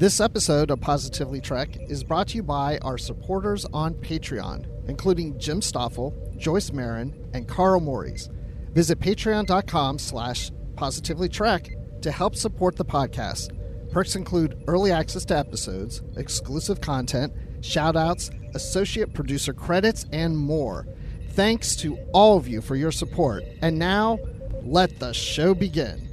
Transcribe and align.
This 0.00 0.18
episode 0.18 0.70
of 0.70 0.80
Positively 0.80 1.42
Trek 1.42 1.76
is 1.78 2.02
brought 2.02 2.28
to 2.28 2.36
you 2.36 2.42
by 2.42 2.78
our 2.78 2.96
supporters 2.96 3.66
on 3.66 3.92
Patreon, 3.92 4.88
including 4.88 5.38
Jim 5.38 5.60
Stoffel, 5.60 6.14
Joyce 6.38 6.72
Marin, 6.72 7.14
and 7.34 7.46
Carl 7.46 7.80
Morris. 7.80 8.30
Visit 8.72 8.98
patreon.com 8.98 9.98
slash 9.98 10.52
positivelytrek 10.74 12.00
to 12.00 12.10
help 12.10 12.34
support 12.34 12.76
the 12.76 12.84
podcast. 12.86 13.54
Perks 13.92 14.16
include 14.16 14.64
early 14.68 14.90
access 14.90 15.26
to 15.26 15.36
episodes, 15.36 16.00
exclusive 16.16 16.80
content, 16.80 17.34
shoutouts, 17.60 18.30
associate 18.54 19.12
producer 19.12 19.52
credits, 19.52 20.06
and 20.12 20.34
more. 20.34 20.86
Thanks 21.32 21.76
to 21.76 21.98
all 22.14 22.38
of 22.38 22.48
you 22.48 22.62
for 22.62 22.74
your 22.74 22.90
support. 22.90 23.44
And 23.60 23.78
now, 23.78 24.18
let 24.62 24.98
the 24.98 25.12
show 25.12 25.54
begin. 25.54 26.08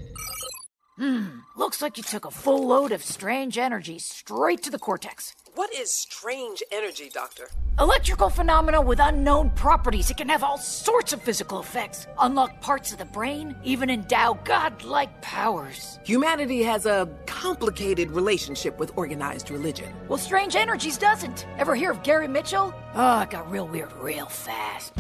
Hmm. 0.98 1.28
Looks 1.58 1.82
like 1.82 1.98
you 1.98 2.04
took 2.04 2.26
a 2.26 2.30
full 2.30 2.68
load 2.68 2.92
of 2.92 3.04
strange 3.04 3.58
energy 3.58 3.98
straight 3.98 4.62
to 4.62 4.70
the 4.70 4.78
cortex. 4.78 5.36
What 5.56 5.74
is 5.74 5.92
strange 5.92 6.62
energy, 6.72 7.10
Doctor? 7.12 7.50
Electrical 7.80 8.30
phenomena 8.30 8.80
with 8.80 9.00
unknown 9.00 9.50
properties. 9.50 10.12
It 10.12 10.18
can 10.18 10.30
have 10.30 10.44
all 10.44 10.60
sorts 10.60 11.14
of 11.14 11.22
physical 11.24 11.60
effects, 11.60 12.06
unlock 12.20 12.62
parts 12.62 12.92
of 12.92 13.00
the 13.00 13.06
brain, 13.06 13.56
even 13.64 13.90
endow 13.90 14.38
godlike 14.44 15.20
powers. 15.24 15.98
Humanity 16.04 16.62
has 16.62 16.86
a 16.86 17.10
complicated 17.26 18.12
relationship 18.12 18.78
with 18.78 18.96
organized 18.96 19.50
religion. 19.50 19.92
Well, 20.08 20.20
strange 20.20 20.56
energies 20.56 21.00
doesn't. 21.00 21.48
Ever 21.58 21.74
hear 21.74 21.90
of 21.90 22.04
Gary 22.04 22.28
Mitchell? 22.28 22.72
Oh, 22.94 23.22
it 23.22 23.32
got 23.32 23.50
real 23.50 23.68
weird 23.68 23.92
real 23.94 24.28
fast. 24.28 24.94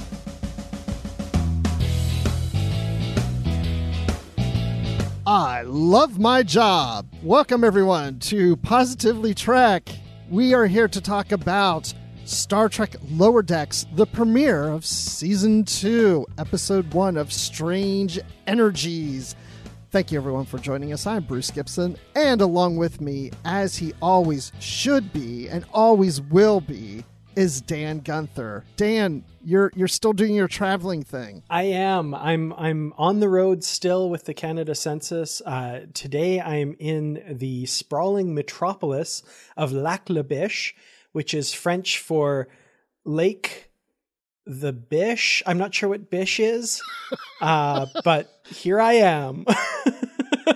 I 5.29 5.63
love 5.63 6.19
my 6.19 6.41
job. 6.41 7.05
Welcome, 7.21 7.65
everyone, 7.65 8.17
to 8.19 8.55
Positively 8.55 9.33
Trek. 9.33 9.89
We 10.29 10.53
are 10.53 10.67
here 10.67 10.87
to 10.87 11.01
talk 11.01 11.33
about 11.33 11.93
Star 12.23 12.69
Trek 12.69 12.95
Lower 13.09 13.41
Decks, 13.41 13.85
the 13.95 14.05
premiere 14.05 14.69
of 14.69 14.85
Season 14.85 15.65
2, 15.65 16.27
Episode 16.37 16.93
1 16.93 17.17
of 17.17 17.33
Strange 17.33 18.21
Energies. 18.47 19.35
Thank 19.91 20.13
you, 20.13 20.17
everyone, 20.17 20.45
for 20.45 20.59
joining 20.59 20.93
us. 20.93 21.05
I'm 21.05 21.23
Bruce 21.23 21.51
Gibson, 21.51 21.97
and 22.15 22.39
along 22.39 22.77
with 22.77 23.01
me, 23.01 23.31
as 23.43 23.75
he 23.75 23.91
always 24.01 24.53
should 24.61 25.11
be 25.11 25.49
and 25.49 25.65
always 25.73 26.21
will 26.21 26.61
be, 26.61 27.03
is 27.37 27.61
Dan 27.61 27.99
Gunther. 27.99 28.65
Dan, 28.77 29.23
you're 29.43 29.71
you're 29.75 29.87
still 29.87 30.11
doing 30.11 30.33
your 30.33 30.47
traveling 30.47 31.03
thing. 31.03 31.43
I 31.49 31.63
am. 31.63 32.15
I'm 32.15 32.51
I'm 32.53 32.93
on 32.97 33.19
the 33.19 33.29
road 33.29 33.63
still 33.63 34.09
with 34.09 34.25
the 34.25 34.33
Canada 34.33 34.73
Census. 34.73 35.39
Uh, 35.45 35.85
today 35.93 36.39
I 36.39 36.55
am 36.55 36.75
in 36.79 37.23
the 37.29 37.67
sprawling 37.67 38.33
metropolis 38.33 39.21
of 39.55 39.71
Lac 39.71 40.09
La 40.09 40.23
Biche, 40.23 40.75
which 41.11 41.35
is 41.35 41.53
French 41.53 41.99
for 41.99 42.47
Lake 43.05 43.69
the 44.47 44.73
Biche. 44.73 45.43
I'm 45.45 45.59
not 45.59 45.75
sure 45.75 45.89
what 45.89 46.09
Biche 46.09 46.39
is, 46.39 46.81
uh, 47.41 47.85
but 48.03 48.41
here 48.45 48.81
I 48.81 48.93
am. 48.93 49.45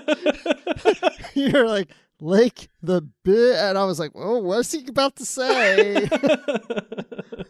you're 1.36 1.68
like 1.68 1.90
Lake 2.24 2.70
the 2.84 3.02
bit, 3.24 3.56
and 3.56 3.80
I 3.80 3.86
was 3.86 4.00
like, 4.00 4.12
"Oh, 4.14 4.38
what's 4.38 4.72
he 4.72 4.86
about 4.88 5.16
to 5.16 5.26
say?" 5.26 6.08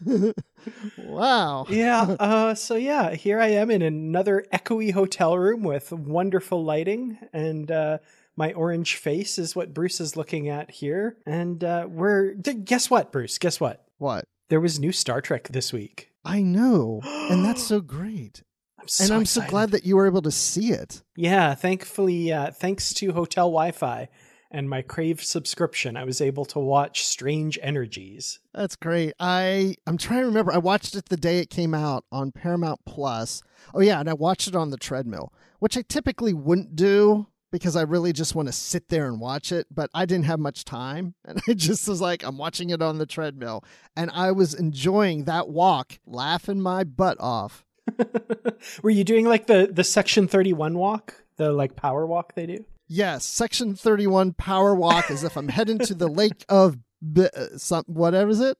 wow. 0.97 1.65
yeah. 1.69 2.15
Uh, 2.17 2.55
so 2.55 2.75
yeah, 2.75 3.13
here 3.13 3.41
I 3.41 3.47
am 3.47 3.69
in 3.69 3.81
another 3.81 4.45
echoey 4.53 4.93
hotel 4.93 5.37
room 5.37 5.63
with 5.63 5.91
wonderful 5.91 6.63
lighting, 6.63 7.19
and 7.33 7.69
uh, 7.69 7.97
my 8.37 8.53
orange 8.53 8.95
face 8.95 9.37
is 9.37 9.57
what 9.57 9.73
Bruce 9.73 9.99
is 9.99 10.15
looking 10.15 10.47
at 10.47 10.71
here. 10.71 11.17
And 11.25 11.61
uh, 11.65 11.87
we're 11.89 12.33
guess 12.33 12.89
what, 12.89 13.11
Bruce? 13.11 13.37
Guess 13.37 13.59
what? 13.59 13.83
What? 13.97 14.23
There 14.47 14.61
was 14.61 14.79
new 14.79 14.93
Star 14.93 15.19
Trek 15.19 15.49
this 15.49 15.73
week. 15.73 16.11
I 16.23 16.41
know, 16.41 17.01
and 17.03 17.43
that's 17.45 17.63
so 17.63 17.81
great. 17.81 18.41
I'm 18.79 18.87
so 18.87 19.03
and 19.03 19.13
I'm 19.13 19.21
excited. 19.23 19.47
so 19.47 19.51
glad 19.51 19.71
that 19.71 19.85
you 19.85 19.97
were 19.97 20.07
able 20.07 20.21
to 20.21 20.31
see 20.31 20.71
it. 20.71 21.03
Yeah, 21.17 21.55
thankfully, 21.55 22.31
uh, 22.31 22.51
thanks 22.51 22.93
to 22.95 23.11
hotel 23.11 23.47
Wi-Fi 23.47 24.07
and 24.51 24.69
my 24.69 24.81
Crave 24.81 25.23
subscription, 25.23 25.97
I 25.97 26.03
was 26.03 26.21
able 26.21 26.45
to 26.45 26.59
watch 26.59 27.05
Strange 27.05 27.57
Energies. 27.61 28.39
That's 28.53 28.75
great. 28.75 29.13
I 29.19 29.75
I'm 29.87 29.97
trying 29.97 30.21
to 30.21 30.25
remember. 30.27 30.51
I 30.53 30.57
watched 30.57 30.95
it 30.95 31.09
the 31.09 31.17
day 31.17 31.39
it 31.39 31.49
came 31.49 31.73
out 31.73 32.05
on 32.11 32.31
Paramount 32.31 32.81
Plus. 32.85 33.41
Oh 33.73 33.79
yeah, 33.79 33.99
and 33.99 34.09
I 34.09 34.13
watched 34.13 34.47
it 34.47 34.55
on 34.55 34.69
the 34.69 34.77
treadmill, 34.77 35.33
which 35.59 35.77
I 35.77 35.83
typically 35.83 36.33
wouldn't 36.33 36.75
do 36.75 37.27
because 37.51 37.75
I 37.75 37.81
really 37.81 38.13
just 38.13 38.33
want 38.33 38.47
to 38.47 38.53
sit 38.53 38.89
there 38.89 39.07
and 39.07 39.19
watch 39.19 39.51
it, 39.51 39.67
but 39.69 39.89
I 39.93 40.05
didn't 40.05 40.25
have 40.25 40.39
much 40.39 40.63
time 40.63 41.15
and 41.25 41.41
I 41.47 41.53
just 41.53 41.87
was 41.87 42.01
like 42.01 42.23
I'm 42.23 42.37
watching 42.37 42.69
it 42.69 42.81
on 42.81 42.97
the 42.97 43.05
treadmill 43.05 43.63
and 43.95 44.09
I 44.13 44.31
was 44.31 44.53
enjoying 44.53 45.25
that 45.25 45.49
walk, 45.49 45.99
laughing 46.05 46.61
my 46.61 46.83
butt 46.83 47.17
off. 47.19 47.65
Were 48.83 48.89
you 48.89 49.03
doing 49.03 49.25
like 49.25 49.47
the 49.47 49.69
the 49.71 49.83
Section 49.83 50.27
31 50.27 50.77
walk, 50.77 51.23
the 51.37 51.51
like 51.51 51.75
power 51.75 52.05
walk 52.05 52.35
they 52.35 52.45
do? 52.45 52.65
Yes, 52.93 53.23
section 53.23 53.73
31 53.73 54.33
power 54.33 54.75
walk 54.75 55.09
as 55.09 55.23
if 55.23 55.37
I'm 55.37 55.47
heading 55.47 55.79
to 55.79 55.95
the 55.95 56.09
lake 56.09 56.43
of 56.49 56.77
B- 57.13 57.29
uh, 57.33 57.57
some 57.57 57.85
whatever 57.87 58.29
is 58.31 58.41
it? 58.41 58.57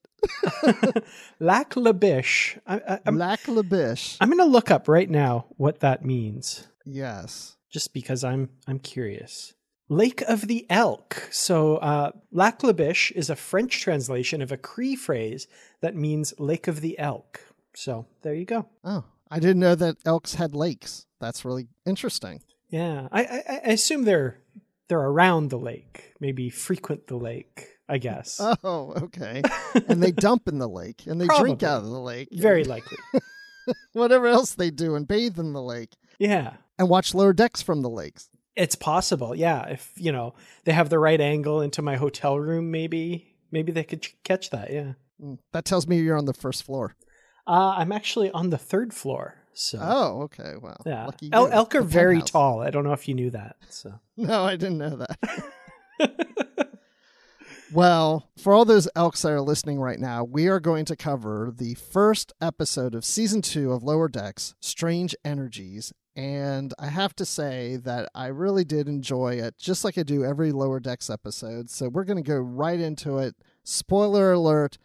Lac 1.41 1.75
La 1.75 1.91
Biche. 1.91 2.57
I, 2.65 2.75
I, 2.87 2.99
I'm, 3.05 3.17
Lac 3.17 3.45
La 3.49 3.61
Biche. 3.61 4.15
I'm 4.21 4.29
going 4.29 4.37
to 4.39 4.45
look 4.45 4.71
up 4.71 4.87
right 4.87 5.09
now 5.09 5.47
what 5.57 5.81
that 5.81 6.05
means, 6.05 6.65
Yes. 6.85 7.57
just 7.69 7.93
because 7.93 8.23
I'm 8.23 8.47
I'm 8.67 8.79
curious. 8.79 9.53
Lake 9.89 10.21
of 10.21 10.47
the 10.47 10.65
Elk. 10.69 11.27
So, 11.31 11.75
uh, 11.77 12.11
Lac 12.31 12.63
La 12.63 12.71
Biche 12.71 13.11
is 13.13 13.29
a 13.29 13.35
French 13.35 13.81
translation 13.81 14.41
of 14.41 14.49
a 14.49 14.57
Cree 14.57 14.95
phrase 14.95 15.45
that 15.81 15.93
means 15.97 16.33
Lake 16.39 16.69
of 16.69 16.79
the 16.79 16.97
Elk. 16.97 17.41
So, 17.75 18.05
there 18.21 18.33
you 18.33 18.45
go. 18.45 18.65
Oh, 18.85 19.03
I 19.29 19.39
didn't 19.39 19.59
know 19.59 19.75
that 19.75 19.97
elks 20.05 20.35
had 20.35 20.55
lakes. 20.55 21.05
That's 21.19 21.43
really 21.43 21.67
interesting. 21.85 22.41
Yeah, 22.71 23.07
I, 23.11 23.21
I, 23.23 23.43
I 23.65 23.71
assume 23.73 24.03
they're 24.05 24.39
they're 24.87 24.99
around 24.99 25.49
the 25.49 25.59
lake, 25.59 26.13
maybe 26.19 26.49
frequent 26.49 27.07
the 27.07 27.17
lake. 27.17 27.67
I 27.89 27.97
guess. 27.97 28.39
Oh, 28.63 28.93
okay. 29.03 29.41
and 29.89 30.01
they 30.01 30.11
dump 30.27 30.47
in 30.47 30.57
the 30.59 30.69
lake 30.69 31.05
and 31.07 31.19
they 31.19 31.27
drink 31.27 31.61
out 31.61 31.83
of 31.83 31.89
the 31.89 31.99
lake. 31.99 32.29
Very 32.31 32.63
likely. 32.63 32.97
whatever 33.93 34.27
else 34.27 34.55
they 34.55 34.71
do 34.71 34.95
and 34.95 35.07
bathe 35.07 35.37
in 35.37 35.51
the 35.53 35.61
lake 35.61 35.91
Yeah. 36.17 36.53
and 36.79 36.87
watch 36.89 37.13
lower 37.13 37.33
decks 37.33 37.61
from 37.61 37.81
the 37.81 37.89
lakes. 37.89 38.29
It's 38.55 38.75
possible, 38.75 39.35
yeah. 39.35 39.67
If 39.67 39.91
you 39.97 40.11
know 40.13 40.35
they 40.65 40.71
have 40.73 40.89
the 40.89 40.99
right 40.99 41.19
angle 41.19 41.61
into 41.61 41.81
my 41.81 41.95
hotel 41.97 42.39
room, 42.39 42.71
maybe 42.71 43.35
maybe 43.51 43.71
they 43.73 43.83
could 43.83 44.01
ch- 44.03 44.15
catch 44.23 44.49
that. 44.51 44.71
Yeah, 44.71 44.93
Mm, 45.21 45.37
That 45.53 45.65
tells 45.65 45.85
me 45.87 45.99
you're 45.99 46.17
on 46.17 46.25
the 46.25 46.33
first 46.33 46.63
floor. 46.63 46.95
uh, 47.47 47.73
I'm 47.77 47.91
actually 47.91 48.31
on 48.31 48.49
the 48.51 48.57
third 48.57 48.93
floor. 48.93 49.35
So 49.53 49.79
Oh, 49.81 50.21
okay. 50.23 50.53
Well, 50.61 50.81
yeah, 50.85 51.09
El- 51.31 51.51
elk 51.51 51.75
are 51.75 51.81
The 51.81 51.87
very 51.87 52.15
penthouse. 52.15 52.29
tall. 52.31 52.61
I 52.61 52.69
don't 52.69 52.83
know 52.83 52.93
if 52.93 53.07
you 53.07 53.13
knew 53.13 53.29
that. 53.31 53.57
So 53.69 53.93
No, 54.17 54.45
I 54.45 54.55
didn't 54.55 54.77
know 54.77 54.95
that. 54.97 55.43
well, 57.73 58.29
for 58.37 58.53
all 58.53 58.65
those 58.65 58.87
elks 58.95 59.21
that 59.21 59.31
are 59.31 59.41
listening 59.41 59.79
right 59.79 59.99
now, 59.99 60.23
we 60.23 60.47
are 60.47 60.59
going 60.59 60.85
to 60.85 60.95
cover 60.95 61.53
the 61.55 61.73
first 61.75 62.33
episode 62.41 62.95
of 62.95 63.05
season 63.05 63.41
two 63.41 63.71
of 63.71 63.83
Lower 63.83 64.07
Decks 64.09 64.55
Strange 64.59 65.15
Energies. 65.23 65.93
And 66.13 66.73
I 66.77 66.87
have 66.87 67.15
to 67.17 67.25
say 67.25 67.77
that 67.77 68.09
I 68.13 68.27
really 68.27 68.65
did 68.65 68.89
enjoy 68.89 69.35
it, 69.35 69.57
just 69.57 69.85
like 69.85 69.97
I 69.97 70.03
do 70.03 70.25
every 70.25 70.51
Lower 70.51 70.81
Decks 70.81 71.09
episode. 71.09 71.69
So 71.69 71.87
we're 71.87 72.03
going 72.03 72.21
to 72.21 72.27
go 72.29 72.35
right 72.37 72.79
into 72.79 73.17
it. 73.17 73.35
Spoiler 73.63 74.33
alert 74.33 74.77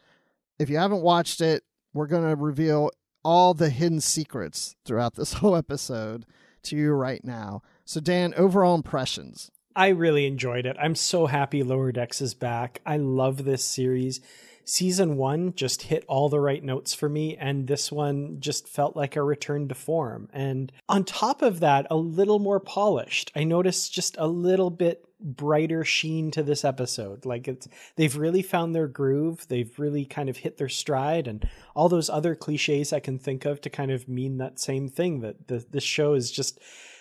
if 0.58 0.70
you 0.70 0.78
haven't 0.78 1.02
watched 1.02 1.40
it, 1.40 1.64
we're 1.92 2.06
going 2.06 2.26
to 2.28 2.34
reveal 2.36 2.90
all 3.26 3.54
the 3.54 3.70
hidden 3.70 4.00
secrets 4.00 4.76
throughout 4.84 5.16
this 5.16 5.32
whole 5.34 5.56
episode 5.56 6.24
to 6.62 6.76
you 6.76 6.92
right 6.92 7.24
now. 7.24 7.60
So, 7.84 7.98
Dan, 7.98 8.32
overall 8.36 8.76
impressions. 8.76 9.50
I 9.74 9.88
really 9.88 10.26
enjoyed 10.26 10.64
it. 10.64 10.76
I'm 10.80 10.94
so 10.94 11.26
happy 11.26 11.64
Lower 11.64 11.90
Decks 11.90 12.20
is 12.20 12.34
back. 12.34 12.80
I 12.86 12.98
love 12.98 13.44
this 13.44 13.64
series. 13.64 14.20
Season 14.68 15.16
one 15.16 15.54
just 15.54 15.82
hit 15.82 16.04
all 16.08 16.28
the 16.28 16.40
right 16.40 16.62
notes 16.62 16.92
for 16.92 17.08
me, 17.08 17.36
and 17.36 17.68
this 17.68 17.92
one 17.92 18.40
just 18.40 18.68
felt 18.68 18.96
like 18.96 19.14
a 19.14 19.22
return 19.22 19.68
to 19.68 19.76
form. 19.76 20.28
And 20.32 20.72
on 20.88 21.04
top 21.04 21.40
of 21.40 21.60
that, 21.60 21.86
a 21.88 21.94
little 21.94 22.40
more 22.40 22.58
polished. 22.58 23.30
I 23.36 23.44
noticed 23.44 23.92
just 23.92 24.16
a 24.18 24.26
little 24.26 24.70
bit 24.70 25.06
brighter 25.20 25.84
sheen 25.84 26.32
to 26.32 26.42
this 26.42 26.64
episode. 26.64 27.24
Like 27.24 27.46
it's 27.46 27.68
they've 27.94 28.16
really 28.16 28.42
found 28.42 28.74
their 28.74 28.88
groove. 28.88 29.46
They've 29.48 29.72
really 29.78 30.04
kind 30.04 30.28
of 30.28 30.38
hit 30.38 30.58
their 30.58 30.68
stride 30.68 31.28
and 31.28 31.48
all 31.76 31.88
those 31.88 32.10
other 32.10 32.34
cliches 32.34 32.92
I 32.92 33.00
can 33.00 33.18
think 33.20 33.44
of 33.44 33.60
to 33.62 33.70
kind 33.70 33.92
of 33.92 34.08
mean 34.08 34.38
that 34.38 34.58
same 34.58 34.88
thing 34.88 35.20
that 35.20 35.48
the, 35.48 35.64
this 35.70 35.84
show 35.84 36.14
is 36.14 36.30
just 36.30 36.60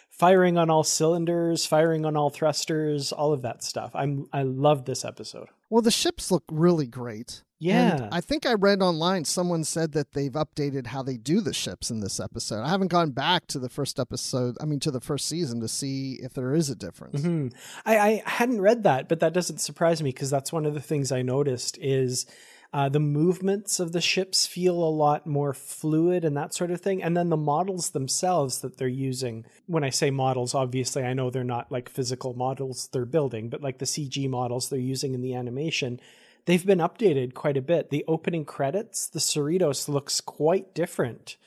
firing 0.10 0.58
on 0.58 0.70
all 0.70 0.84
cylinders, 0.84 1.66
firing 1.66 2.06
on 2.06 2.16
all 2.16 2.30
thrusters, 2.30 3.12
all 3.12 3.34
of 3.34 3.42
that 3.42 3.64
stuff. 3.64 3.92
I'm 3.96 4.28
I 4.32 4.44
love 4.44 4.86
this 4.86 5.04
episode. 5.04 5.48
Well, 5.70 5.82
the 5.82 5.92
ships 5.92 6.32
look 6.32 6.44
really 6.50 6.88
great. 6.88 7.42
Yeah. 7.66 7.96
And 7.96 8.14
I 8.14 8.22
think 8.22 8.46
I 8.46 8.54
read 8.54 8.82
online 8.82 9.26
someone 9.26 9.64
said 9.64 9.94
that 9.94 10.14
they've 10.14 10.32
updated 10.32 10.88
how 10.88 11.04
they 11.04 11.18
do 11.18 11.42
the 11.42 11.54
ships 11.54 11.90
in 11.90 12.00
this 12.00 12.20
episode. 12.20 12.62
I 12.64 12.70
haven't 12.70 12.90
gone 12.90 13.12
back 13.12 13.48
to 13.48 13.60
the 13.60 13.70
first 13.70 14.00
episode, 14.00 14.58
I 14.62 14.66
mean, 14.66 14.80
to 14.82 14.92
the 14.92 15.02
first 15.02 15.28
season 15.28 15.62
to 15.62 15.68
see 15.68 16.20
if 16.22 16.34
there 16.34 16.54
is 16.54 16.70
a 16.70 16.76
difference. 16.76 17.22
Mm-hmm. 17.22 17.58
I, 17.86 17.98
I 17.98 18.24
hadn't 18.26 18.62
read 18.62 18.84
that, 18.84 19.10
but 19.10 19.20
that 19.20 19.34
doesn't 19.34 19.60
surprise 19.60 20.02
me 20.02 20.10
because 20.10 20.30
that's 20.30 20.54
one 20.54 20.66
of 20.66 20.74
the 20.74 20.82
things 20.82 21.12
I 21.12 21.22
noticed 21.22 21.78
is 21.82 22.26
uh, 22.76 22.90
the 22.90 23.00
movements 23.00 23.80
of 23.80 23.94
the 23.94 24.02
ships 24.02 24.46
feel 24.46 24.76
a 24.76 24.90
lot 24.90 25.26
more 25.26 25.54
fluid 25.54 26.26
and 26.26 26.36
that 26.36 26.54
sort 26.54 26.72
of 26.72 26.82
thing. 26.82 27.02
And 27.02 27.16
then 27.16 27.30
the 27.30 27.38
models 27.38 27.92
themselves 27.92 28.60
that 28.60 28.78
they're 28.78 28.88
using. 28.88 29.46
When 29.66 29.86
I 29.86 29.90
say 29.90 30.12
models, 30.12 30.54
obviously, 30.54 31.04
I 31.04 31.14
know 31.14 31.30
they're 31.30 31.46
not 31.46 31.72
like 31.72 31.88
physical 31.88 32.34
models 32.34 32.90
they're 32.92 33.06
building, 33.06 33.50
but 33.50 33.62
like 33.62 33.78
the 33.78 33.86
CG 33.86 34.30
models 34.30 34.68
they're 34.68 34.78
using 34.78 35.14
in 35.14 35.22
the 35.22 35.36
animation 35.36 36.02
they've 36.46 36.66
been 36.66 36.80
updated 36.80 37.34
quite 37.34 37.58
a 37.58 37.62
bit. 37.62 37.90
The 37.90 38.06
opening 38.08 38.46
credits, 38.46 39.08
the 39.08 39.20
Cerritos 39.20 39.88
looks 39.88 40.22
quite 40.22 40.74
different. 40.74 41.38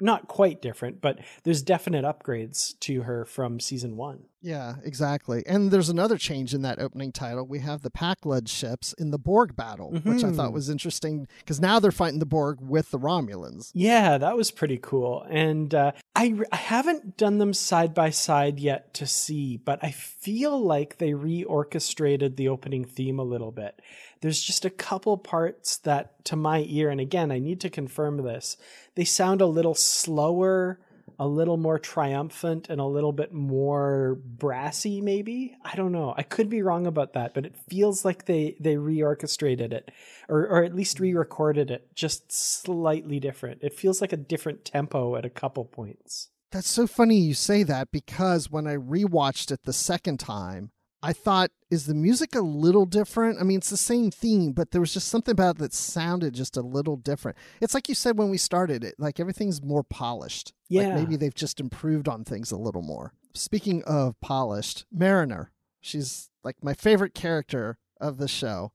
Not 0.00 0.28
quite 0.28 0.62
different, 0.62 1.00
but 1.00 1.18
there's 1.44 1.62
definite 1.62 2.04
upgrades 2.04 2.78
to 2.80 3.02
her 3.02 3.24
from 3.24 3.60
season 3.60 3.96
one. 3.96 4.24
Yeah, 4.46 4.76
exactly. 4.84 5.42
And 5.44 5.72
there's 5.72 5.88
another 5.88 6.16
change 6.16 6.54
in 6.54 6.62
that 6.62 6.78
opening 6.78 7.10
title. 7.10 7.44
We 7.44 7.58
have 7.58 7.82
the 7.82 7.90
Pakled 7.90 8.48
ships 8.48 8.92
in 8.92 9.10
the 9.10 9.18
Borg 9.18 9.56
battle, 9.56 9.90
mm-hmm. 9.90 10.08
which 10.08 10.22
I 10.22 10.30
thought 10.30 10.46
mm-hmm. 10.46 10.54
was 10.54 10.70
interesting 10.70 11.26
because 11.40 11.60
now 11.60 11.80
they're 11.80 11.90
fighting 11.90 12.20
the 12.20 12.26
Borg 12.26 12.60
with 12.60 12.92
the 12.92 12.98
Romulans. 12.98 13.72
Yeah, 13.74 14.18
that 14.18 14.36
was 14.36 14.52
pretty 14.52 14.78
cool. 14.80 15.26
And 15.28 15.74
uh, 15.74 15.92
I, 16.14 16.38
I 16.52 16.56
haven't 16.56 17.16
done 17.16 17.38
them 17.38 17.54
side 17.54 17.92
by 17.92 18.10
side 18.10 18.60
yet 18.60 18.94
to 18.94 19.06
see, 19.06 19.56
but 19.56 19.80
I 19.82 19.90
feel 19.90 20.56
like 20.60 20.98
they 20.98 21.10
reorchestrated 21.10 22.36
the 22.36 22.46
opening 22.46 22.84
theme 22.84 23.18
a 23.18 23.24
little 23.24 23.50
bit 23.50 23.82
there's 24.22 24.42
just 24.42 24.64
a 24.64 24.70
couple 24.70 25.16
parts 25.18 25.76
that 25.76 26.24
to 26.24 26.34
my 26.34 26.64
ear 26.68 26.88
and 26.88 27.00
again 27.00 27.30
i 27.30 27.38
need 27.38 27.60
to 27.60 27.68
confirm 27.68 28.16
this 28.22 28.56
they 28.94 29.04
sound 29.04 29.40
a 29.40 29.46
little 29.46 29.74
slower 29.74 30.80
a 31.18 31.26
little 31.26 31.56
more 31.56 31.78
triumphant 31.78 32.68
and 32.68 32.80
a 32.80 32.84
little 32.84 33.12
bit 33.12 33.32
more 33.32 34.18
brassy 34.24 35.00
maybe? 35.00 35.56
I 35.64 35.74
don't 35.76 35.92
know. 35.92 36.14
I 36.16 36.22
could 36.22 36.48
be 36.48 36.62
wrong 36.62 36.86
about 36.86 37.14
that 37.14 37.34
but 37.34 37.46
it 37.46 37.56
feels 37.68 38.04
like 38.04 38.26
they 38.26 38.56
they 38.60 38.76
reorchestrated 38.76 39.72
it 39.72 39.90
or 40.28 40.46
or 40.46 40.64
at 40.64 40.74
least 40.74 41.00
re-recorded 41.00 41.70
it 41.70 41.94
just 41.94 42.30
slightly 42.30 43.20
different. 43.20 43.62
It 43.62 43.74
feels 43.74 44.00
like 44.00 44.12
a 44.12 44.18
different 44.18 44.64
tempo 44.64 45.16
at 45.16 45.24
a 45.24 45.30
couple 45.30 45.64
points. 45.64 46.28
That's 46.52 46.68
so 46.68 46.86
funny 46.86 47.18
you 47.18 47.34
say 47.34 47.64
that 47.64 47.90
because 47.90 48.50
when 48.50 48.66
i 48.66 48.76
rewatched 48.76 49.50
it 49.50 49.64
the 49.64 49.72
second 49.72 50.18
time 50.18 50.70
I 51.06 51.12
thought, 51.12 51.52
is 51.70 51.86
the 51.86 51.94
music 51.94 52.34
a 52.34 52.40
little 52.40 52.84
different? 52.84 53.40
I 53.40 53.44
mean, 53.44 53.58
it's 53.58 53.70
the 53.70 53.76
same 53.76 54.10
theme, 54.10 54.52
but 54.52 54.72
there 54.72 54.80
was 54.80 54.92
just 54.92 55.06
something 55.06 55.30
about 55.30 55.56
it 55.56 55.58
that 55.58 55.72
sounded 55.72 56.34
just 56.34 56.56
a 56.56 56.62
little 56.62 56.96
different. 56.96 57.38
It's 57.60 57.74
like 57.74 57.88
you 57.88 57.94
said 57.94 58.18
when 58.18 58.28
we 58.28 58.38
started 58.38 58.82
it, 58.82 58.96
like 58.98 59.20
everything's 59.20 59.62
more 59.62 59.84
polished. 59.84 60.52
Yeah. 60.68 60.88
Like 60.88 60.94
maybe 60.94 61.16
they've 61.16 61.34
just 61.34 61.60
improved 61.60 62.08
on 62.08 62.24
things 62.24 62.50
a 62.50 62.56
little 62.56 62.82
more. 62.82 63.12
Speaking 63.34 63.84
of 63.84 64.20
polished, 64.20 64.84
Mariner, 64.90 65.52
she's 65.80 66.28
like 66.42 66.56
my 66.60 66.74
favorite 66.74 67.14
character 67.14 67.78
of 68.00 68.18
the 68.18 68.28
show. 68.28 68.72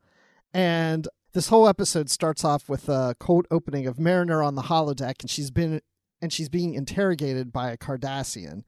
And 0.54 1.10
this 1.33 1.50
whole 1.50 1.68
episode 1.68 2.10
starts 2.10 2.45
off 2.45 2.69
with 2.69 2.88
a 2.88 3.16
cold 3.19 3.45
opening 3.51 3.88
of 3.88 4.00
Mariner 4.00 4.42
on 4.42 4.56
the 4.56 4.63
holodeck, 4.63 5.22
and 5.22 5.30
she's 5.30 5.51
been 5.51 5.81
and 6.22 6.31
she's 6.31 6.50
being 6.50 6.75
interrogated 6.75 7.51
by 7.51 7.72
a 7.72 7.78
Cardassian. 7.78 8.63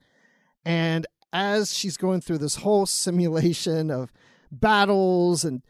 And 0.64 1.06
as 1.34 1.76
she's 1.76 1.96
going 1.96 2.20
through 2.20 2.38
this 2.38 2.56
whole 2.56 2.86
simulation 2.86 3.90
of 3.90 4.12
battles 4.52 5.44
and 5.44 5.62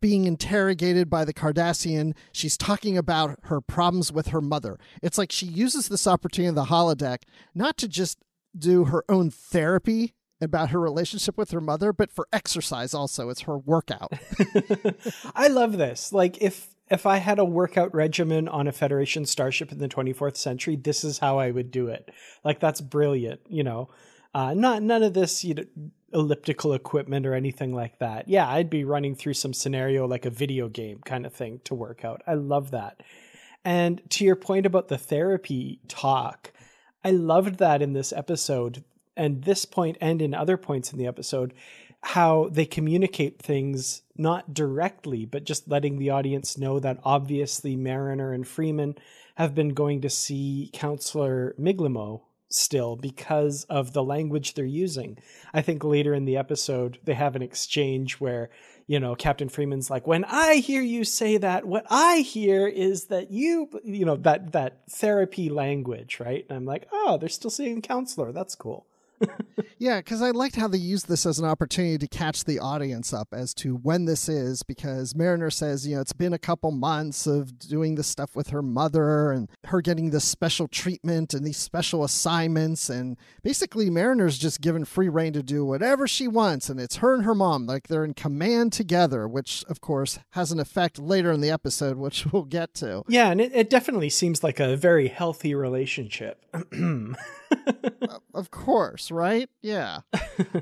being 0.00 0.26
interrogated 0.26 1.10
by 1.10 1.24
the 1.24 1.34
Cardassian, 1.34 2.14
she's 2.30 2.56
talking 2.56 2.96
about 2.96 3.38
her 3.44 3.60
problems 3.60 4.12
with 4.12 4.28
her 4.28 4.40
mother. 4.40 4.78
It's 5.02 5.18
like 5.18 5.32
she 5.32 5.46
uses 5.46 5.88
this 5.88 6.06
opportunity 6.06 6.48
in 6.48 6.54
the 6.54 6.66
holodeck 6.66 7.22
not 7.52 7.76
to 7.78 7.88
just 7.88 8.18
do 8.56 8.84
her 8.84 9.04
own 9.08 9.30
therapy 9.30 10.14
about 10.40 10.70
her 10.70 10.78
relationship 10.78 11.36
with 11.36 11.50
her 11.50 11.60
mother, 11.60 11.92
but 11.92 12.12
for 12.12 12.28
exercise 12.32 12.94
also. 12.94 13.28
It's 13.28 13.40
her 13.42 13.58
workout. 13.58 14.12
I 15.34 15.48
love 15.48 15.78
this. 15.78 16.12
Like 16.12 16.40
if 16.40 16.68
if 16.90 17.06
I 17.06 17.18
had 17.18 17.38
a 17.38 17.44
workout 17.44 17.94
regimen 17.94 18.48
on 18.48 18.66
a 18.66 18.72
Federation 18.72 19.26
starship 19.26 19.72
in 19.72 19.78
the 19.78 19.88
24th 19.88 20.36
century, 20.36 20.74
this 20.74 21.04
is 21.04 21.18
how 21.18 21.38
I 21.38 21.50
would 21.50 21.70
do 21.70 21.88
it. 21.88 22.10
Like 22.44 22.60
that's 22.60 22.80
brilliant, 22.80 23.40
you 23.48 23.64
know. 23.64 23.90
Uh, 24.38 24.54
not 24.54 24.84
none 24.84 25.02
of 25.02 25.14
this 25.14 25.42
you 25.42 25.52
know, 25.52 25.64
elliptical 26.12 26.72
equipment 26.72 27.26
or 27.26 27.34
anything 27.34 27.74
like 27.74 27.98
that. 27.98 28.28
Yeah, 28.28 28.48
I'd 28.48 28.70
be 28.70 28.84
running 28.84 29.16
through 29.16 29.34
some 29.34 29.52
scenario 29.52 30.06
like 30.06 30.26
a 30.26 30.30
video 30.30 30.68
game 30.68 31.00
kind 31.04 31.26
of 31.26 31.32
thing 31.32 31.60
to 31.64 31.74
work 31.74 32.04
out. 32.04 32.22
I 32.24 32.34
love 32.34 32.70
that. 32.70 33.02
And 33.64 34.00
to 34.10 34.24
your 34.24 34.36
point 34.36 34.64
about 34.64 34.86
the 34.86 34.96
therapy 34.96 35.80
talk, 35.88 36.52
I 37.04 37.10
loved 37.10 37.56
that 37.58 37.82
in 37.82 37.94
this 37.94 38.12
episode 38.12 38.84
and 39.16 39.42
this 39.42 39.64
point 39.64 39.98
and 40.00 40.22
in 40.22 40.34
other 40.34 40.56
points 40.56 40.92
in 40.92 41.00
the 41.00 41.08
episode 41.08 41.52
how 42.04 42.48
they 42.52 42.64
communicate 42.64 43.42
things 43.42 44.02
not 44.16 44.54
directly 44.54 45.24
but 45.24 45.42
just 45.42 45.66
letting 45.66 45.98
the 45.98 46.10
audience 46.10 46.56
know 46.56 46.78
that 46.78 47.00
obviously 47.02 47.74
Mariner 47.74 48.32
and 48.32 48.46
Freeman 48.46 48.94
have 49.34 49.52
been 49.52 49.70
going 49.70 50.00
to 50.02 50.08
see 50.08 50.70
counselor 50.72 51.56
Migleemo 51.58 52.20
still 52.48 52.96
because 52.96 53.64
of 53.64 53.92
the 53.92 54.02
language 54.02 54.54
they're 54.54 54.64
using. 54.64 55.18
I 55.52 55.62
think 55.62 55.84
later 55.84 56.14
in 56.14 56.24
the 56.24 56.36
episode 56.36 56.98
they 57.04 57.14
have 57.14 57.36
an 57.36 57.42
exchange 57.42 58.14
where, 58.14 58.50
you 58.86 58.98
know, 58.98 59.14
Captain 59.14 59.48
Freeman's 59.48 59.90
like, 59.90 60.06
"When 60.06 60.24
I 60.24 60.56
hear 60.56 60.82
you 60.82 61.04
say 61.04 61.36
that, 61.36 61.66
what 61.66 61.86
I 61.90 62.18
hear 62.18 62.66
is 62.66 63.04
that 63.06 63.30
you, 63.30 63.68
you 63.84 64.04
know, 64.04 64.16
that 64.16 64.52
that 64.52 64.80
therapy 64.90 65.50
language, 65.50 66.20
right?" 66.20 66.46
And 66.48 66.56
I'm 66.56 66.64
like, 66.64 66.88
"Oh, 66.92 67.18
they're 67.18 67.28
still 67.28 67.50
seeing 67.50 67.82
counselor. 67.82 68.32
That's 68.32 68.54
cool." 68.54 68.86
Yeah, 69.78 69.98
because 69.98 70.22
I 70.22 70.30
liked 70.30 70.56
how 70.56 70.68
they 70.68 70.78
used 70.78 71.08
this 71.08 71.26
as 71.26 71.38
an 71.38 71.44
opportunity 71.44 71.98
to 71.98 72.08
catch 72.08 72.44
the 72.44 72.58
audience 72.58 73.12
up 73.12 73.28
as 73.32 73.54
to 73.54 73.76
when 73.76 74.04
this 74.04 74.28
is, 74.28 74.62
because 74.62 75.14
Mariner 75.14 75.50
says, 75.50 75.86
you 75.86 75.96
know, 75.96 76.00
it's 76.00 76.12
been 76.12 76.32
a 76.32 76.38
couple 76.38 76.70
months 76.70 77.26
of 77.26 77.58
doing 77.58 77.94
this 77.94 78.06
stuff 78.06 78.34
with 78.34 78.48
her 78.48 78.62
mother 78.62 79.30
and 79.30 79.48
her 79.66 79.80
getting 79.80 80.10
this 80.10 80.24
special 80.24 80.68
treatment 80.68 81.34
and 81.34 81.46
these 81.46 81.56
special 81.56 82.04
assignments. 82.04 82.88
And 82.88 83.16
basically, 83.42 83.90
Mariner's 83.90 84.38
just 84.38 84.60
given 84.60 84.84
free 84.84 85.08
reign 85.08 85.32
to 85.32 85.42
do 85.42 85.64
whatever 85.64 86.06
she 86.06 86.28
wants. 86.28 86.68
And 86.68 86.80
it's 86.80 86.96
her 86.96 87.14
and 87.14 87.24
her 87.24 87.34
mom, 87.34 87.66
like 87.66 87.88
they're 87.88 88.04
in 88.04 88.14
command 88.14 88.72
together, 88.72 89.28
which, 89.28 89.64
of 89.68 89.80
course, 89.80 90.18
has 90.30 90.52
an 90.52 90.60
effect 90.60 90.98
later 90.98 91.32
in 91.32 91.40
the 91.40 91.50
episode, 91.50 91.96
which 91.96 92.26
we'll 92.26 92.44
get 92.44 92.74
to. 92.74 93.04
Yeah, 93.08 93.30
and 93.30 93.40
it, 93.40 93.52
it 93.54 93.70
definitely 93.70 94.10
seems 94.10 94.42
like 94.42 94.60
a 94.60 94.76
very 94.76 95.08
healthy 95.08 95.54
relationship. 95.54 96.44
of 98.34 98.50
course, 98.50 99.10
right? 99.10 99.48
Yeah. 99.62 100.00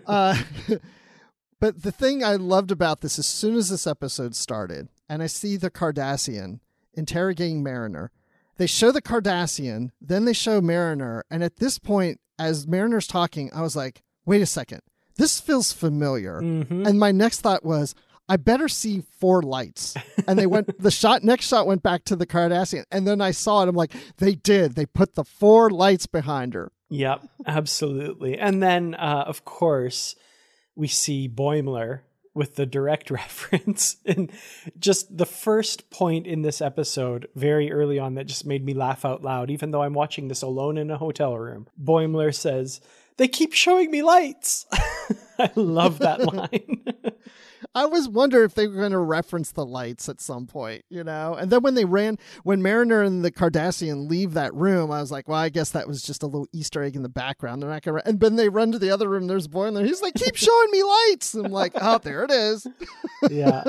Uh, 0.06 0.40
but 1.60 1.82
the 1.82 1.92
thing 1.92 2.24
I 2.24 2.36
loved 2.36 2.70
about 2.70 3.00
this, 3.00 3.18
as 3.18 3.26
soon 3.26 3.56
as 3.56 3.68
this 3.68 3.86
episode 3.86 4.34
started, 4.34 4.88
and 5.08 5.22
I 5.22 5.26
see 5.26 5.56
the 5.56 5.70
Cardassian 5.70 6.60
interrogating 6.94 7.62
Mariner, 7.62 8.10
they 8.56 8.66
show 8.66 8.90
the 8.90 9.02
Cardassian, 9.02 9.90
then 10.00 10.24
they 10.24 10.32
show 10.32 10.60
Mariner, 10.60 11.24
and 11.30 11.44
at 11.44 11.56
this 11.56 11.78
point, 11.78 12.20
as 12.38 12.66
Mariner's 12.66 13.06
talking, 13.06 13.50
I 13.54 13.62
was 13.62 13.76
like, 13.76 14.02
wait 14.24 14.42
a 14.42 14.46
second, 14.46 14.80
this 15.16 15.40
feels 15.40 15.72
familiar. 15.72 16.40
Mm-hmm. 16.40 16.86
And 16.86 16.98
my 16.98 17.12
next 17.12 17.40
thought 17.40 17.64
was, 17.64 17.94
I 18.28 18.36
better 18.36 18.68
see 18.68 19.04
four 19.18 19.42
lights. 19.42 19.94
And 20.26 20.38
they 20.38 20.46
went, 20.46 20.82
the 20.82 20.90
shot, 20.90 21.22
next 21.22 21.46
shot 21.46 21.66
went 21.66 21.82
back 21.82 22.04
to 22.06 22.16
the 22.16 22.26
Cardassian. 22.26 22.84
And 22.90 23.06
then 23.06 23.20
I 23.20 23.30
saw 23.30 23.62
it. 23.62 23.68
I'm 23.68 23.76
like, 23.76 23.92
they 24.16 24.34
did. 24.34 24.74
They 24.74 24.86
put 24.86 25.14
the 25.14 25.24
four 25.24 25.70
lights 25.70 26.06
behind 26.06 26.54
her. 26.54 26.72
Yep, 26.88 27.28
absolutely. 27.46 28.38
And 28.38 28.62
then, 28.62 28.94
uh, 28.94 29.24
of 29.26 29.44
course, 29.44 30.14
we 30.74 30.88
see 30.88 31.28
Boimler 31.28 32.00
with 32.34 32.54
the 32.56 32.66
direct 32.66 33.10
reference. 33.10 33.96
and 34.04 34.30
just 34.78 35.16
the 35.16 35.26
first 35.26 35.90
point 35.90 36.26
in 36.26 36.42
this 36.42 36.60
episode, 36.60 37.26
very 37.34 37.72
early 37.72 37.98
on, 37.98 38.14
that 38.14 38.26
just 38.26 38.46
made 38.46 38.64
me 38.64 38.74
laugh 38.74 39.04
out 39.04 39.22
loud, 39.22 39.50
even 39.50 39.70
though 39.70 39.82
I'm 39.82 39.94
watching 39.94 40.28
this 40.28 40.42
alone 40.42 40.78
in 40.78 40.90
a 40.90 40.98
hotel 40.98 41.36
room. 41.36 41.66
Boimler 41.82 42.34
says, 42.34 42.80
They 43.16 43.26
keep 43.26 43.52
showing 43.52 43.90
me 43.90 44.02
lights. 44.02 44.66
I 45.38 45.50
love 45.56 45.98
that 46.00 46.20
line. 46.34 46.84
I 47.74 47.86
was 47.86 48.08
wondering 48.08 48.44
if 48.44 48.54
they 48.54 48.66
were 48.66 48.76
going 48.76 48.92
to 48.92 48.98
reference 48.98 49.52
the 49.52 49.64
lights 49.64 50.08
at 50.08 50.20
some 50.20 50.46
point, 50.46 50.84
you 50.88 51.04
know. 51.04 51.34
And 51.34 51.50
then 51.50 51.62
when 51.62 51.74
they 51.74 51.84
ran, 51.84 52.18
when 52.42 52.62
Mariner 52.62 53.02
and 53.02 53.24
the 53.24 53.30
Cardassian 53.30 54.08
leave 54.08 54.34
that 54.34 54.54
room, 54.54 54.90
I 54.90 55.00
was 55.00 55.10
like, 55.10 55.28
well, 55.28 55.38
I 55.38 55.48
guess 55.48 55.70
that 55.70 55.88
was 55.88 56.02
just 56.02 56.22
a 56.22 56.26
little 56.26 56.48
Easter 56.52 56.82
egg 56.82 56.96
in 56.96 57.02
the 57.02 57.08
background. 57.08 57.62
They're 57.62 57.70
not 57.70 57.82
going 57.82 58.00
to. 58.00 58.08
And 58.08 58.20
then 58.20 58.36
they 58.36 58.48
run 58.48 58.72
to 58.72 58.78
the 58.78 58.90
other 58.90 59.08
room. 59.08 59.26
There's 59.26 59.48
Boimler. 59.48 59.84
He's 59.84 60.02
like, 60.02 60.14
keep 60.14 60.36
showing 60.36 60.70
me 60.70 60.82
lights. 60.82 61.34
I'm 61.34 61.52
like, 61.52 61.72
oh, 61.74 61.98
there 61.98 62.24
it 62.24 62.30
is. 62.30 62.66
yeah. 63.30 63.64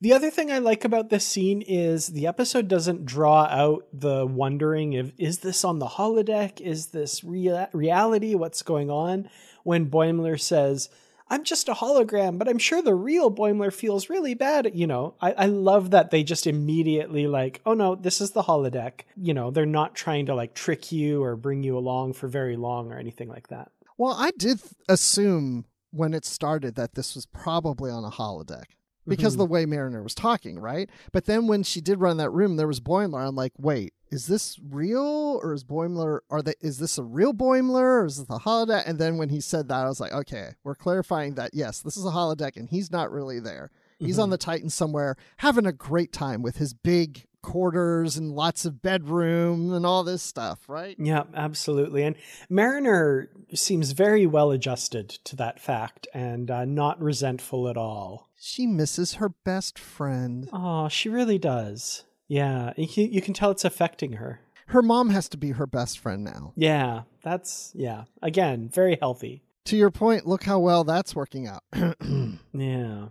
The 0.00 0.12
other 0.12 0.30
thing 0.30 0.50
I 0.50 0.58
like 0.58 0.84
about 0.84 1.08
this 1.08 1.26
scene 1.26 1.62
is 1.62 2.08
the 2.08 2.26
episode 2.26 2.68
doesn't 2.68 3.06
draw 3.06 3.44
out 3.44 3.86
the 3.92 4.26
wondering 4.26 4.92
if 4.92 5.12
is 5.16 5.38
this 5.38 5.64
on 5.64 5.78
the 5.78 5.86
holodeck? 5.86 6.60
Is 6.60 6.88
this 6.88 7.24
rea- 7.24 7.68
reality? 7.72 8.34
What's 8.34 8.62
going 8.62 8.90
on? 8.90 9.30
When 9.62 9.90
Boimler 9.90 10.38
says, 10.38 10.90
I'm 11.34 11.42
just 11.42 11.68
a 11.68 11.74
hologram, 11.74 12.38
but 12.38 12.46
I'm 12.46 12.58
sure 12.58 12.80
the 12.80 12.94
real 12.94 13.28
Boimler 13.28 13.72
feels 13.72 14.08
really 14.08 14.34
bad. 14.34 14.70
You 14.72 14.86
know, 14.86 15.14
I, 15.20 15.32
I 15.32 15.46
love 15.46 15.90
that 15.90 16.12
they 16.12 16.22
just 16.22 16.46
immediately 16.46 17.26
like, 17.26 17.60
oh 17.66 17.74
no, 17.74 17.96
this 17.96 18.20
is 18.20 18.30
the 18.30 18.44
holodeck. 18.44 19.00
You 19.16 19.34
know, 19.34 19.50
they're 19.50 19.66
not 19.66 19.96
trying 19.96 20.26
to 20.26 20.34
like 20.36 20.54
trick 20.54 20.92
you 20.92 21.24
or 21.24 21.34
bring 21.34 21.64
you 21.64 21.76
along 21.76 22.12
for 22.12 22.28
very 22.28 22.54
long 22.54 22.92
or 22.92 22.98
anything 22.98 23.28
like 23.28 23.48
that. 23.48 23.72
Well, 23.98 24.14
I 24.16 24.30
did 24.38 24.60
assume 24.88 25.64
when 25.90 26.14
it 26.14 26.24
started 26.24 26.76
that 26.76 26.94
this 26.94 27.16
was 27.16 27.26
probably 27.26 27.90
on 27.90 28.04
a 28.04 28.10
holodeck 28.10 28.66
because 29.06 29.34
Mm-hmm. 29.34 29.38
the 29.40 29.46
way 29.46 29.66
Mariner 29.66 30.02
was 30.02 30.14
talking, 30.14 30.58
right? 30.58 30.88
But 31.12 31.26
then 31.26 31.46
when 31.46 31.62
she 31.62 31.80
did 31.80 32.00
run 32.00 32.16
that 32.18 32.30
room, 32.30 32.56
there 32.56 32.66
was 32.66 32.80
Boimler. 32.80 33.26
I'm 33.26 33.36
like, 33.36 33.52
wait, 33.58 33.92
is 34.10 34.26
this 34.26 34.58
real 34.70 35.40
or 35.42 35.52
is 35.52 35.64
Boimler? 35.64 36.20
Are 36.30 36.40
they? 36.42 36.54
Is 36.60 36.78
this 36.78 36.98
a 36.98 37.02
real 37.02 37.32
Boimler 37.34 38.02
or 38.02 38.06
is 38.06 38.18
this 38.18 38.30
a 38.30 38.40
holodeck? 38.40 38.84
And 38.86 38.98
then 38.98 39.16
when 39.18 39.28
he 39.28 39.40
said 39.40 39.68
that, 39.68 39.84
I 39.84 39.88
was 39.88 40.00
like, 40.00 40.12
okay, 40.12 40.50
we're 40.62 40.74
clarifying 40.74 41.34
that 41.34 41.50
yes, 41.54 41.80
this 41.80 41.96
is 41.96 42.04
a 42.04 42.10
holodeck 42.10 42.56
and 42.56 42.68
he's 42.68 42.90
not 42.92 43.10
really 43.10 43.40
there. 43.40 43.70
He's 43.98 44.14
Mm-hmm. 44.16 44.22
on 44.22 44.30
the 44.30 44.38
Titan 44.38 44.70
somewhere, 44.70 45.16
having 45.38 45.66
a 45.66 45.72
great 45.72 46.12
time 46.12 46.42
with 46.42 46.56
his 46.58 46.74
big 46.74 47.26
quarters 47.42 48.16
and 48.16 48.32
lots 48.32 48.64
of 48.64 48.80
bedroom 48.82 49.72
and 49.72 49.84
all 49.86 50.02
this 50.02 50.22
stuff, 50.22 50.68
right? 50.68 50.96
Yeah, 50.98 51.24
absolutely. 51.34 52.02
And 52.02 52.16
Mariner 52.48 53.28
seems 53.52 53.92
very 53.92 54.26
well 54.26 54.50
adjusted 54.50 55.08
to 55.10 55.36
that 55.36 55.60
fact 55.60 56.06
and 56.14 56.50
uh, 56.50 56.64
not 56.64 57.00
resentful 57.00 57.68
at 57.68 57.76
all. 57.76 58.28
She 58.46 58.66
misses 58.66 59.14
her 59.14 59.30
best 59.30 59.78
friend. 59.78 60.50
Oh, 60.52 60.88
she 60.88 61.08
really 61.08 61.38
does. 61.38 62.04
Yeah, 62.28 62.74
you 62.76 62.86
can, 62.86 63.10
you 63.10 63.22
can 63.22 63.32
tell 63.32 63.50
it's 63.50 63.64
affecting 63.64 64.12
her. 64.12 64.40
Her 64.66 64.82
mom 64.82 65.08
has 65.08 65.30
to 65.30 65.38
be 65.38 65.52
her 65.52 65.66
best 65.66 65.98
friend 65.98 66.22
now. 66.24 66.52
Yeah, 66.54 67.04
that's, 67.22 67.72
yeah, 67.74 68.04
again, 68.20 68.68
very 68.68 68.98
healthy. 69.00 69.42
To 69.64 69.78
your 69.78 69.90
point, 69.90 70.26
look 70.26 70.42
how 70.42 70.58
well 70.58 70.84
that's 70.84 71.16
working 71.16 71.48
out. 71.48 71.62
Yeah. 72.52 73.06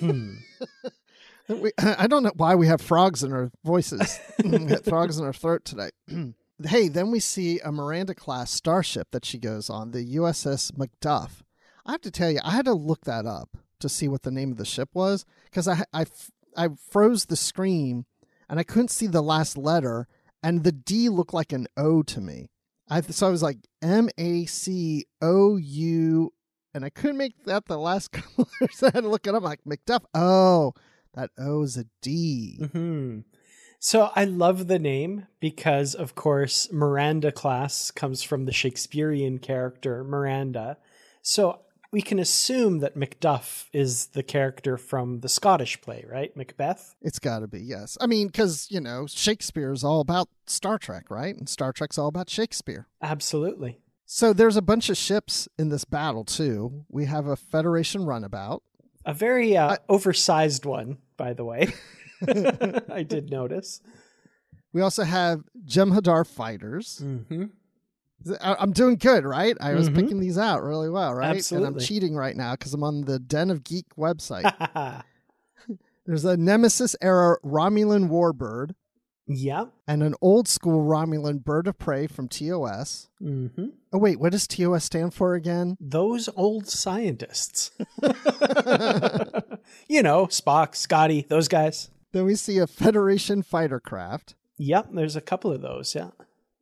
We, 1.48 1.72
I 1.78 2.06
don't 2.06 2.22
know 2.22 2.32
why 2.36 2.54
we 2.54 2.68
have 2.68 2.80
frogs 2.80 3.22
in 3.22 3.32
our 3.32 3.50
voices, 3.64 4.18
frogs 4.84 5.18
in 5.18 5.26
our 5.26 5.32
throat 5.34 5.64
today. 5.66 5.90
hey, 6.64 6.88
then 6.88 7.10
we 7.10 7.20
see 7.20 7.58
a 7.60 7.70
Miranda 7.70 8.14
class 8.14 8.50
starship 8.50 9.08
that 9.10 9.26
she 9.26 9.36
goes 9.36 9.68
on, 9.68 9.90
the 9.90 10.16
USS 10.16 10.72
Macduff. 10.72 11.42
I 11.84 11.92
have 11.92 12.00
to 12.00 12.10
tell 12.10 12.30
you, 12.30 12.40
I 12.42 12.52
had 12.52 12.64
to 12.64 12.72
look 12.72 13.04
that 13.04 13.26
up 13.26 13.58
to 13.80 13.88
see 13.88 14.08
what 14.08 14.22
the 14.22 14.30
name 14.30 14.50
of 14.52 14.58
the 14.58 14.64
ship 14.64 14.90
was 14.94 15.24
because 15.44 15.68
I, 15.68 15.84
I, 15.92 16.06
I 16.56 16.68
froze 16.90 17.26
the 17.26 17.36
screen 17.36 18.06
and 18.48 18.58
I 18.58 18.62
couldn't 18.62 18.90
see 18.90 19.06
the 19.06 19.22
last 19.22 19.56
letter, 19.56 20.06
and 20.42 20.64
the 20.64 20.72
D 20.72 21.08
looked 21.08 21.34
like 21.34 21.52
an 21.52 21.66
O 21.76 22.02
to 22.02 22.20
me. 22.20 22.50
I 22.88 23.00
so 23.00 23.26
I 23.26 23.30
was 23.30 23.42
like 23.42 23.58
M 23.80 24.10
A 24.18 24.44
C 24.44 25.06
O 25.22 25.56
U, 25.56 26.32
and 26.74 26.84
I 26.84 26.90
couldn't 26.90 27.16
make 27.16 27.44
that 27.46 27.64
the 27.64 27.78
last 27.78 28.12
couple 28.12 28.48
letters. 28.60 28.82
I 28.82 28.90
had 28.94 29.02
to 29.04 29.08
look 29.08 29.26
it 29.26 29.30
up. 29.34 29.36
I'm 29.36 29.44
like 29.44 29.64
Macduff. 29.64 30.04
Oh, 30.12 30.74
that 31.14 31.30
O 31.38 31.62
is 31.62 31.78
a 31.78 31.86
D. 32.02 32.58
hmm 32.72 33.20
So 33.78 34.10
I 34.14 34.24
love 34.24 34.66
the 34.66 34.78
name 34.78 35.26
because, 35.40 35.94
of 35.94 36.14
course, 36.14 36.70
Miranda 36.70 37.32
class 37.32 37.90
comes 37.90 38.22
from 38.22 38.44
the 38.44 38.52
Shakespearean 38.52 39.38
character 39.38 40.04
Miranda. 40.04 40.76
So 41.22 41.60
we 41.94 42.02
can 42.02 42.18
assume 42.18 42.80
that 42.80 42.96
Macduff 42.96 43.66
is 43.72 44.06
the 44.06 44.24
character 44.24 44.76
from 44.76 45.20
the 45.20 45.28
Scottish 45.28 45.80
play, 45.80 46.04
right? 46.10 46.36
Macbeth? 46.36 46.96
It's 47.00 47.20
got 47.20 47.38
to 47.38 47.46
be 47.46 47.60
yes. 47.60 47.96
I 48.00 48.08
mean, 48.08 48.26
because 48.26 48.66
you 48.68 48.80
know 48.80 49.06
Shakespeare 49.06 49.70
is 49.70 49.84
all 49.84 50.00
about 50.00 50.28
Star 50.48 50.76
Trek, 50.76 51.08
right? 51.08 51.36
And 51.36 51.48
Star 51.48 51.72
Trek's 51.72 51.96
all 51.96 52.08
about 52.08 52.28
Shakespeare. 52.28 52.88
Absolutely. 53.00 53.78
So 54.06 54.32
there's 54.32 54.56
a 54.56 54.62
bunch 54.62 54.90
of 54.90 54.96
ships 54.96 55.48
in 55.56 55.68
this 55.68 55.84
battle 55.84 56.24
too. 56.24 56.84
We 56.88 57.04
have 57.04 57.28
a 57.28 57.36
Federation 57.36 58.04
runabout. 58.04 58.64
A 59.06 59.14
very 59.14 59.56
uh, 59.56 59.76
oversized 59.88 60.64
one, 60.64 60.98
by 61.16 61.32
the 61.32 61.44
way. 61.44 61.72
I 62.92 63.04
did 63.04 63.30
notice. 63.30 63.80
We 64.72 64.80
also 64.80 65.04
have 65.04 65.44
Jem'Hadar 65.64 66.26
fighters. 66.26 67.00
Mm-hmm. 67.04 67.44
I- 68.40 68.56
I'm 68.58 68.72
doing 68.72 68.96
good, 68.96 69.24
right? 69.24 69.56
I 69.60 69.74
was 69.74 69.88
Mhm. 69.90 69.94
picking 69.94 70.20
these 70.20 70.38
out 70.38 70.62
really 70.62 70.88
well, 70.90 71.14
right? 71.14 71.36
Absolutely. 71.36 71.66
And 71.68 71.76
I'm 71.76 71.80
cheating 71.80 72.14
right 72.16 72.36
now 72.36 72.52
because 72.52 72.72
I'm 72.74 72.82
on 72.84 73.02
the 73.02 73.18
Den 73.18 73.50
of 73.50 73.64
Geek 73.64 73.86
website. 73.96 74.50
There's 76.06 76.24
a 76.24 76.36
Nemesis 76.36 76.94
era 77.00 77.38
Romulan 77.44 78.08
warbird 78.10 78.74
Yep. 79.26 79.72
and 79.88 80.02
an 80.02 80.14
old 80.20 80.48
school 80.48 80.84
Romulan 80.86 81.42
bird 81.42 81.66
of 81.66 81.78
prey 81.78 82.06
from 82.06 82.28
TOS. 82.28 83.08
Mm-hmm. 83.22 83.66
Oh 83.92 83.98
wait, 83.98 84.20
what 84.20 84.32
does 84.32 84.46
TOS 84.46 84.84
stand 84.84 85.14
for 85.14 85.34
again? 85.34 85.76
Those 85.80 86.28
old 86.36 86.68
scientists. 86.68 87.70
you 89.88 90.02
know, 90.02 90.26
Spock, 90.26 90.74
Scotty, 90.74 91.24
those 91.28 91.48
guys. 91.48 91.90
Then 92.12 92.26
we 92.26 92.34
see 92.34 92.58
a 92.58 92.66
Federation 92.66 93.42
fighter 93.42 93.80
craft 93.80 94.34
Yep, 94.56 94.90
there's 94.92 95.16
a 95.16 95.20
couple 95.20 95.50
of 95.50 95.62
those. 95.62 95.94
Yeah. 95.96 96.10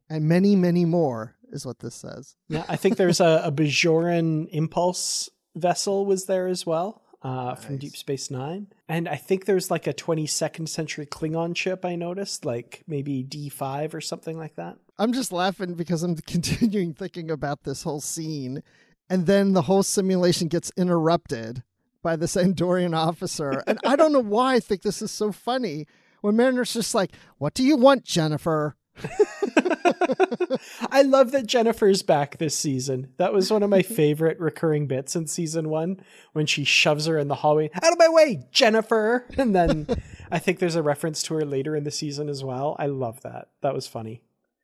and 0.08 0.24
many, 0.26 0.56
many 0.56 0.84
more 0.84 1.34
is 1.52 1.66
what 1.66 1.80
this 1.80 1.94
says. 1.94 2.36
Yeah, 2.48 2.64
I 2.68 2.76
think 2.76 2.96
there's 2.96 3.20
a, 3.20 3.42
a 3.44 3.52
Bajoran 3.52 4.48
Impulse 4.50 5.30
vessel 5.54 6.06
was 6.06 6.26
there 6.26 6.48
as 6.48 6.64
well 6.64 7.02
uh, 7.22 7.54
from 7.54 7.78
Deep 7.78 7.96
Space 7.96 8.30
Nine, 8.30 8.68
and 8.88 9.08
I 9.08 9.16
think 9.16 9.44
there's 9.44 9.70
like 9.70 9.86
a 9.86 9.94
22nd 9.94 10.68
century 10.68 11.06
Klingon 11.06 11.56
ship. 11.56 11.84
I 11.84 11.94
noticed, 11.94 12.44
like 12.44 12.82
maybe 12.86 13.24
D5 13.24 13.94
or 13.94 14.00
something 14.00 14.36
like 14.38 14.56
that. 14.56 14.76
I'm 14.98 15.12
just 15.12 15.32
laughing 15.32 15.74
because 15.74 16.02
I'm 16.02 16.16
continuing 16.26 16.94
thinking 16.94 17.30
about 17.30 17.64
this 17.64 17.82
whole 17.82 18.00
scene, 18.00 18.62
and 19.08 19.26
then 19.26 19.52
the 19.52 19.62
whole 19.62 19.82
simulation 19.82 20.48
gets 20.48 20.72
interrupted 20.76 21.62
by 22.02 22.16
this 22.16 22.34
Andorian 22.34 22.96
officer. 22.96 23.62
And 23.66 23.78
I 23.86 23.96
don't 23.96 24.12
know 24.12 24.20
why 24.20 24.54
I 24.54 24.60
think 24.60 24.82
this 24.82 25.00
is 25.00 25.10
so 25.10 25.32
funny 25.32 25.86
when 26.20 26.36
Mariner's 26.36 26.72
just 26.72 26.94
like, 26.94 27.12
What 27.38 27.54
do 27.54 27.62
you 27.62 27.76
want, 27.76 28.04
Jennifer? 28.04 28.76
I 30.90 31.02
love 31.02 31.32
that 31.32 31.46
Jennifer's 31.46 32.02
back 32.02 32.38
this 32.38 32.56
season. 32.56 33.12
That 33.16 33.32
was 33.32 33.50
one 33.50 33.62
of 33.62 33.70
my 33.70 33.82
favorite 33.82 34.38
recurring 34.38 34.86
bits 34.86 35.16
in 35.16 35.26
season 35.26 35.68
one 35.68 36.00
when 36.32 36.46
she 36.46 36.64
shoves 36.64 37.06
her 37.06 37.18
in 37.18 37.28
the 37.28 37.36
hallway. 37.36 37.70
Out 37.74 37.92
of 37.92 37.98
my 37.98 38.08
way, 38.08 38.46
Jennifer! 38.50 39.26
And 39.42 39.56
then 39.56 39.88
I 40.30 40.38
think 40.38 40.60
there's 40.60 40.76
a 40.76 40.82
reference 40.82 41.22
to 41.24 41.34
her 41.34 41.44
later 41.44 41.74
in 41.74 41.82
the 41.82 41.90
season 41.90 42.28
as 42.28 42.44
well. 42.44 42.76
I 42.78 42.86
love 42.86 43.22
that. 43.22 43.48
That 43.60 43.74
was 43.74 43.88
funny. 43.88 44.22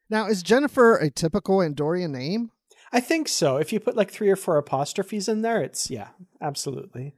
Now, 0.09 0.29
is 0.29 0.43
Jennifer 0.43 0.97
a 0.97 1.11
typical 1.11 1.59
Andorian 1.59 2.11
name? 2.11 2.53
I 2.93 3.01
think 3.01 3.29
so. 3.29 3.57
If 3.57 3.73
you 3.73 3.81
put 3.81 3.97
like 3.97 4.11
three 4.11 4.31
or 4.31 4.37
four 4.37 4.57
apostrophes 4.57 5.29
in 5.29 5.43
there, 5.43 5.61
it's 5.63 5.91
yeah, 5.91 6.09
absolutely. 6.41 7.15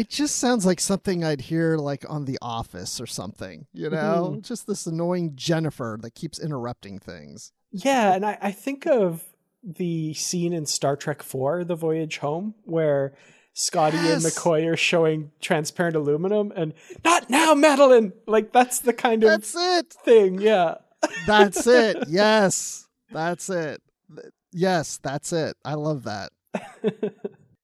It 0.00 0.08
just 0.08 0.36
sounds 0.36 0.64
like 0.64 0.80
something 0.80 1.22
I'd 1.22 1.42
hear 1.42 1.76
like 1.76 2.06
on 2.08 2.24
The 2.24 2.38
Office 2.40 3.02
or 3.02 3.06
something, 3.06 3.66
you 3.74 3.90
know? 3.90 4.30
Mm-hmm. 4.30 4.40
Just 4.40 4.66
this 4.66 4.86
annoying 4.86 5.32
Jennifer 5.34 5.98
that 6.00 6.14
keeps 6.14 6.38
interrupting 6.38 6.98
things. 6.98 7.52
Yeah, 7.70 8.14
and 8.14 8.24
I, 8.24 8.38
I 8.40 8.50
think 8.50 8.86
of 8.86 9.22
the 9.62 10.14
scene 10.14 10.54
in 10.54 10.64
Star 10.64 10.96
Trek 10.96 11.22
Four, 11.22 11.64
The 11.64 11.74
Voyage 11.74 12.16
Home, 12.18 12.54
where 12.64 13.12
Scotty 13.52 13.98
and 13.98 14.22
McCoy 14.22 14.66
are 14.72 14.76
showing 14.76 15.32
transparent 15.42 15.96
aluminum 15.96 16.50
and 16.56 16.72
not 17.04 17.28
now, 17.28 17.52
Madeline. 17.52 18.14
Like 18.26 18.52
that's 18.52 18.78
the 18.78 18.94
kind 18.94 19.22
of 19.22 19.28
That's 19.28 19.54
it. 19.54 19.92
thing. 20.02 20.40
Yeah. 20.40 20.76
That's 21.26 21.66
it. 21.66 22.04
Yes. 22.08 22.86
That's 23.12 23.50
it. 23.50 23.82
Yes, 24.50 24.98
that's 25.02 25.32
it. 25.34 25.58
I 25.62 25.74
love 25.74 26.04
that. 26.04 26.32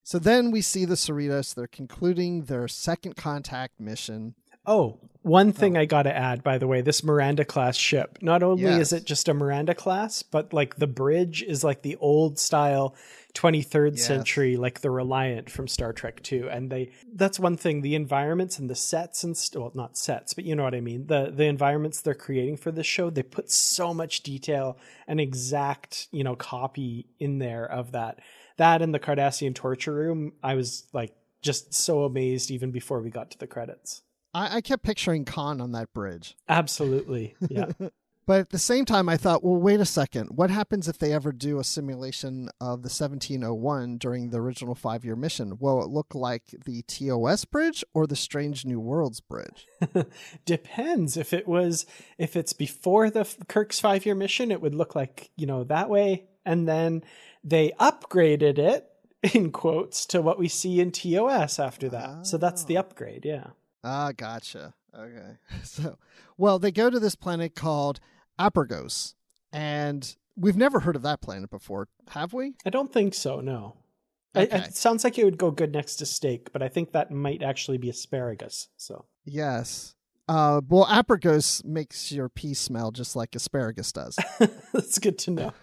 so 0.07 0.19
then 0.19 0.51
we 0.51 0.61
see 0.61 0.85
the 0.85 0.95
Cerritos. 0.95 1.53
They're 1.53 1.67
concluding 1.67 2.45
their 2.45 2.69
second 2.69 3.17
contact 3.17 3.77
mission. 3.77 4.35
Oh, 4.65 5.01
one 5.21 5.51
thing 5.51 5.75
oh. 5.75 5.81
I 5.81 5.85
got 5.85 6.03
to 6.03 6.15
add, 6.15 6.45
by 6.45 6.57
the 6.57 6.65
way, 6.65 6.79
this 6.79 7.03
Miranda 7.03 7.43
class 7.43 7.75
ship, 7.75 8.17
not 8.21 8.41
only 8.41 8.63
Yes. 8.63 8.83
is 8.83 8.93
it 8.93 9.05
just 9.05 9.27
a 9.27 9.33
Miranda 9.33 9.75
class, 9.75 10.23
but 10.23 10.53
like 10.53 10.77
the 10.77 10.87
bridge 10.87 11.43
is 11.43 11.61
like 11.61 11.81
the 11.81 11.97
old 11.97 12.39
style 12.39 12.95
23rd 13.33 13.97
Yes. 13.97 14.07
century, 14.07 14.55
like 14.55 14.79
the 14.79 14.89
Reliant 14.91 15.49
from 15.49 15.67
Star 15.67 15.91
Trek 15.91 16.23
2. 16.23 16.47
And 16.49 16.71
they, 16.71 16.91
that's 17.13 17.37
one 17.37 17.57
thing, 17.57 17.81
the 17.81 17.95
environments 17.95 18.59
and 18.59 18.69
the 18.69 18.75
sets 18.75 19.25
and, 19.25 19.35
st- 19.35 19.61
well, 19.61 19.73
not 19.75 19.97
sets, 19.97 20.33
but 20.33 20.45
you 20.45 20.55
know 20.55 20.63
what 20.63 20.73
I 20.73 20.79
mean? 20.79 21.07
The, 21.07 21.33
the 21.35 21.47
environments 21.47 21.99
they're 21.99 22.13
creating 22.13 22.55
for 22.55 22.71
this 22.71 22.87
show, 22.87 23.09
they 23.09 23.23
put 23.23 23.51
so 23.51 23.93
much 23.93 24.23
detail 24.23 24.77
and 25.05 25.19
exact, 25.19 26.07
you 26.11 26.23
know, 26.23 26.37
copy 26.37 27.07
in 27.19 27.39
there 27.39 27.69
of 27.69 27.91
that. 27.91 28.19
That 28.57 28.81
and 28.81 28.93
the 28.93 28.99
Cardassian 28.99 29.55
torture 29.55 29.93
room, 29.93 30.33
I 30.43 30.55
was 30.55 30.87
like 30.93 31.15
just 31.41 31.73
so 31.73 32.03
amazed 32.03 32.51
even 32.51 32.71
before 32.71 33.01
we 33.01 33.09
got 33.09 33.31
to 33.31 33.37
the 33.37 33.47
credits. 33.47 34.01
I, 34.33 34.57
I 34.57 34.61
kept 34.61 34.83
picturing 34.83 35.25
Khan 35.25 35.61
on 35.61 35.71
that 35.73 35.93
bridge. 35.93 36.35
Absolutely. 36.47 37.35
Yeah. 37.49 37.71
But 38.27 38.41
at 38.41 38.49
the 38.49 38.59
same 38.59 38.83
time, 38.83 39.07
I 39.07 39.15
thought, 39.15 39.41
well, 39.41 39.55
wait 39.55 39.79
a 39.79 39.85
second. 39.85 40.31
What 40.35 40.49
happens 40.49 40.89
if 40.89 40.97
they 40.97 41.13
ever 41.13 41.31
do 41.31 41.59
a 41.59 41.63
simulation 41.63 42.49
of 42.59 42.81
the 42.83 42.89
1701 42.89 43.97
during 43.99 44.29
the 44.29 44.41
original 44.41 44.75
five 44.75 45.05
year 45.05 45.15
mission? 45.15 45.57
Will 45.59 45.81
it 45.81 45.87
look 45.87 46.13
like 46.13 46.43
the 46.65 46.81
TOS 46.81 47.45
bridge 47.45 47.85
or 47.93 48.05
the 48.05 48.17
Strange 48.17 48.65
New 48.65 48.81
Worlds 48.81 49.21
bridge? 49.21 49.65
Depends 50.45 51.15
if 51.15 51.31
it 51.31 51.47
was 51.47 51.85
if 52.17 52.35
it's 52.35 52.51
before 52.51 53.09
the 53.09 53.25
Kirk's 53.47 53.79
5-year 53.79 54.13
mission 54.13 54.51
it 54.51 54.61
would 54.61 54.75
look 54.75 54.93
like, 54.93 55.29
you 55.37 55.47
know, 55.47 55.63
that 55.63 55.89
way 55.89 56.27
and 56.45 56.67
then 56.67 57.05
they 57.43 57.71
upgraded 57.79 58.57
it 58.57 58.87
in 59.33 59.51
quotes 59.51 60.05
to 60.07 60.21
what 60.21 60.37
we 60.39 60.47
see 60.47 60.79
in 60.79 60.91
TOS 60.91 61.59
after 61.59 61.89
that. 61.89 62.25
So 62.27 62.37
that's 62.37 62.63
the 62.63 62.77
upgrade, 62.77 63.25
yeah. 63.25 63.47
Ah, 63.83 64.11
gotcha. 64.15 64.73
Okay. 64.97 65.37
So, 65.63 65.97
well, 66.37 66.59
they 66.59 66.71
go 66.71 66.89
to 66.89 66.99
this 66.99 67.15
planet 67.15 67.55
called 67.55 67.99
Apergos, 68.39 69.13
and 69.51 70.15
we've 70.35 70.57
never 70.57 70.79
heard 70.81 70.95
of 70.95 71.01
that 71.03 71.21
planet 71.21 71.49
before, 71.49 71.87
have 72.09 72.33
we? 72.33 72.55
I 72.65 72.69
don't 72.69 72.91
think 72.93 73.13
so, 73.13 73.39
no. 73.41 73.75
I- 74.35 74.43
Okay. 74.43 74.57
it 74.57 74.75
sounds 74.75 75.03
like 75.03 75.17
it 75.17 75.23
would 75.25 75.37
go 75.37 75.49
good 75.51 75.71
next 75.73 75.95
to 75.97 76.05
steak, 76.05 76.51
but 76.53 76.61
I 76.61 76.67
think 76.67 76.91
that 76.91 77.09
might 77.11 77.41
actually 77.41 77.77
be 77.79 77.89
asparagus. 77.89 78.67
So 78.77 79.05
Yes. 79.25 79.95
Uh, 80.29 80.61
well, 80.67 80.85
Apergos 80.85 81.63
makes 81.65 82.11
your 82.11 82.27
pee 82.29 82.53
smell 82.53 82.91
just 82.91 83.15
like 83.15 83.33
asparagus 83.35 83.91
does. 83.93 84.17
that's 84.73 84.99
good 84.99 85.17
to 85.19 85.31
know. 85.31 85.53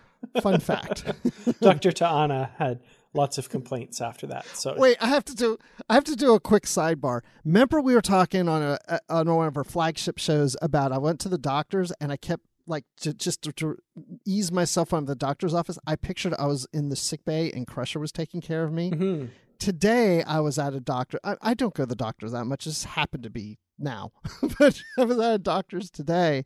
Fun 0.41 0.61
fact. 0.61 1.05
Dr. 1.61 1.93
Ta'ana 1.93 2.51
had 2.59 2.81
lots 3.15 3.39
of 3.39 3.49
complaints 3.49 4.01
after 4.01 4.27
that. 4.27 4.47
So 4.49 4.75
Wait, 4.77 4.97
I 5.01 5.07
have 5.09 5.25
to 5.27 5.35
do. 5.35 5.59
I 5.89 5.95
have 5.95 6.05
to 6.05 6.17
do 6.17 6.35
a 6.35 6.41
quick 6.41 6.65
sidebar. 6.65 7.21
Remember, 7.45 7.81
we 7.81 7.95
were 7.95 8.03
talking 8.03 8.49
on 8.49 8.63
a, 8.63 9.01
on 9.09 9.33
one 9.35 9.47
of 9.47 9.57
our 9.57 9.65
flagship 9.65 10.19
shows 10.19 10.57
about 10.61 10.93
I 10.93 10.99
went 10.99 11.21
to 11.21 11.29
the 11.29 11.39
doctor's 11.39 11.93
and 12.01 12.11
I 12.13 12.17
kept 12.17 12.45
like 12.67 12.85
to, 13.03 13.13
just 13.13 13.43
to, 13.43 13.53
to 13.53 13.77
ease 14.25 14.51
myself 14.51 14.95
out 14.95 14.99
of 14.99 15.07
the 15.07 15.15
doctor's 15.15 15.55
office. 15.55 15.79
I 15.87 15.97
pictured 15.97 16.35
I 16.39 16.47
was 16.47 16.67
in 16.73 16.89
the 16.89 16.97
sick 16.97 17.25
bay 17.25 17.53
and 17.53 17.67
Crusher 17.67 18.01
was 18.01 18.11
taking 18.13 18.41
care 18.41 18.65
of 18.65 18.73
me. 18.73 18.91
Mhm. 18.91 19.29
Today, 19.59 20.23
I 20.25 20.41
was 20.41 20.59
at 20.59 20.75
a 20.75 20.81
doctor. 20.81 21.19
I, 21.23 21.37
I 21.41 21.55
don't 21.55 21.73
go 21.75 21.85
to 21.85 21.87
the 21.87 21.95
doctor 21.95 22.29
that 22.29 22.45
much. 22.45 22.67
It 22.67 22.71
just 22.71 22.85
happened 22.87 23.23
to 23.23 23.31
be 23.31 23.59
now, 23.79 24.13
but 24.59 24.83
I 24.99 25.05
was 25.05 25.19
at 25.19 25.35
a 25.35 25.39
doctor's 25.39 25.91
today. 25.91 26.45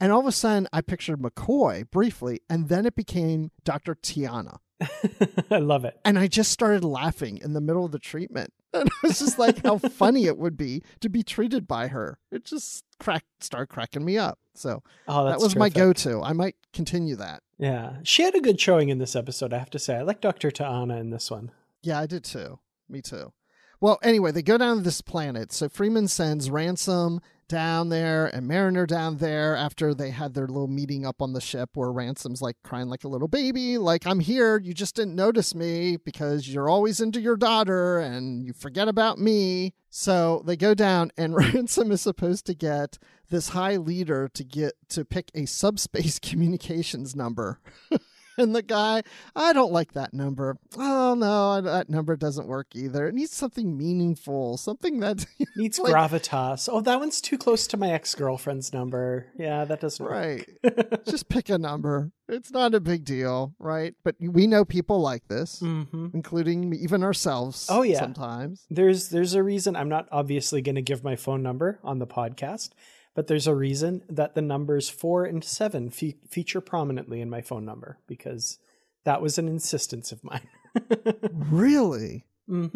And 0.00 0.12
all 0.12 0.20
of 0.20 0.26
a 0.26 0.32
sudden, 0.32 0.68
I 0.72 0.80
pictured 0.80 1.20
McCoy 1.20 1.88
briefly, 1.90 2.40
and 2.50 2.68
then 2.68 2.84
it 2.84 2.94
became 2.96 3.50
Dr. 3.64 3.94
Ta'ana. 3.94 4.58
I 5.50 5.58
love 5.58 5.84
it. 5.84 5.98
And 6.04 6.18
I 6.18 6.26
just 6.26 6.50
started 6.50 6.84
laughing 6.84 7.38
in 7.42 7.52
the 7.52 7.60
middle 7.60 7.84
of 7.84 7.92
the 7.92 7.98
treatment. 7.98 8.52
And 8.74 8.88
I 8.90 9.06
was 9.06 9.20
just 9.20 9.38
like, 9.38 9.62
how 9.64 9.78
funny 9.88 10.24
it 10.24 10.36
would 10.36 10.56
be 10.56 10.82
to 10.98 11.08
be 11.08 11.22
treated 11.22 11.68
by 11.68 11.86
her. 11.86 12.18
It 12.32 12.44
just 12.44 12.82
cracked, 12.98 13.26
started 13.38 13.68
cracking 13.68 14.04
me 14.04 14.18
up. 14.18 14.40
So 14.56 14.82
Oh, 15.06 15.26
that 15.26 15.38
was 15.38 15.54
my 15.54 15.68
go 15.68 15.92
to. 15.92 16.20
I 16.20 16.32
might 16.32 16.56
continue 16.72 17.14
that. 17.14 17.44
Yeah, 17.56 17.98
she 18.02 18.24
had 18.24 18.34
a 18.34 18.40
good 18.40 18.60
showing 18.60 18.88
in 18.88 18.98
this 18.98 19.14
episode. 19.14 19.52
I 19.52 19.58
have 19.58 19.70
to 19.70 19.78
say, 19.78 19.94
I 19.94 20.02
like 20.02 20.20
Doctor 20.20 20.50
Ta'ana 20.50 20.96
in 20.96 21.10
this 21.10 21.30
one. 21.30 21.52
Yeah, 21.84 22.00
I 22.00 22.06
did 22.06 22.24
too. 22.24 22.58
Me 22.88 23.00
too. 23.00 23.32
Well, 23.80 24.00
anyway, 24.02 24.32
they 24.32 24.42
go 24.42 24.58
down 24.58 24.78
to 24.78 24.82
this 24.82 25.02
planet. 25.02 25.52
So 25.52 25.68
Freeman 25.68 26.08
sends 26.08 26.50
Ransom 26.50 27.20
down 27.48 27.88
there 27.88 28.26
and 28.26 28.46
Mariner 28.48 28.86
down 28.86 29.18
there 29.18 29.56
after 29.56 29.94
they 29.94 30.10
had 30.10 30.34
their 30.34 30.46
little 30.46 30.68
meeting 30.68 31.06
up 31.06 31.22
on 31.22 31.32
the 31.32 31.40
ship 31.40 31.70
where 31.74 31.92
Ransom's 31.92 32.42
like 32.42 32.56
crying 32.62 32.88
like 32.88 33.04
a 33.04 33.08
little 33.08 33.28
baby, 33.28 33.78
like, 33.78 34.06
I'm 34.06 34.20
here. 34.20 34.58
You 34.58 34.74
just 34.74 34.96
didn't 34.96 35.14
notice 35.14 35.54
me 35.54 35.96
because 35.96 36.48
you're 36.48 36.68
always 36.68 37.00
into 37.00 37.20
your 37.20 37.36
daughter 37.36 37.98
and 37.98 38.44
you 38.44 38.52
forget 38.52 38.88
about 38.88 39.18
me. 39.18 39.74
So 39.90 40.42
they 40.44 40.56
go 40.56 40.74
down 40.74 41.10
and 41.16 41.34
Ransom 41.54 41.92
is 41.92 42.02
supposed 42.02 42.46
to 42.46 42.54
get 42.54 42.98
this 43.30 43.50
high 43.50 43.76
leader 43.76 44.28
to 44.34 44.44
get 44.44 44.74
to 44.90 45.04
pick 45.04 45.30
a 45.34 45.46
subspace 45.46 46.18
communications 46.22 47.14
number. 47.14 47.60
And 48.38 48.54
the 48.54 48.62
guy, 48.62 49.02
I 49.36 49.52
don't 49.52 49.70
like 49.72 49.92
that 49.92 50.12
number. 50.12 50.56
Oh 50.76 51.14
no, 51.14 51.60
that 51.60 51.88
number 51.88 52.16
doesn't 52.16 52.48
work 52.48 52.68
either. 52.74 53.06
It 53.06 53.14
needs 53.14 53.32
something 53.32 53.76
meaningful, 53.78 54.56
something 54.56 54.98
that 55.00 55.24
Needs 55.56 55.78
like- 55.78 55.92
gravitas. 55.94 56.68
Oh, 56.70 56.80
that 56.80 56.98
one's 56.98 57.20
too 57.20 57.38
close 57.38 57.66
to 57.68 57.76
my 57.76 57.92
ex 57.92 58.14
girlfriend's 58.14 58.72
number. 58.72 59.26
Yeah, 59.38 59.64
that 59.66 59.80
doesn't 59.80 60.04
work. 60.04 60.12
right. 60.12 61.04
Just 61.06 61.28
pick 61.28 61.48
a 61.48 61.58
number. 61.58 62.10
It's 62.28 62.50
not 62.50 62.74
a 62.74 62.80
big 62.80 63.04
deal, 63.04 63.54
right? 63.60 63.94
But 64.02 64.16
we 64.18 64.46
know 64.48 64.64
people 64.64 65.00
like 65.00 65.28
this, 65.28 65.60
hmm 65.60 66.08
including 66.12 66.74
even 66.74 67.02
ourselves. 67.04 67.66
Oh, 67.70 67.82
yeah. 67.82 67.98
sometimes. 68.00 68.66
There's 68.70 69.10
there's 69.10 69.34
a 69.34 69.42
reason 69.42 69.76
I'm 69.76 69.88
not 69.88 70.08
obviously 70.10 70.60
going 70.62 70.74
to 70.76 70.82
give 70.82 71.04
my 71.04 71.14
phone 71.16 71.42
number 71.42 71.78
on 71.84 71.98
the 71.98 72.06
podcast, 72.06 72.70
but 73.14 73.26
there's 73.26 73.46
a 73.46 73.54
reason 73.54 74.02
that 74.08 74.34
the 74.34 74.42
numbers 74.42 74.88
four 74.90 75.24
and 75.24 75.42
seven 75.44 75.90
fe- 75.90 76.16
feature 76.28 76.60
prominently 76.60 77.20
in 77.20 77.30
my 77.30 77.40
phone 77.40 77.64
number 77.64 77.98
because 78.06 78.58
that 79.04 79.22
was 79.22 79.38
an 79.38 79.48
insistence 79.48 80.12
of 80.12 80.22
mine. 80.24 80.48
Really, 81.32 82.24
hmm 82.48 82.66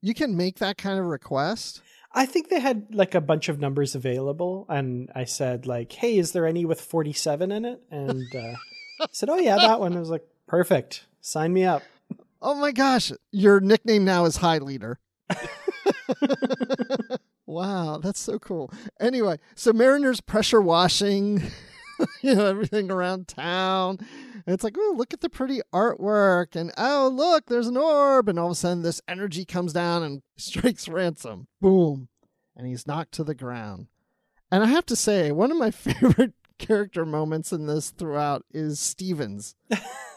you 0.00 0.14
can 0.14 0.36
make 0.36 0.58
that 0.58 0.76
kind 0.76 0.98
of 1.00 1.06
request. 1.06 1.80
I 2.12 2.26
think 2.26 2.48
they 2.48 2.60
had 2.60 2.94
like 2.94 3.14
a 3.14 3.20
bunch 3.20 3.48
of 3.48 3.58
numbers 3.58 3.94
available, 3.94 4.66
and 4.68 5.10
I 5.14 5.24
said 5.24 5.66
like, 5.66 5.90
"Hey, 5.92 6.18
is 6.18 6.32
there 6.32 6.46
any 6.46 6.64
with 6.64 6.80
47 6.80 7.50
in 7.50 7.64
it?" 7.64 7.80
And 7.90 8.34
uh, 8.36 8.54
said, 9.10 9.30
"Oh 9.30 9.38
yeah, 9.38 9.56
that 9.56 9.80
one." 9.80 9.96
I 9.96 9.98
was 9.98 10.10
like, 10.10 10.24
"Perfect, 10.46 11.06
sign 11.20 11.52
me 11.52 11.64
up." 11.64 11.82
Oh 12.40 12.54
my 12.54 12.70
gosh, 12.70 13.10
your 13.32 13.60
nickname 13.60 14.04
now 14.04 14.26
is 14.26 14.36
High 14.36 14.58
Leader. 14.58 15.00
wow, 17.46 17.98
that's 17.98 18.20
so 18.20 18.38
cool. 18.38 18.72
Anyway, 19.00 19.38
so 19.54 19.72
Mariner's 19.72 20.20
pressure 20.20 20.60
washing, 20.60 21.42
you 22.22 22.34
know, 22.34 22.46
everything 22.46 22.90
around 22.90 23.28
town. 23.28 23.98
And 24.46 24.52
it's 24.52 24.64
like, 24.64 24.76
oh, 24.78 24.94
look 24.96 25.14
at 25.14 25.20
the 25.20 25.30
pretty 25.30 25.60
artwork. 25.72 26.56
And 26.56 26.72
oh, 26.76 27.10
look, 27.12 27.46
there's 27.46 27.68
an 27.68 27.76
orb. 27.76 28.28
And 28.28 28.38
all 28.38 28.46
of 28.46 28.52
a 28.52 28.54
sudden, 28.54 28.82
this 28.82 29.00
energy 29.08 29.44
comes 29.44 29.72
down 29.72 30.02
and 30.02 30.22
strikes 30.36 30.88
Ransom. 30.88 31.46
Boom. 31.60 32.08
And 32.56 32.66
he's 32.66 32.86
knocked 32.86 33.12
to 33.12 33.24
the 33.24 33.34
ground. 33.34 33.88
And 34.50 34.62
I 34.62 34.66
have 34.66 34.86
to 34.86 34.96
say, 34.96 35.32
one 35.32 35.50
of 35.50 35.56
my 35.56 35.70
favorite 35.72 36.34
character 36.58 37.04
moments 37.04 37.52
in 37.52 37.66
this 37.66 37.90
throughout 37.90 38.44
is 38.52 38.78
Stevens, 38.78 39.56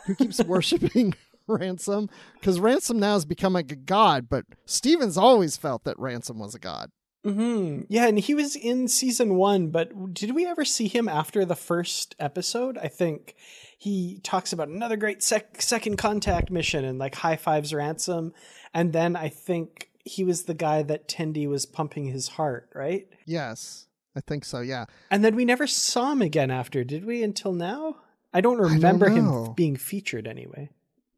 who 0.06 0.16
keeps 0.16 0.40
worshiping 0.44 1.13
Ransom 1.48 2.10
because 2.36 2.60
Ransom 2.60 3.00
now 3.00 3.13
has 3.13 3.26
become 3.26 3.54
like 3.54 3.72
a 3.72 3.76
god, 3.76 4.28
but 4.30 4.46
Stevens 4.66 5.18
always 5.18 5.58
felt 5.58 5.84
that 5.86 5.98
Ransom 5.98 6.40
was 6.40 6.54
a 6.54 6.60
god. 6.60 6.92
Hmm 7.34 7.82
Yeah, 7.90 8.08
and 8.08 8.20
he 8.20 8.34
was 8.34 8.56
in 8.56 8.88
season 8.88 9.36
one, 9.36 9.68
but 9.68 10.13
did 10.13 10.34
we 10.36 10.46
ever 10.46 10.66
see 10.66 10.88
him 10.88 11.08
after 11.08 11.46
the 11.46 11.56
first 11.56 12.16
episode? 12.20 12.78
I 12.78 12.88
think 12.88 13.36
he 13.78 14.20
talks 14.24 14.54
about 14.54 14.70
another 14.70 14.98
great 14.98 15.22
sec- 15.22 15.62
second 15.62 15.98
contact 15.98 16.50
mission 16.50 16.84
and 16.86 16.98
like 16.98 17.16
high 17.16 17.36
fives 17.36 17.74
ransom, 17.74 18.34
and 18.74 18.94
then 18.94 19.16
I 19.16 19.30
think 19.30 19.90
he 20.04 20.24
was 20.24 20.44
the 20.44 20.54
guy 20.54 20.84
that 20.84 21.08
Tendi 21.08 21.48
was 21.48 21.66
pumping 21.66 22.06
his 22.06 22.30
heart, 22.30 22.70
right? 22.74 23.08
Yes, 23.26 23.88
I 24.16 24.22
think 24.22 24.46
so. 24.46 24.62
Yeah. 24.62 24.86
And 25.12 25.24
then 25.24 25.36
we 25.36 25.46
never 25.46 25.68
saw 25.68 26.12
him 26.12 26.22
again 26.22 26.50
after, 26.50 26.84
did 26.84 27.06
we? 27.06 27.24
Until 27.24 27.54
now, 27.54 27.98
I 28.34 28.42
don't 28.42 28.58
don't 28.58 28.72
remember 28.74 29.10
him 29.10 29.54
being 29.56 29.76
featured 29.76 30.28
anyway. 30.28 30.70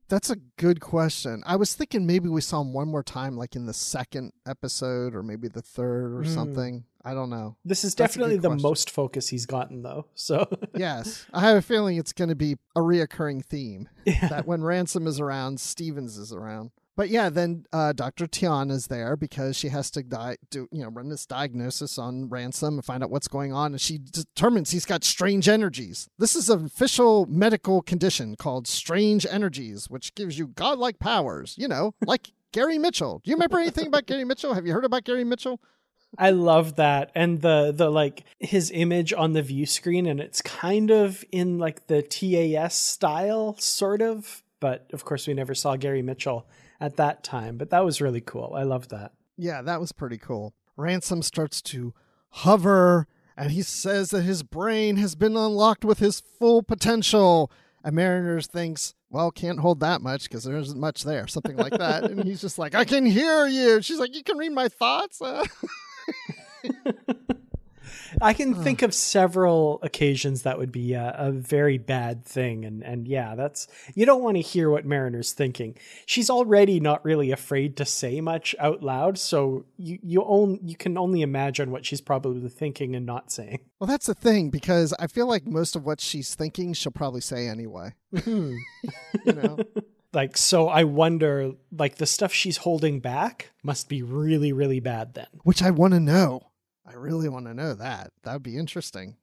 That's 0.09 0.29
a 0.29 0.35
good 0.57 0.81
question. 0.81 1.43
I 1.45 1.55
was 1.55 1.73
thinking 1.75 2.05
maybe 2.05 2.27
we 2.29 2.41
saw 2.41 2.61
him 2.61 2.73
one 2.73 2.87
more 2.89 3.03
time, 3.03 3.37
like 3.37 3.55
in 3.55 3.65
the 3.67 3.73
second 3.73 4.33
episode 4.47 5.15
or 5.15 5.21
maybe 5.23 5.47
the 5.47 5.61
third 5.61 6.13
or 6.13 6.23
Hmm. 6.23 6.33
something. 6.33 6.83
I 7.05 7.13
don't 7.13 7.29
know. 7.29 7.55
This 7.63 7.83
is 7.85 7.95
That's 7.95 8.13
definitely 8.15 8.37
the 8.37 8.49
question. 8.49 8.61
most 8.61 8.89
focus 8.91 9.29
he's 9.29 9.45
gotten, 9.45 9.83
though. 9.83 10.07
So 10.15 10.49
Yes. 10.75 11.25
I 11.33 11.41
have 11.41 11.55
a 11.57 11.61
feeling 11.61 11.95
it's 11.97 12.11
going 12.11 12.29
to 12.29 12.35
be 12.35 12.57
a 12.75 12.81
reoccurring 12.81 13.45
theme 13.45 13.87
yeah. 14.05 14.27
that 14.27 14.45
when 14.47 14.63
Ransom 14.63 15.07
is 15.07 15.19
around, 15.19 15.59
Stevens 15.61 16.17
is 16.17 16.33
around. 16.33 16.71
But 16.99 17.07
yeah, 17.07 17.29
then 17.29 17.63
uh, 17.71 17.93
Dr. 17.93 18.27
Ta'ana 18.27 18.73
is 18.73 18.87
there 18.87 19.15
because 19.15 19.55
she 19.55 19.69
has 19.69 19.89
to 19.91 20.03
di- 20.03 20.35
do 20.51 20.67
you 20.69 20.81
know 20.81 20.89
run 20.89 21.07
this 21.07 21.25
diagnosis 21.25 21.97
on 21.97 22.27
Ransom 22.27 22.73
and 22.73 22.83
find 22.83 23.01
out 23.01 23.09
what's 23.09 23.29
going 23.29 23.53
on, 23.53 23.71
and 23.71 23.79
she 23.79 23.99
determines 23.99 24.71
he's 24.71 24.83
got 24.83 25.05
strange 25.05 25.47
energies. 25.47 26.09
This 26.17 26.35
is 26.35 26.49
an 26.49 26.65
official 26.65 27.25
medical 27.27 27.81
condition 27.81 28.35
called 28.35 28.67
strange 28.67 29.25
energies, 29.25 29.89
which 29.89 30.13
gives 30.13 30.37
you 30.37 30.47
godlike 30.47 30.99
powers. 30.99 31.55
You 31.57 31.69
know, 31.69 31.93
like 32.05 32.33
Gary 32.51 32.77
Mitchell. 32.77 33.21
Do 33.23 33.31
you 33.31 33.37
remember 33.37 33.59
anything 33.59 33.87
about 33.87 34.05
Gary 34.05 34.25
Mitchell? 34.25 34.53
Have 34.53 34.67
you 34.67 34.73
heard 34.73 34.83
about 34.83 35.05
Gary 35.05 35.23
Mitchell? 35.23 35.61
I 36.17 36.31
love 36.31 36.75
that. 36.75 37.13
And 37.15 37.39
the 37.39 37.71
the 37.73 37.89
like 37.89 38.25
his 38.39 38.71
image 38.71 39.13
on 39.13 39.31
the 39.31 39.41
view 39.41 39.65
screen 39.65 40.05
and 40.05 40.19
it's 40.19 40.41
kind 40.41 40.91
of 40.91 41.23
in 41.31 41.59
like 41.59 41.87
the 41.87 42.01
TAS 42.01 42.75
style 42.75 43.55
sort 43.57 44.01
of, 44.01 44.43
but 44.59 44.89
of 44.91 45.05
course 45.05 45.27
we 45.27 45.33
never 45.33 45.55
saw 45.55 45.77
Gary 45.77 46.01
Mitchell 46.01 46.45
at 46.79 46.95
that 46.97 47.23
time, 47.23 47.57
but 47.57 47.69
that 47.69 47.85
was 47.85 48.01
really 48.01 48.21
cool. 48.21 48.53
I 48.55 48.63
love 48.63 48.89
that. 48.89 49.13
Yeah, 49.37 49.61
that 49.61 49.79
was 49.79 49.91
pretty 49.91 50.17
cool. 50.17 50.53
Ransom 50.75 51.21
starts 51.21 51.61
to 51.63 51.93
hover 52.29 53.07
and 53.39 53.51
he 53.51 53.61
says 53.61 54.09
that 54.09 54.23
his 54.23 54.43
brain 54.43 54.97
has 54.97 55.15
been 55.15 55.37
unlocked 55.37 55.85
with 55.85 55.99
his 55.99 56.19
full 56.19 56.61
potential. 56.61 57.49
And 57.85 57.95
Mariners 57.95 58.47
thinks, 58.47 58.95
well, 59.09 59.31
can't 59.31 59.61
hold 59.61 59.79
that 59.79 60.01
much 60.01 60.23
because 60.23 60.43
there 60.43 60.57
isn't 60.57 60.77
much 60.77 61.03
there, 61.03 61.25
something 61.25 61.55
like 61.55 61.71
that. 61.71 62.03
and 62.03 62.25
he's 62.25 62.41
just 62.41 62.59
like, 62.59 62.75
I 62.75 62.83
can 62.83 63.05
hear 63.05 63.47
you. 63.47 63.81
She's 63.81 63.97
like, 63.97 64.13
you 64.13 64.23
can 64.23 64.37
read 64.37 64.51
my 64.51 64.67
thoughts. 64.67 65.21
Uh. 68.13 68.25
I 68.25 68.33
can 68.33 68.53
think 68.55 68.81
of 68.81 68.93
several 68.93 69.79
occasions 69.81 70.43
that 70.43 70.57
would 70.57 70.71
be 70.71 70.93
a, 70.93 71.15
a, 71.17 71.31
very 71.31 71.77
bad 71.77 72.25
thing, 72.25 72.65
and 72.65 72.83
and 72.83 73.07
yeah, 73.07 73.35
that's 73.35 73.67
you 73.95 74.05
don't 74.05 74.23
want 74.23 74.37
to 74.37 74.41
hear 74.41 74.69
what 74.69 74.85
Mariner's 74.85 75.33
thinking. 75.33 75.77
She's 76.05 76.29
already 76.29 76.79
not 76.79 77.03
really 77.03 77.31
afraid 77.31 77.77
to 77.77 77.85
say 77.85 78.21
much 78.21 78.55
out 78.59 78.83
loud, 78.83 79.17
so 79.17 79.65
you 79.77 79.99
you 80.01 80.23
own 80.23 80.59
you 80.63 80.75
can 80.75 80.97
only 80.97 81.21
imagine 81.21 81.71
what 81.71 81.85
she's 81.85 82.01
probably 82.01 82.47
thinking 82.49 82.95
and 82.95 83.05
not 83.05 83.31
saying. 83.31 83.59
Well, 83.79 83.87
that's 83.87 84.07
the 84.07 84.13
thing 84.13 84.49
because 84.49 84.93
I 84.99 85.07
feel 85.07 85.27
like 85.27 85.45
most 85.45 85.75
of 85.75 85.85
what 85.85 86.01
she's 86.01 86.35
thinking 86.35 86.73
she'll 86.73 86.91
probably 86.91 87.21
say 87.21 87.47
anyway. 87.47 87.93
you 88.25 88.59
know. 89.25 89.57
like 90.13 90.35
so 90.35 90.67
i 90.67 90.83
wonder 90.83 91.51
like 91.71 91.95
the 91.95 92.05
stuff 92.05 92.33
she's 92.33 92.57
holding 92.57 92.99
back 92.99 93.51
must 93.63 93.89
be 93.89 94.01
really 94.01 94.51
really 94.51 94.79
bad 94.79 95.13
then 95.13 95.27
which 95.43 95.61
i 95.61 95.69
want 95.69 95.93
to 95.93 95.99
know 95.99 96.48
I 96.89 96.93
really 96.93 97.29
want 97.29 97.45
to 97.45 97.53
know 97.53 97.75
that. 97.75 98.11
That 98.23 98.33
would 98.33 98.43
be 98.43 98.57
interesting. 98.57 99.17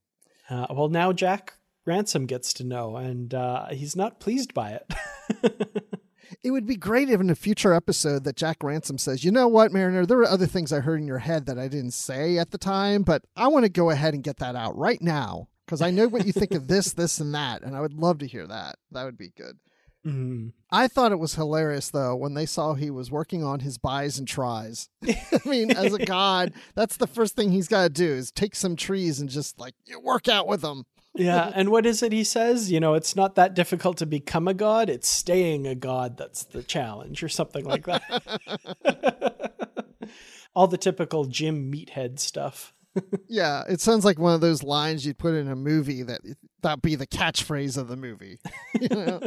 Uh, 0.49 0.67
well, 0.71 0.89
now 0.89 1.13
Jack 1.13 1.55
Ransom 1.85 2.27
gets 2.27 2.53
to 2.55 2.65
know, 2.65 2.97
and 2.97 3.35
uh, 3.35 3.67
he's 3.71 3.97
not 3.97 4.21
pleased 4.21 4.55
by 4.55 4.71
it. 4.71 4.95
it 6.45 6.53
would 6.53 6.67
be 6.67 6.77
great 6.77 7.11
if 7.11 7.21
in 7.21 7.29
a 7.29 7.35
future 7.35 7.75
episode 7.75 8.23
that 8.25 8.37
Jack 8.37 8.63
Ransom 8.63 8.99
says, 8.99 9.25
"You 9.25 9.33
know 9.33 9.49
what, 9.49 9.73
Mariner? 9.73 10.07
There 10.07 10.19
were 10.19 10.29
other 10.29 10.47
things 10.47 10.73
I 10.73 10.81
heard 10.81 11.01
in 11.01 11.09
your 11.09 11.19
head 11.19 11.47
that 11.47 11.59
I 11.59 11.67
didn't 11.67 11.93
say 11.93 12.39
at 12.39 12.53
the 12.53 12.59
time, 12.59 13.03
but 13.03 13.25
I 13.37 13.49
want 13.49 13.65
to 13.65 13.69
go 13.69 13.91
ahead 13.91 14.15
and 14.15 14.23
get 14.23 14.37
that 14.37 14.55
out 14.55 14.77
right 14.77 15.03
now 15.03 15.49
because 15.65 15.83
I 15.83 15.91
know 15.91 16.07
what 16.07 16.25
you 16.25 16.33
think 16.33 16.53
of 16.53 16.69
this, 16.69 16.93
this, 16.93 17.19
and 17.19 17.35
that, 17.35 17.63
and 17.63 17.75
I 17.75 17.81
would 17.81 17.95
love 17.95 18.19
to 18.19 18.29
hear 18.29 18.47
that. 18.47 18.77
That 18.93 19.05
would 19.05 19.19
be 19.19 19.33
good." 19.37 19.59
Mm. 20.07 20.53
I 20.71 20.87
thought 20.87 21.11
it 21.11 21.19
was 21.19 21.35
hilarious 21.35 21.91
though 21.91 22.15
when 22.15 22.35
they 22.35 22.47
saw 22.47 22.75
he 22.75 22.91
was 22.91 23.11
working 23.11 23.43
on 23.43 23.61
his 23.61 23.77
buys 23.77 24.19
and 24.19 24.29
tries. 24.29 24.89
I 25.09 25.41
mean, 25.45 25.73
as 25.73 25.93
a 25.93 26.05
god, 26.05 26.53
that's 26.77 26.97
the 26.97 27.09
first 27.09 27.35
thing 27.35 27.51
he's 27.51 27.67
got 27.67 27.83
to 27.83 27.89
do 27.89 28.07
is 28.07 28.31
take 28.31 28.55
some 28.55 28.77
trees 28.77 29.19
and 29.19 29.29
just 29.29 29.59
like 29.59 29.75
work 30.01 30.29
out 30.29 30.47
with 30.47 30.61
them. 30.61 30.85
yeah, 31.17 31.51
and 31.57 31.71
what 31.71 31.87
is 31.87 32.05
it 32.05 32.13
he 32.13 32.23
says? 32.23 32.71
You 32.71 32.79
know, 32.79 32.95
it's 32.95 33.17
not 33.17 33.35
that 33.35 33.55
difficult 33.55 33.97
to 33.97 34.07
become 34.07 34.47
a 34.47 34.55
god; 34.55 34.89
it's 34.89 35.09
staying 35.09 35.67
a 35.67 35.75
god 35.75 36.17
that's 36.17 36.45
the 36.45 36.63
challenge, 36.63 37.25
or 37.25 37.29
something 37.29 37.65
like 37.65 37.87
that. 37.87 39.59
All 40.55 40.69
the 40.69 40.79
typical 40.79 41.25
gym 41.25 41.71
Meathead 41.73 42.21
stuff. 42.21 42.73
yeah, 43.29 43.65
it 43.69 43.81
sounds 43.81 44.05
like 44.05 44.21
one 44.21 44.35
of 44.35 44.41
those 44.41 44.63
lines 44.63 45.05
you'd 45.05 45.19
put 45.19 45.35
in 45.35 45.49
a 45.49 45.57
movie 45.57 46.03
that 46.03 46.21
that'd 46.63 46.81
be 46.81 46.95
the 46.95 47.07
catchphrase 47.09 47.77
of 47.77 47.89
the 47.89 47.97
movie. 47.97 48.39
You 48.81 48.89
know? 48.89 49.21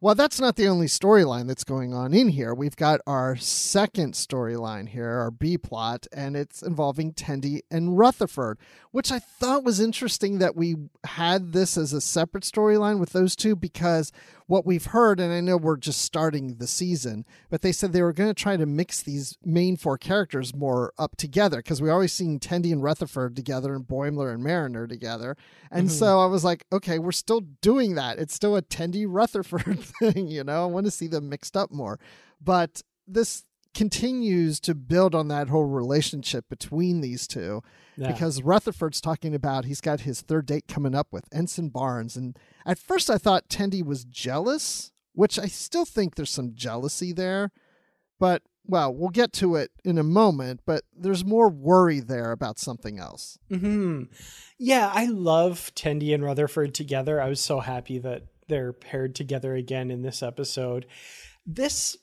Well, 0.00 0.14
that's 0.14 0.40
not 0.40 0.56
the 0.56 0.68
only 0.68 0.86
storyline 0.86 1.46
that's 1.48 1.64
going 1.64 1.94
on 1.94 2.12
in 2.12 2.28
here. 2.28 2.54
We've 2.54 2.76
got 2.76 3.00
our 3.06 3.36
second 3.36 4.14
storyline 4.14 4.88
here, 4.88 5.08
our 5.08 5.30
B 5.30 5.56
plot, 5.56 6.06
and 6.12 6.36
it's 6.36 6.62
involving 6.62 7.14
Tendi 7.14 7.60
and 7.70 7.96
Rutherford, 7.96 8.58
which 8.90 9.10
I 9.10 9.18
thought 9.18 9.64
was 9.64 9.80
interesting 9.80 10.38
that 10.38 10.54
we 10.54 10.76
had 11.04 11.52
this 11.52 11.78
as 11.78 11.92
a 11.92 12.00
separate 12.00 12.44
storyline 12.44 12.98
with 12.98 13.12
those 13.12 13.34
two 13.34 13.56
because 13.56 14.12
what 14.46 14.64
we've 14.64 14.86
heard, 14.86 15.18
and 15.18 15.32
I 15.32 15.40
know 15.40 15.56
we're 15.56 15.76
just 15.76 16.02
starting 16.02 16.56
the 16.56 16.66
season, 16.66 17.24
but 17.50 17.62
they 17.62 17.72
said 17.72 17.92
they 17.92 18.02
were 18.02 18.12
going 18.12 18.30
to 18.30 18.34
try 18.34 18.56
to 18.56 18.66
mix 18.66 19.02
these 19.02 19.36
main 19.44 19.76
four 19.76 19.98
characters 19.98 20.54
more 20.54 20.92
up 20.98 21.16
together 21.16 21.58
because 21.58 21.82
we 21.82 21.90
always 21.90 22.12
seen 22.12 22.38
Tendi 22.38 22.72
and 22.72 22.82
Rutherford 22.82 23.34
together 23.34 23.74
and 23.74 23.84
Boimler 23.84 24.32
and 24.32 24.44
Mariner 24.44 24.86
together. 24.86 25.36
And 25.70 25.88
mm-hmm. 25.88 25.96
so 25.96 26.20
I 26.20 26.26
was 26.26 26.44
like, 26.44 26.64
okay, 26.72 26.98
we're 26.98 27.12
still 27.12 27.40
doing 27.60 27.96
that. 27.96 28.18
It's 28.18 28.34
still 28.34 28.56
a 28.56 28.62
Tendi 28.62 29.04
Rutherford 29.08 29.80
thing, 30.00 30.28
you 30.28 30.44
know? 30.44 30.62
I 30.62 30.66
want 30.66 30.86
to 30.86 30.92
see 30.92 31.08
them 31.08 31.28
mixed 31.28 31.56
up 31.56 31.72
more. 31.72 31.98
But 32.40 32.82
this 33.08 33.44
continues 33.76 34.58
to 34.58 34.74
build 34.74 35.14
on 35.14 35.28
that 35.28 35.48
whole 35.48 35.66
relationship 35.66 36.48
between 36.48 37.02
these 37.02 37.26
two 37.26 37.62
yeah. 37.96 38.10
because 38.10 38.40
Rutherford's 38.40 39.02
talking 39.02 39.34
about 39.34 39.66
he's 39.66 39.82
got 39.82 40.00
his 40.00 40.22
third 40.22 40.46
date 40.46 40.66
coming 40.66 40.94
up 40.94 41.08
with 41.12 41.26
Ensign 41.30 41.68
Barnes. 41.68 42.16
And 42.16 42.38
at 42.64 42.78
first 42.78 43.10
I 43.10 43.18
thought 43.18 43.50
Tendi 43.50 43.84
was 43.84 44.06
jealous, 44.06 44.92
which 45.12 45.38
I 45.38 45.44
still 45.44 45.84
think 45.84 46.14
there's 46.14 46.30
some 46.30 46.54
jealousy 46.54 47.12
there. 47.12 47.52
But, 48.18 48.40
well, 48.64 48.94
we'll 48.94 49.10
get 49.10 49.34
to 49.34 49.56
it 49.56 49.72
in 49.84 49.98
a 49.98 50.02
moment, 50.02 50.60
but 50.64 50.84
there's 50.96 51.22
more 51.22 51.50
worry 51.50 52.00
there 52.00 52.32
about 52.32 52.58
something 52.58 52.98
else. 52.98 53.38
hmm 53.50 54.04
Yeah, 54.58 54.90
I 54.94 55.04
love 55.04 55.70
Tendi 55.74 56.14
and 56.14 56.24
Rutherford 56.24 56.72
together. 56.72 57.20
I 57.20 57.28
was 57.28 57.42
so 57.42 57.60
happy 57.60 57.98
that 57.98 58.22
they're 58.48 58.72
paired 58.72 59.14
together 59.14 59.54
again 59.54 59.90
in 59.90 60.00
this 60.00 60.22
episode. 60.22 60.86
This 61.44 61.98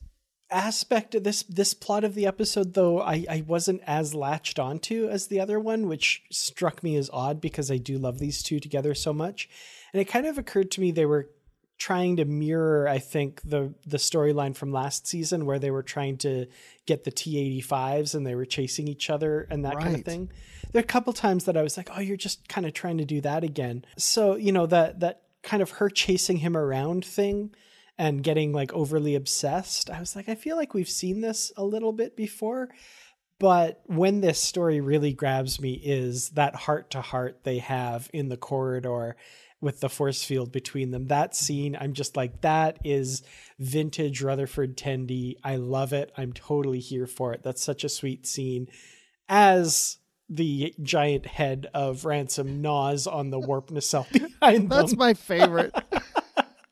aspect 0.54 1.16
of 1.16 1.24
this 1.24 1.44
this 1.44 1.74
plot 1.74 2.04
of 2.04 2.14
the 2.14 2.28
episode 2.28 2.74
though 2.74 3.02
I, 3.02 3.26
I 3.30 3.44
wasn't 3.48 3.82
as 3.88 4.14
latched 4.14 4.60
onto 4.60 5.10
as 5.10 5.28
the 5.28 5.40
other 5.40 5.60
one 5.60 5.88
which 5.88 6.24
struck 6.32 6.84
me 6.84 6.96
as 6.96 7.10
odd 7.12 7.42
because 7.42 7.72
i 7.72 7.78
do 7.78 7.98
love 7.98 8.20
these 8.20 8.44
two 8.44 8.60
together 8.60 8.94
so 8.94 9.14
much. 9.14 9.50
And 9.94 10.02
it 10.02 10.06
kind 10.06 10.26
of 10.26 10.38
occurred 10.38 10.72
to 10.72 10.82
me 10.82 10.92
they 10.92 11.06
were 11.06 11.30
trying 11.78 12.18
to 12.18 12.26
mirror 12.26 12.88
i 12.88 13.00
think 13.00 13.42
the 13.44 13.74
the 13.86 13.98
storyline 13.98 14.56
from 14.56 14.72
last 14.72 15.08
season 15.08 15.46
where 15.46 15.60
they 15.60 15.72
were 15.72 15.84
trying 15.84 16.18
to 16.18 16.46
get 16.86 17.04
the 17.04 17.12
t85s 17.12 18.14
and 18.14 18.26
they 18.26 18.36
were 18.36 18.46
chasing 18.46 18.88
each 18.88 19.10
other 19.10 19.48
and 19.50 19.66
that 19.66 19.76
right. 19.76 19.84
kind 19.84 19.96
of 19.96 20.06
thing. 20.06 20.30
There 20.72 20.80
are 20.80 20.84
a 20.84 20.88
couple 20.88 21.14
times 21.14 21.46
that 21.46 21.58
i 21.58 21.64
was 21.64 21.78
like 21.78 21.90
oh 21.96 22.00
you're 22.00 22.18
just 22.18 22.48
kind 22.48 22.68
of 22.68 22.74
trying 22.74 23.00
to 23.00 23.06
do 23.06 23.22
that 23.22 23.44
again. 23.44 23.86
So 23.98 24.36
you 24.36 24.52
know 24.52 24.68
that 24.68 25.00
that 25.00 25.24
kind 25.42 25.62
of 25.62 25.72
her 25.72 25.90
chasing 25.90 26.38
him 26.38 26.56
around 26.56 27.04
thing 27.04 27.54
and 27.98 28.24
getting 28.24 28.52
like 28.52 28.74
overly 28.74 29.16
obsessed. 29.16 29.90
I 29.90 30.00
was 30.00 30.16
like, 30.16 30.30
I 30.30 30.36
feel 30.36 30.56
like 30.56 30.74
we've 30.74 30.90
seen 30.90 31.22
this 31.22 31.52
a 31.58 31.64
little 31.64 31.94
bit 31.94 32.16
before. 32.16 32.70
But 33.40 33.82
when 33.86 34.22
this 34.22 34.40
story 34.40 34.80
really 34.80 35.14
grabs 35.14 35.60
me 35.60 35.74
is 35.74 36.30
that 36.30 36.56
heart 36.56 36.92
to 36.92 37.02
heart 37.02 37.42
they 37.44 37.58
have 37.60 38.10
in 38.14 38.30
the 38.30 38.38
corridor 38.38 39.16
with 39.60 39.80
the 39.80 39.90
force 39.90 40.24
field 40.24 40.52
between 40.52 40.92
them. 40.92 41.08
That 41.08 41.36
scene, 41.36 41.78
I'm 41.80 41.94
just 41.94 42.18
like, 42.18 42.42
that 42.42 42.80
is 42.84 43.24
vintage 43.60 44.22
Rutherford 44.22 44.78
Tendi. 44.78 45.36
I 45.44 45.56
love 45.56 45.94
it. 45.94 46.12
I'm 46.18 46.34
totally 46.34 46.80
here 46.80 47.08
for 47.08 47.34
it. 47.34 47.44
That's 47.44 47.64
such 47.64 47.84
a 47.84 47.90
sweet 47.90 48.28
scene. 48.28 48.68
As 49.30 49.98
the 50.30 50.74
giant 50.82 51.26
head 51.26 51.68
of 51.74 52.06
Ransom 52.06 52.62
gnaws 52.62 53.08
on 53.08 53.30
the 53.30 53.40
warp 53.40 53.72
nacelle 53.72 54.08
behind 54.12 54.64
them. 54.64 54.68
That's 54.68 54.92
them. 54.92 55.00
my 55.00 55.14
favorite. 55.14 55.74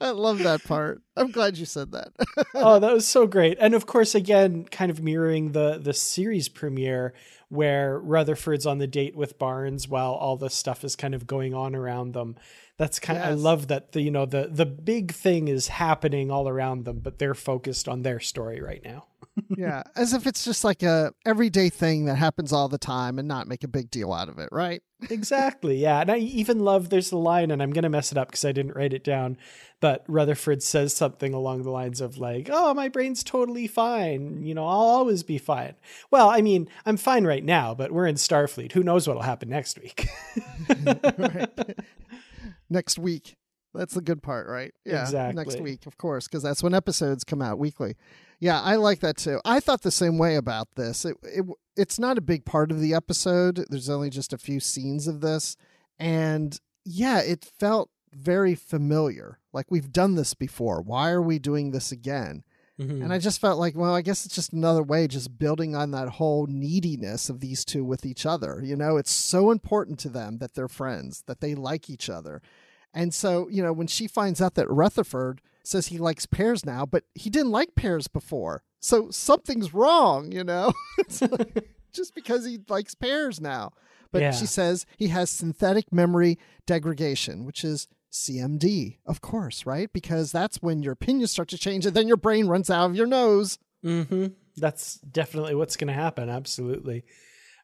I 0.02 0.10
love 0.12 0.40
that 0.40 0.64
part. 0.64 1.02
I'm 1.16 1.32
glad 1.32 1.58
you 1.58 1.66
said 1.66 1.92
that. 1.92 2.12
oh, 2.56 2.80
that 2.80 2.92
was 2.92 3.08
so 3.08 3.28
great. 3.28 3.58
And 3.60 3.76
of 3.76 3.86
course, 3.86 4.16
again, 4.16 4.66
kind 4.66 4.90
of 4.90 5.02
mirroring 5.02 5.52
the 5.52 5.78
the 5.82 5.94
series 5.94 6.50
premiere 6.50 7.14
where 7.50 8.00
Rutherford's 8.00 8.66
on 8.66 8.80
the 8.80 8.88
date 8.88 9.16
with 9.16 9.38
Barnes 9.38 9.88
while 9.88 10.14
all 10.14 10.38
the 10.38 10.50
stuff 10.50 10.84
is 10.84 10.96
kind 10.96 11.14
of 11.14 11.28
going 11.28 11.54
on 11.54 11.76
around 11.76 12.14
them. 12.14 12.36
That's 12.78 13.00
kind 13.00 13.20
yes. 13.20 13.28
of 13.28 13.32
I 13.32 13.36
love 13.36 13.68
that 13.68 13.92
the 13.92 14.02
you 14.02 14.12
know 14.12 14.26
the 14.26 14.50
the 14.52 14.66
big 14.66 15.14
thing 15.14 15.48
is 15.48 15.68
happening 15.68 16.32
all 16.32 16.50
around 16.50 16.86
them, 16.86 17.00
but 17.00 17.20
they're 17.20 17.36
focused 17.36 17.88
on 17.88 18.02
their 18.02 18.20
story 18.20 18.60
right 18.60 18.84
now 18.84 19.06
yeah, 19.58 19.84
as 19.96 20.14
if 20.14 20.28
it's 20.28 20.44
just 20.44 20.64
like 20.64 20.84
a 20.84 21.14
everyday 21.26 21.70
thing 21.70 22.06
that 22.06 22.16
happens 22.16 22.52
all 22.52 22.68
the 22.68 22.78
time 22.78 23.18
and 23.18 23.28
not 23.28 23.48
make 23.48 23.64
a 23.64 23.68
big 23.68 23.90
deal 23.90 24.12
out 24.12 24.30
of 24.30 24.38
it, 24.40 24.50
right? 24.52 24.82
exactly. 25.10 25.78
Yeah, 25.78 26.02
and 26.02 26.12
I 26.12 26.18
even 26.18 26.60
love 26.60 26.90
there's 26.90 27.12
a 27.12 27.18
line, 27.18 27.52
and 27.52 27.62
I'm 27.62 27.72
gonna 27.72 27.90
mess 27.90 28.12
it 28.12 28.18
up 28.18 28.28
because 28.28 28.46
I 28.46 28.52
didn't 28.52 28.76
write 28.76 28.94
it 28.94 29.04
down, 29.04 29.38
but 29.80 30.04
Rutherford 30.08 30.62
says 30.62 30.94
something 30.94 31.34
along 31.34 31.64
the 31.64 31.72
lines 31.72 32.02
of 32.02 32.18
like, 32.18 32.50
"Oh, 32.52 32.74
my 32.74 32.90
brain's 32.90 33.24
totally 33.24 33.68
fine. 33.68 34.44
You 34.44 34.54
know, 34.54 34.66
I'll 34.66 34.80
always 34.80 35.24
be 35.24 35.38
fine." 35.38 35.76
Well, 36.12 36.30
I 36.30 36.42
mean, 36.42 36.68
I'm 36.86 36.98
fine 36.98 37.26
right 37.26 37.44
now, 37.44 37.74
but 37.74 37.92
we're 37.92 38.08
in 38.08 38.16
Starfleet. 38.16 38.74
Who 38.74 38.84
knows 38.84 39.08
what'll 39.08 39.24
happen 39.24 39.50
next 39.50 39.80
week? 39.80 40.08
next 42.70 43.00
week. 43.00 43.38
That's 43.74 43.94
the 43.94 44.02
good 44.02 44.22
part, 44.22 44.48
right? 44.48 44.74
Yeah, 44.86 45.04
exactly. 45.04 45.44
Next 45.44 45.62
week, 45.62 45.86
of 45.86 45.98
course, 45.98 46.28
because 46.28 46.44
that's 46.44 46.62
when 46.62 46.74
episodes 46.74 47.24
come 47.24 47.42
out 47.42 47.58
weekly. 47.58 47.96
Yeah, 48.42 48.60
I 48.60 48.76
like 48.76 49.00
that 49.02 49.18
too. 49.18 49.40
I 49.46 49.60
thought 49.62 49.84
the 49.84 49.92
same 49.92 50.18
way 50.18 50.36
about 50.36 50.68
this. 50.76 51.06
It, 51.06 51.16
it 51.24 51.46
it's 51.78 51.98
not 52.00 52.18
a 52.18 52.22
big 52.22 52.44
part 52.44 52.72
of 52.72 52.82
the 52.82 52.94
episode. 52.94 53.66
There's 53.70 53.90
only 53.90 54.10
just 54.10 54.34
a 54.34 54.38
few 54.38 54.60
scenes 54.60 55.08
of 55.08 55.22
this, 55.22 55.56
and 56.00 56.60
yeah, 56.84 57.20
it 57.20 57.46
felt 57.60 57.90
very 58.12 58.56
familiar. 58.56 59.40
Like 59.54 59.68
we've 59.70 59.94
done 59.94 60.16
this 60.16 60.34
before. 60.34 60.82
Why 60.82 61.12
are 61.12 61.22
we 61.22 61.38
doing 61.40 61.72
this 61.72 61.92
again? 61.92 62.44
Mhm. 62.80 63.04
And 63.04 63.14
I 63.14 63.20
just 63.20 63.40
felt 63.40 63.60
like, 63.60 63.76
well, 63.76 63.94
I 63.94 64.02
guess 64.02 64.26
it's 64.26 64.34
just 64.34 64.54
another 64.54 64.82
way, 64.82 65.08
just 65.08 65.38
building 65.38 65.76
on 65.76 65.92
that 65.92 66.10
whole 66.10 66.48
neediness 66.48 67.30
of 67.30 67.40
these 67.40 67.64
two 67.64 67.86
with 67.86 68.06
each 68.08 68.26
other. 68.26 68.60
You 68.64 68.76
know, 68.76 68.98
it's 68.98 69.12
so 69.12 69.52
important 69.52 70.00
to 70.00 70.10
them 70.10 70.40
that 70.40 70.56
they're 70.56 70.68
friends, 70.68 71.24
that 71.28 71.42
they 71.42 71.54
like 71.54 71.90
each 71.92 72.10
other. 72.10 72.42
And 72.94 73.14
so, 73.14 73.48
you 73.50 73.64
know, 73.64 73.74
when 73.74 73.88
she 73.88 74.08
finds 74.08 74.42
out 74.42 74.56
that 74.56 74.70
Rutherford 74.70 75.42
says 75.64 75.88
he 75.88 75.98
likes 75.98 76.26
pears 76.26 76.66
now, 76.66 76.86
but 76.86 77.04
he 77.16 77.30
didn't 77.30 77.52
like 77.52 77.76
pears 77.76 78.08
before. 78.08 78.64
So 78.80 79.12
something's 79.12 79.74
wrong, 79.74 80.32
you 80.32 80.44
know? 80.44 80.74
Like, 81.22 81.68
just 81.94 82.16
because 82.16 82.46
he 82.46 82.60
likes 82.70 82.96
pears 82.96 83.40
now. 83.40 83.72
But 84.12 84.22
Yeah. 84.22 84.32
she 84.32 84.46
says 84.46 84.86
he 84.98 85.08
has 85.10 85.30
synthetic 85.30 85.92
memory 85.94 86.38
degradation, 86.66 87.46
which 87.46 87.64
is 87.64 87.88
CMD, 88.12 88.98
of 89.06 89.22
course, 89.22 89.66
right? 89.66 89.92
Because 89.94 90.32
that's 90.32 90.58
when 90.62 90.82
your 90.84 90.94
opinions 90.94 91.32
start 91.32 91.48
to 91.50 91.58
change 91.58 91.86
and 91.86 91.96
then 91.96 92.08
your 92.08 92.18
brain 92.18 92.48
runs 92.48 92.70
out 92.70 92.90
of 92.90 92.96
your 92.96 93.08
nose. 93.08 93.58
Mm-hmm. 93.86 94.28
That's 94.58 94.96
definitely 95.00 95.56
what's 95.56 95.78
going 95.78 95.88
to 95.88 95.94
happen. 95.94 96.30
Absolutely. 96.30 97.06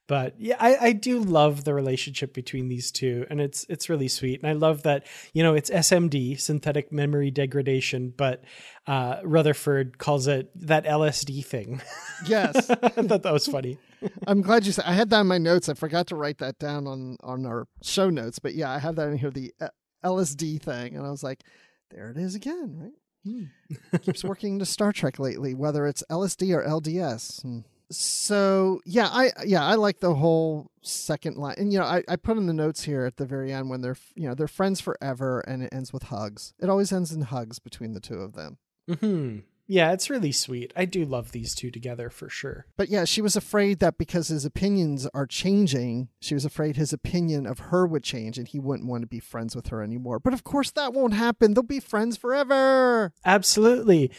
But 0.08 0.36
yeah, 0.40 0.56
I, 0.60 0.78
I 0.78 0.92
do 0.94 1.20
love 1.20 1.66
the 1.66 1.74
relationship 1.74 2.34
between 2.34 2.70
these 2.70 2.92
two, 2.92 3.26
and 3.30 3.42
it's 3.42 3.66
it's 3.68 3.90
really 3.90 4.08
sweet. 4.08 4.42
And 4.42 4.50
I 4.50 4.54
love 4.54 4.84
that 4.84 5.06
you 5.34 5.44
know 5.44 5.54
it's 5.54 5.70
SMD, 5.70 6.40
synthetic 6.40 6.92
memory 6.92 7.30
degradation, 7.30 8.14
but 8.16 8.44
uh, 8.88 9.20
Rutherford 9.24 9.98
calls 9.98 10.28
it 10.28 10.50
that 10.56 10.86
LSD 10.86 11.46
thing. 11.46 11.82
Yes. 12.26 12.72
I 12.72 12.90
thought 12.90 13.22
that 13.22 13.32
was 13.32 13.46
funny. 13.46 13.78
I'm 14.28 14.42
glad 14.42 14.66
you 14.66 14.72
said 14.72 14.86
I 14.88 14.94
had 14.94 15.12
that 15.12 15.22
in 15.22 15.28
my 15.28 15.38
notes. 15.38 15.70
I 15.70 15.76
forgot 15.76 16.08
to 16.08 16.16
write 16.16 16.40
that 16.40 16.58
down 16.58 16.88
on 16.88 17.18
on 17.22 17.46
our 17.46 17.68
show 17.84 18.10
notes, 18.10 18.40
but 18.40 18.56
yeah, 18.56 18.72
I 18.72 18.80
have 18.80 18.96
that 18.96 19.10
in 19.10 19.20
here 19.20 19.30
the 19.30 19.54
uh, 19.62 19.68
LSD 20.04 20.60
thing 20.60 20.96
and 20.96 21.06
I 21.06 21.12
was 21.12 21.22
like, 21.22 21.44
there 21.92 22.10
it 22.10 22.18
is 22.18 22.34
again, 22.34 22.76
right? 22.76 22.92
Hmm. 23.24 23.98
Keeps 24.00 24.24
working 24.24 24.54
into 24.54 24.66
Star 24.66 24.92
Trek 24.92 25.20
lately, 25.20 25.54
whether 25.54 25.86
it's 25.86 26.04
LSD 26.10 26.56
or 26.56 26.64
LDS. 26.64 27.44
Hmm. 27.44 27.60
So 27.90 28.82
yeah, 28.86 29.08
I 29.12 29.32
yeah 29.46 29.66
I 29.66 29.76
like 29.76 30.00
the 30.00 30.16
whole 30.16 30.72
second 30.82 31.38
line, 31.38 31.56
and 31.58 31.72
you 31.72 31.80
know 31.80 31.86
I, 31.86 32.04
I 32.08 32.16
put 32.18 32.38
in 32.38 32.46
the 32.48 32.54
notes 32.54 32.84
here 32.84 33.06
at 33.06 33.18
the 33.18 33.26
very 33.26 33.52
end 33.54 33.70
when 33.70 33.82
they're 33.82 33.98
you 34.16 34.28
know 34.28 34.36
they're 34.36 34.48
friends 34.48 34.82
forever, 34.82 35.40
and 35.42 35.64
it 35.64 35.70
ends 35.72 35.94
with 35.94 36.04
hugs. 36.04 36.54
It 36.60 36.70
always 36.70 36.92
ends 36.92 37.12
in 37.12 37.22
hugs 37.22 37.60
between 37.60 37.94
the 37.94 38.00
two 38.00 38.16
of 38.20 38.34
them. 38.34 38.58
hmm 39.00 39.40
Yeah, 39.68 39.92
it's 39.94 40.10
really 40.10 40.32
sweet. 40.32 40.74
I 40.76 40.86
do 40.86 41.06
love 41.06 41.32
these 41.32 41.56
two 41.56 41.72
together 41.72 42.10
for 42.10 42.30
sure. 42.30 42.66
But 42.78 42.90
yeah, 42.90 43.06
she 43.06 43.22
was 43.22 43.36
afraid 43.36 43.80
that 43.80 43.98
because 43.98 44.28
his 44.30 44.46
opinions 44.46 45.08
are 45.14 45.26
changing, 45.26 46.10
she 46.20 46.34
was 46.34 46.46
afraid 46.46 46.76
his 46.76 46.94
opinion 46.94 47.46
of 47.46 47.60
her 47.60 47.86
would 47.86 48.04
change 48.04 48.38
and 48.38 48.48
he 48.48 48.60
wouldn't 48.60 48.88
want 48.88 49.02
to 49.02 49.08
be 49.08 49.20
friends 49.20 49.56
with 49.56 49.68
her 49.68 49.82
anymore. 49.82 50.20
But 50.20 50.34
of 50.34 50.44
course, 50.44 50.72
that 50.72 50.94
won't 50.94 51.14
happen. 51.14 51.54
They'll 51.54 51.64
be 51.64 51.80
friends 51.80 52.18
forever. 52.18 53.14
Absolutely. 53.26 54.12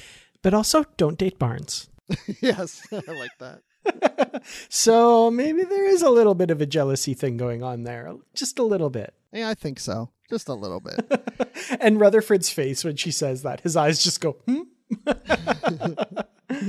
But 0.43 0.55
also, 0.55 0.85
don't 0.97 1.19
date 1.19 1.39
Barnes. 1.39 1.89
yes, 2.41 2.87
I 2.93 3.13
like 3.13 3.31
that. 3.39 3.63
So 4.69 5.31
maybe 5.31 5.65
there 5.65 5.87
is 5.87 6.03
a 6.03 6.11
little 6.11 6.35
bit 6.35 6.51
of 6.51 6.61
a 6.61 6.67
jealousy 6.67 7.15
thing 7.15 7.37
going 7.37 7.63
on 7.63 7.85
there. 7.85 8.15
Just 8.35 8.59
a 8.59 8.63
little 8.63 8.91
bit. 8.91 9.15
Yeah, 9.33 9.49
I 9.49 9.55
think 9.55 9.81
so. 9.81 10.11
Just 10.31 10.49
a 10.49 10.55
little 10.55 10.81
bit. 10.81 11.01
And 11.81 11.99
Rutherford's 11.99 12.51
face 12.51 12.85
when 12.85 12.97
she 12.97 13.11
says 13.11 13.43
that, 13.43 13.61
his 13.63 13.77
eyes 13.77 14.03
just 14.03 14.21
go, 14.21 14.33
hmm? 14.47 14.63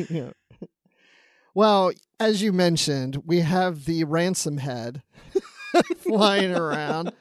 yeah. 0.09 0.31
Well, 1.53 1.91
as 2.19 2.41
you 2.41 2.53
mentioned, 2.53 3.23
we 3.25 3.41
have 3.41 3.85
the 3.85 4.03
ransom 4.05 4.57
head 4.57 5.03
flying 5.97 6.55
around. 6.55 7.13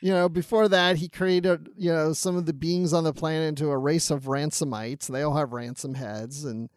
You 0.00 0.12
know, 0.12 0.28
before 0.28 0.68
that, 0.68 0.96
he 0.96 1.08
created, 1.08 1.68
you 1.76 1.92
know, 1.92 2.12
some 2.12 2.36
of 2.36 2.46
the 2.46 2.52
beings 2.52 2.92
on 2.92 3.04
the 3.04 3.12
planet 3.12 3.48
into 3.48 3.70
a 3.70 3.78
race 3.78 4.10
of 4.10 4.24
ransomites. 4.24 5.06
They 5.06 5.22
all 5.22 5.36
have 5.36 5.52
ransom 5.52 5.94
heads. 5.94 6.44
And 6.44 6.70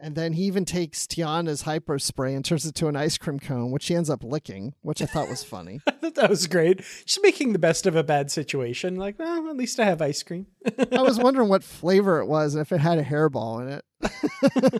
and 0.00 0.14
then 0.14 0.32
he 0.34 0.44
even 0.44 0.64
takes 0.64 1.06
Ta'ana's 1.06 1.62
hyper 1.62 1.98
spray 1.98 2.34
and 2.34 2.44
turns 2.44 2.64
it 2.66 2.74
to 2.76 2.88
an 2.88 2.96
ice 2.96 3.18
cream 3.18 3.38
cone, 3.40 3.70
which 3.70 3.84
she 3.84 3.94
ends 3.94 4.08
up 4.10 4.22
licking, 4.22 4.74
which 4.82 5.02
I 5.02 5.06
thought 5.06 5.28
was 5.28 5.42
funny. 5.44 5.80
I 5.86 5.90
thought 5.92 6.14
that 6.14 6.30
was 6.30 6.46
great. 6.46 6.82
She's 7.04 7.22
making 7.22 7.52
the 7.52 7.58
best 7.58 7.86
of 7.86 7.96
a 7.96 8.04
bad 8.04 8.30
situation. 8.30 8.96
Like, 8.96 9.18
well, 9.18 9.48
at 9.48 9.56
least 9.56 9.80
I 9.80 9.84
have 9.84 10.00
ice 10.00 10.22
cream. 10.22 10.46
I 10.92 11.02
was 11.02 11.18
wondering 11.18 11.48
what 11.48 11.64
flavor 11.64 12.20
it 12.20 12.26
was 12.26 12.54
and 12.54 12.62
if 12.62 12.72
it 12.72 12.78
had 12.80 12.98
a 12.98 13.04
hairball 13.04 13.60
in 13.62 13.80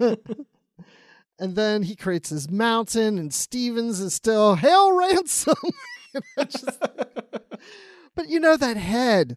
it. 0.08 0.46
and 1.38 1.56
then 1.56 1.82
he 1.82 1.96
creates 1.96 2.30
his 2.30 2.50
mountain, 2.50 3.18
and 3.18 3.32
Stevens 3.34 4.00
is 4.00 4.14
still 4.14 4.54
hail 4.56 4.96
ransom. 4.96 5.54
Just- 6.38 6.80
but 8.14 8.28
you 8.28 8.40
know 8.40 8.56
that 8.56 8.76
head 8.76 9.36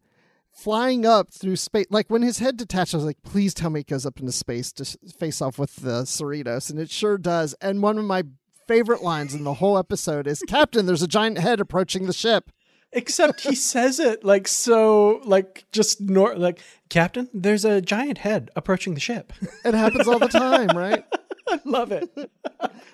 flying 0.54 1.06
up 1.06 1.34
through 1.34 1.56
space, 1.56 1.88
like 1.90 2.10
when 2.10 2.22
his 2.22 2.40
head 2.40 2.58
detached, 2.58 2.94
I 2.94 2.98
was 2.98 3.06
like, 3.06 3.22
please 3.24 3.54
tell 3.54 3.70
me 3.70 3.82
it 3.82 3.88
goes 3.88 4.06
up 4.06 4.20
into 4.20 4.32
space 4.32 4.72
to 4.74 4.86
face 5.18 5.42
off 5.42 5.58
with 5.58 5.78
the 5.78 6.04
Cerritos, 6.04 6.70
and 6.70 6.80
it 6.80 6.90
sure 6.90 7.18
does. 7.18 7.56
And 7.62 7.82
one 7.82 7.98
of 7.98 8.06
my 8.06 8.24
favorite 8.68 9.04
lines 9.04 9.34
in 9.34 9.44
the 9.44 9.56
whole 9.56 9.78
episode 9.78 10.28
is, 10.28 10.42
"Captain, 10.48 10.86
there's 10.86 11.02
a 11.02 11.08
giant 11.08 11.38
head 11.40 11.60
approaching 11.60 12.06
the 12.06 12.14
ship." 12.14 12.52
Except 12.94 13.42
he 13.42 13.56
says 13.56 14.00
it 14.00 14.26
like 14.26 14.50
so, 14.50 15.22
like 15.24 15.66
just 15.72 16.02
nor 16.02 16.36
like, 16.36 16.60
Captain, 16.90 17.30
there's 17.34 17.64
a 17.64 17.82
giant 17.82 18.18
head 18.18 18.50
approaching 18.56 18.96
the 18.96 19.00
ship. 19.00 19.32
It 19.64 19.74
happens 19.74 20.10
all 20.10 20.20
the 20.20 20.28
time, 20.28 20.78
right? 20.78 21.06
I 21.48 21.60
love 21.66 21.92
it. 21.92 22.10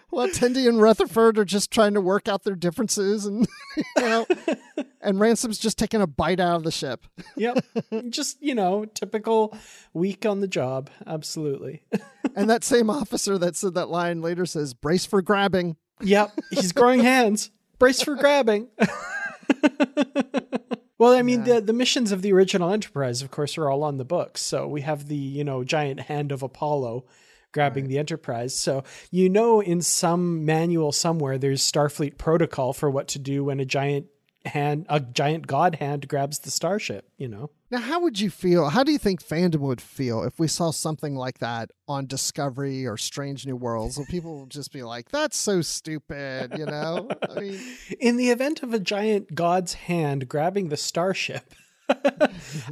Well, 0.10 0.30
Tendi 0.30 0.68
and 0.68 0.82
Rutherford 0.82 1.38
are 1.38 1.46
just 1.46 1.70
trying 1.70 1.94
to 1.94 2.02
work 2.02 2.28
out 2.28 2.44
their 2.44 2.56
differences, 2.56 3.26
and 3.26 3.46
you 3.78 3.84
know, 3.98 4.26
and 5.02 5.20
Ransom's 5.20 5.60
just 5.60 5.78
taking 5.78 6.02
a 6.02 6.08
bite 6.08 6.40
out 6.40 6.56
of 6.56 6.64
the 6.64 6.72
ship. 6.72 7.06
Yep. 7.36 7.66
just, 8.10 8.42
you 8.42 8.56
know, 8.56 8.86
typical 8.86 9.56
week 9.94 10.26
on 10.26 10.40
the 10.40 10.48
job. 10.48 10.90
Absolutely. 11.06 11.84
And 12.36 12.50
that 12.50 12.64
same 12.64 12.90
officer 12.90 13.38
that 13.38 13.56
said 13.58 13.74
that 13.76 13.90
line 13.90 14.22
later 14.22 14.46
says, 14.46 14.74
"Brace 14.74 15.06
for 15.06 15.22
grabbing." 15.22 15.76
Yep, 16.02 16.32
he's 16.52 16.72
growing 16.72 17.02
hands. 17.02 17.52
Brace 17.78 18.02
for 18.02 18.16
grabbing. 18.16 18.70
well, 20.98 21.14
I 21.14 21.22
mean, 21.22 21.44
the 21.44 21.60
the 21.60 21.74
missions 21.74 22.12
of 22.12 22.22
the 22.22 22.32
original 22.32 22.72
Enterprise, 22.72 23.22
of 23.22 23.30
course, 23.30 23.58
are 23.58 23.70
all 23.70 23.84
on 23.84 23.98
the 23.98 24.06
books. 24.06 24.42
So 24.42 24.68
we 24.68 24.82
have 24.82 25.10
the 25.10 25.16
you 25.16 25.44
know 25.44 25.64
giant 25.64 26.02
hand 26.02 26.32
of 26.32 26.42
Apollo 26.42 27.06
grabbing 27.52 27.88
the 27.88 27.98
Enterprise. 27.98 28.56
So 28.56 28.84
you 29.12 29.30
know, 29.30 29.62
in 29.62 29.82
some 29.82 30.46
manual 30.46 30.92
somewhere, 30.92 31.38
there's 31.38 31.62
Starfleet 31.62 32.18
protocol 32.18 32.74
for 32.74 32.90
what 32.90 33.08
to 33.10 33.20
do 33.20 33.46
when 33.46 33.60
a 33.60 33.66
giant 33.66 34.08
hand, 34.48 34.86
a 34.90 35.00
giant 35.00 35.46
god 35.48 35.76
hand, 35.76 36.08
grabs 36.08 36.40
the 36.40 36.52
starship. 36.52 37.10
You 37.18 37.28
know. 37.28 37.52
Now, 37.70 37.80
how 37.80 38.02
would 38.02 38.20
you 38.20 38.30
feel? 38.30 38.70
How 38.70 38.84
do 38.84 38.92
you 38.92 38.98
think 38.98 39.22
fandom 39.22 39.60
would 39.60 39.82
feel 39.82 40.24
if 40.24 40.40
we 40.40 40.48
saw 40.48 40.72
something 40.72 41.16
like 41.16 41.40
that 41.40 41.72
on 41.88 42.08
Discovery 42.08 42.88
or 42.88 42.96
Strange 42.96 43.46
New 43.46 43.58
Worlds? 43.58 43.98
Will 43.98 44.06
people 44.06 44.46
just 44.48 44.72
be 44.72 44.84
like, 44.84 45.10
"That's 45.10 45.38
so 45.38 45.62
stupid," 45.62 46.58
you 46.58 46.66
know? 46.66 47.10
I 47.30 47.40
mean, 47.40 47.60
in 48.00 48.18
the 48.18 48.30
event 48.30 48.64
of 48.64 48.74
a 48.74 48.80
giant 48.80 49.36
god's 49.36 49.74
hand 49.74 50.30
grabbing 50.30 50.70
the 50.70 50.78
starship, 50.78 51.54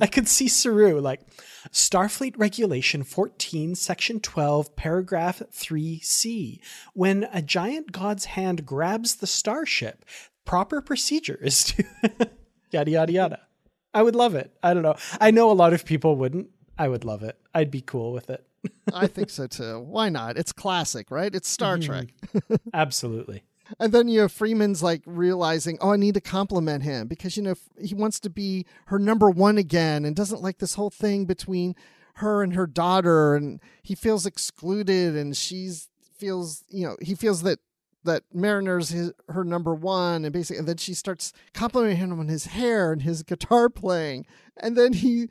I 0.02 0.08
could 0.08 0.28
see 0.28 0.48
Saru 0.48 1.00
like 1.02 1.22
Starfleet 1.71 2.34
Regulation 2.38 3.04
14, 3.04 3.75
Section 3.75 4.19
12, 4.19 4.75
Paragraph 4.75 5.41
3C. 5.51 6.60
When 6.93 7.28
a 7.32 7.41
giant 7.41 7.91
god's 7.91 8.25
hand 8.25 8.65
grabs 8.65 9.15
the 9.15 9.28
starship, 9.28 10.06
proper 10.45 10.82
procedure 10.82 11.39
is 11.41 11.63
to 11.63 11.84
yada, 12.71 12.91
yada, 12.91 13.12
yada. 13.12 13.39
I 13.93 14.04
would 14.04 14.15
love 14.15 14.36
it. 14.36 14.51
I 14.62 14.73
don't 14.73 14.84
know. 14.84 14.95
I 15.21 15.32
know 15.32 15.49
a 15.49 15.54
lot 15.54 15.73
of 15.73 15.86
people 15.86 16.15
wouldn't. 16.17 16.49
I 16.78 16.88
would 16.88 17.06
love 17.06 17.23
it. 17.23 17.38
I'd 17.54 17.71
be 17.71 17.82
cool 17.82 18.12
with 18.12 18.30
it. 18.30 18.45
I 18.93 19.08
think 19.08 19.30
so 19.30 19.47
too. 19.47 19.80
Why 19.80 20.10
not? 20.10 20.38
It's 20.38 20.51
classic, 20.51 21.12
right? 21.12 21.34
It's 21.34 21.47
Star 21.47 21.78
mm-hmm. 21.78 22.08
Trek. 22.41 22.60
Absolutely. 22.73 23.43
And 23.80 23.91
then 23.91 24.08
you 24.08 24.21
know 24.21 24.28
Freeman's 24.28 24.84
like 24.84 25.01
realizing, 25.06 25.78
oh, 25.82 25.91
I 25.91 25.97
need 25.97 26.13
to 26.15 26.21
compliment 26.21 26.84
him 26.84 27.08
because 27.08 27.36
you 27.38 27.43
know 27.43 27.56
he 27.80 27.95
wants 27.95 28.19
to 28.21 28.30
be 28.30 28.65
her 28.88 28.99
number 28.99 29.30
one 29.30 29.58
again 29.58 30.06
and 30.06 30.15
doesn't 30.15 30.41
like 30.41 30.60
this 30.60 30.75
whole 30.75 30.89
thing 30.89 31.25
between 31.25 31.75
her 32.15 32.43
and 32.43 32.54
her 32.54 32.67
daughter, 32.67 33.36
and 33.36 33.60
he 33.84 33.95
feels 33.95 34.25
excluded, 34.25 35.15
and 35.15 35.36
she's 35.36 35.89
feels 36.17 36.63
you 36.69 36.86
know 36.86 36.95
he 37.01 37.15
feels 37.15 37.41
that 37.41 37.60
that 38.04 38.23
Mariner's 38.34 38.89
his, 38.89 39.12
her 39.30 39.43
number 39.43 39.73
one, 39.73 40.25
and 40.25 40.34
basically, 40.34 40.60
and 40.60 40.67
then 40.67 40.78
she 40.78 40.93
starts 40.93 41.34
complimenting 41.54 41.97
him 41.97 42.19
on 42.19 42.28
his 42.28 42.47
hair 42.47 42.91
and 42.91 43.01
his 43.01 43.23
guitar 43.23 43.69
playing, 43.69 44.25
and 44.58 44.78
then 44.78 44.93
he. 44.93 45.30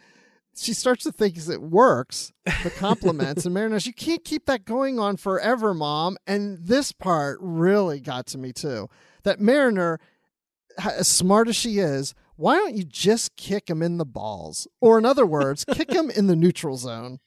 She 0.57 0.73
starts 0.73 1.05
to 1.05 1.12
think 1.12 1.37
it 1.37 1.62
works, 1.62 2.33
the 2.62 2.71
compliments, 2.71 3.45
and 3.45 3.55
Mariner's, 3.55 3.87
you 3.87 3.93
can't 3.93 4.25
keep 4.25 4.47
that 4.47 4.64
going 4.64 4.99
on 4.99 5.17
forever, 5.17 5.75
mom. 5.75 6.17
And 6.27 6.59
this 6.61 6.93
part 6.93 7.38
really 7.40 8.01
got 8.01 8.27
to 8.29 8.38
me 8.38 8.53
too. 8.53 8.88
That 9.25 9.40
Mariner, 9.40 9.99
as 10.79 11.09
smart 11.09 11.49
as 11.49 11.57
she 11.57 11.79
is, 11.79 12.14
why 12.37 12.57
don't 12.57 12.75
you 12.75 12.85
just 12.85 13.37
kick 13.37 13.69
him 13.69 13.83
in 13.83 13.99
the 13.99 14.05
balls? 14.05 14.67
Or 14.81 14.99
in 14.99 15.05
other 15.05 15.27
words, 15.27 15.64
kick 15.64 15.93
him 15.93 16.11
in 16.11 16.27
the 16.27 16.37
neutral 16.37 16.77
zone. 16.77 17.19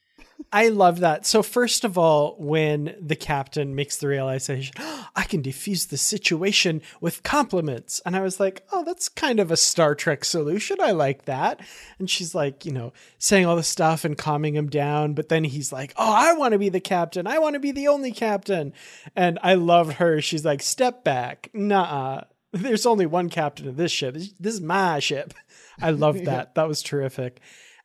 I 0.52 0.68
love 0.68 1.00
that. 1.00 1.26
So 1.26 1.42
first 1.42 1.84
of 1.84 1.98
all, 1.98 2.36
when 2.38 2.94
the 3.00 3.16
captain 3.16 3.74
makes 3.74 3.98
the 3.98 4.08
realization, 4.08 4.72
oh, 4.78 5.08
I 5.14 5.24
can 5.24 5.42
defuse 5.42 5.88
the 5.88 5.98
situation 5.98 6.80
with 7.00 7.22
compliments. 7.22 8.00
And 8.06 8.16
I 8.16 8.20
was 8.20 8.40
like, 8.40 8.64
oh, 8.72 8.84
that's 8.84 9.08
kind 9.08 9.40
of 9.40 9.50
a 9.50 9.56
Star 9.56 9.94
Trek 9.94 10.24
solution. 10.24 10.78
I 10.80 10.92
like 10.92 11.26
that. 11.26 11.60
And 11.98 12.08
she's 12.08 12.34
like, 12.34 12.64
you 12.64 12.72
know, 12.72 12.92
saying 13.18 13.46
all 13.46 13.56
the 13.56 13.62
stuff 13.62 14.04
and 14.04 14.16
calming 14.16 14.54
him 14.54 14.70
down. 14.70 15.12
But 15.14 15.28
then 15.28 15.44
he's 15.44 15.72
like, 15.72 15.92
oh, 15.96 16.12
I 16.12 16.32
want 16.32 16.52
to 16.52 16.58
be 16.58 16.70
the 16.70 16.80
captain. 16.80 17.26
I 17.26 17.40
want 17.40 17.54
to 17.54 17.60
be 17.60 17.72
the 17.72 17.88
only 17.88 18.12
captain. 18.12 18.72
And 19.14 19.38
I 19.42 19.54
love 19.54 19.94
her. 19.94 20.22
She's 20.22 20.44
like, 20.44 20.62
step 20.62 21.04
back. 21.04 21.50
Nah, 21.52 22.22
there's 22.52 22.86
only 22.86 23.06
one 23.06 23.28
captain 23.28 23.68
of 23.68 23.76
this 23.76 23.92
ship. 23.92 24.14
This 24.14 24.54
is 24.54 24.60
my 24.60 24.98
ship. 25.00 25.34
I 25.80 25.90
love 25.90 26.16
that. 26.24 26.54
That 26.54 26.68
was 26.68 26.82
terrific. 26.82 27.40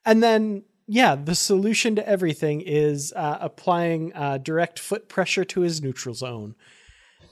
And 0.05 0.21
then 0.21 0.63
yeah, 0.93 1.15
the 1.15 1.33
solution 1.33 1.95
to 1.95 2.07
everything 2.07 2.61
is 2.61 3.11
uh, 3.15 3.39
applying 3.41 4.13
uh, 4.13 4.37
direct 4.37 4.77
foot 4.77 5.09
pressure 5.09 5.43
to 5.43 5.61
his 5.61 5.81
neutral 5.81 6.13
zone. 6.13 6.53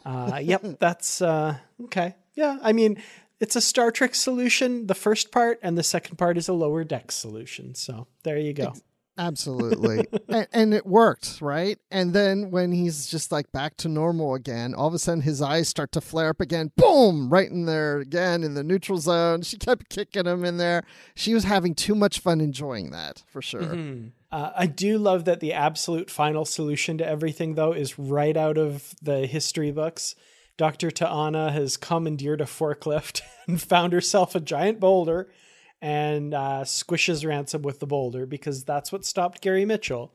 Uh, 0.04 0.40
yep, 0.44 0.64
that's 0.80 1.22
uh, 1.22 1.58
okay. 1.84 2.16
Yeah, 2.34 2.58
I 2.64 2.74
mean, 2.74 3.00
it's 3.40 3.56
a 3.56 3.62
Star 3.62 3.92
Trek 3.92 4.16
solution, 4.16 4.88
the 4.88 4.96
first 4.96 5.32
part, 5.32 5.60
and 5.62 5.78
the 5.78 5.84
second 5.84 6.16
part 6.18 6.40
is 6.40 6.48
a 6.48 6.54
lower 6.54 6.84
deck 6.84 7.12
solution. 7.12 7.76
So 7.76 8.08
there 8.24 8.40
you 8.40 8.54
go. 8.54 8.74
Absolutely. 9.18 10.06
and, 10.30 10.48
and, 10.54 10.74
it 10.74 10.86
worked, 10.86 11.40
right? 11.42 11.78
And 11.92 12.14
then 12.14 12.50
when 12.50 12.72
he's 12.72 13.08
just 13.08 13.32
like 13.32 13.52
back 13.52 13.76
to 13.78 13.90
normal 13.90 14.36
again, 14.36 14.74
all 14.74 14.88
of 14.88 14.94
a 14.94 15.00
sudden 15.00 15.22
his 15.22 15.42
eyes 15.42 15.68
start 15.68 15.92
to 15.94 16.02
flare 16.02 16.30
up 16.30 16.40
again. 16.40 16.72
Boom! 16.76 17.30
Right 17.30 17.50
in 17.50 17.66
there 17.66 18.00
again 18.00 18.44
in 18.44 18.54
the 18.54 18.64
neutral 18.64 18.98
zone. 18.98 19.42
She 19.42 19.58
kept 19.58 19.90
kicking 19.90 20.26
him 20.26 20.46
in 20.46 20.58
there. 20.58 20.84
She 21.14 21.34
was 21.34 21.44
having 21.44 21.76
too 21.76 21.96
much 21.96 22.20
fun 22.20 22.40
enjoying 22.42 22.92
that 22.92 23.24
for 23.28 23.42
sure. 23.42 23.62
Mm-hmm. 23.62 24.08
Uh, 24.32 24.52
I 24.56 24.66
do 24.66 24.98
love 24.98 25.26
that 25.26 25.42
the 25.42 25.54
absolute 25.54 26.10
final 26.10 26.46
solution 26.46 26.98
to 27.00 27.06
everything, 27.06 27.56
though, 27.56 27.74
is 27.74 28.00
right 28.00 28.38
out 28.38 28.58
of 28.58 28.96
the 29.02 29.28
history 29.28 29.72
books. 29.72 30.16
Dr. 30.56 30.90
Ta'ana 30.90 31.52
has 31.52 31.76
commandeered 31.76 32.40
a 32.40 32.46
forklift 32.46 33.22
and 33.48 33.62
found 33.62 33.92
herself 33.92 34.36
a 34.36 34.40
giant 34.40 34.80
boulder 34.80 35.30
and 35.82 36.34
uh, 36.34 36.64
squishes 36.64 37.26
Ransom 37.26 37.62
with 37.64 37.80
the 37.80 37.88
boulder 37.88 38.26
because 38.26 38.64
that's 38.64 38.92
what 38.92 39.06
stopped 39.06 39.42
Gary 39.42 39.66
Mitchell. 39.66 40.14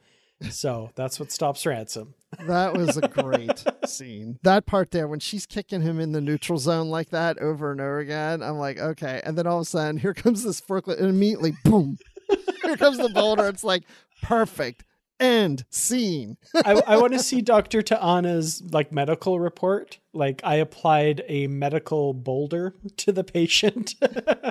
So 0.50 0.90
that's 0.94 1.18
what 1.18 1.32
stops 1.32 1.64
Ransom. 1.64 2.14
That 2.46 2.74
was 2.74 2.98
a 2.98 3.08
great 3.08 3.64
scene. 3.86 4.38
That 4.42 4.66
part 4.66 4.90
there, 4.90 5.08
when 5.08 5.20
she's 5.20 5.46
kicking 5.46 5.80
him 5.80 5.98
in 5.98 6.12
the 6.12 6.20
neutral 6.20 6.58
zone 6.58 6.88
like 6.88 7.10
that 7.10 7.38
over 7.38 7.72
and 7.72 7.80
over 7.80 8.00
again, 8.00 8.42
I'm 8.42 8.58
like, 8.58 8.78
okay. 8.78 9.22
And 9.24 9.38
then 9.38 9.46
all 9.46 9.58
of 9.58 9.62
a 9.62 9.64
sudden, 9.64 9.96
here 9.96 10.12
comes 10.14 10.44
this 10.44 10.60
forklift, 10.60 10.98
and 10.98 11.08
immediately, 11.08 11.54
boom, 11.64 11.96
here 12.62 12.76
comes 12.76 12.98
the 12.98 13.08
boulder. 13.08 13.48
It's 13.48 13.64
like, 13.64 13.84
perfect 14.22 14.84
end 15.20 15.64
scene. 15.70 16.36
I, 16.54 16.82
I 16.86 16.96
want 16.98 17.12
to 17.12 17.18
see 17.18 17.40
Dr. 17.40 17.82
T'Ana's 17.82 18.62
like 18.70 18.92
medical 18.92 19.38
report. 19.40 19.98
Like 20.12 20.40
I 20.44 20.56
applied 20.56 21.22
a 21.28 21.46
medical 21.46 22.14
boulder 22.14 22.74
to 22.98 23.12
the 23.12 23.24
patient. 23.24 23.94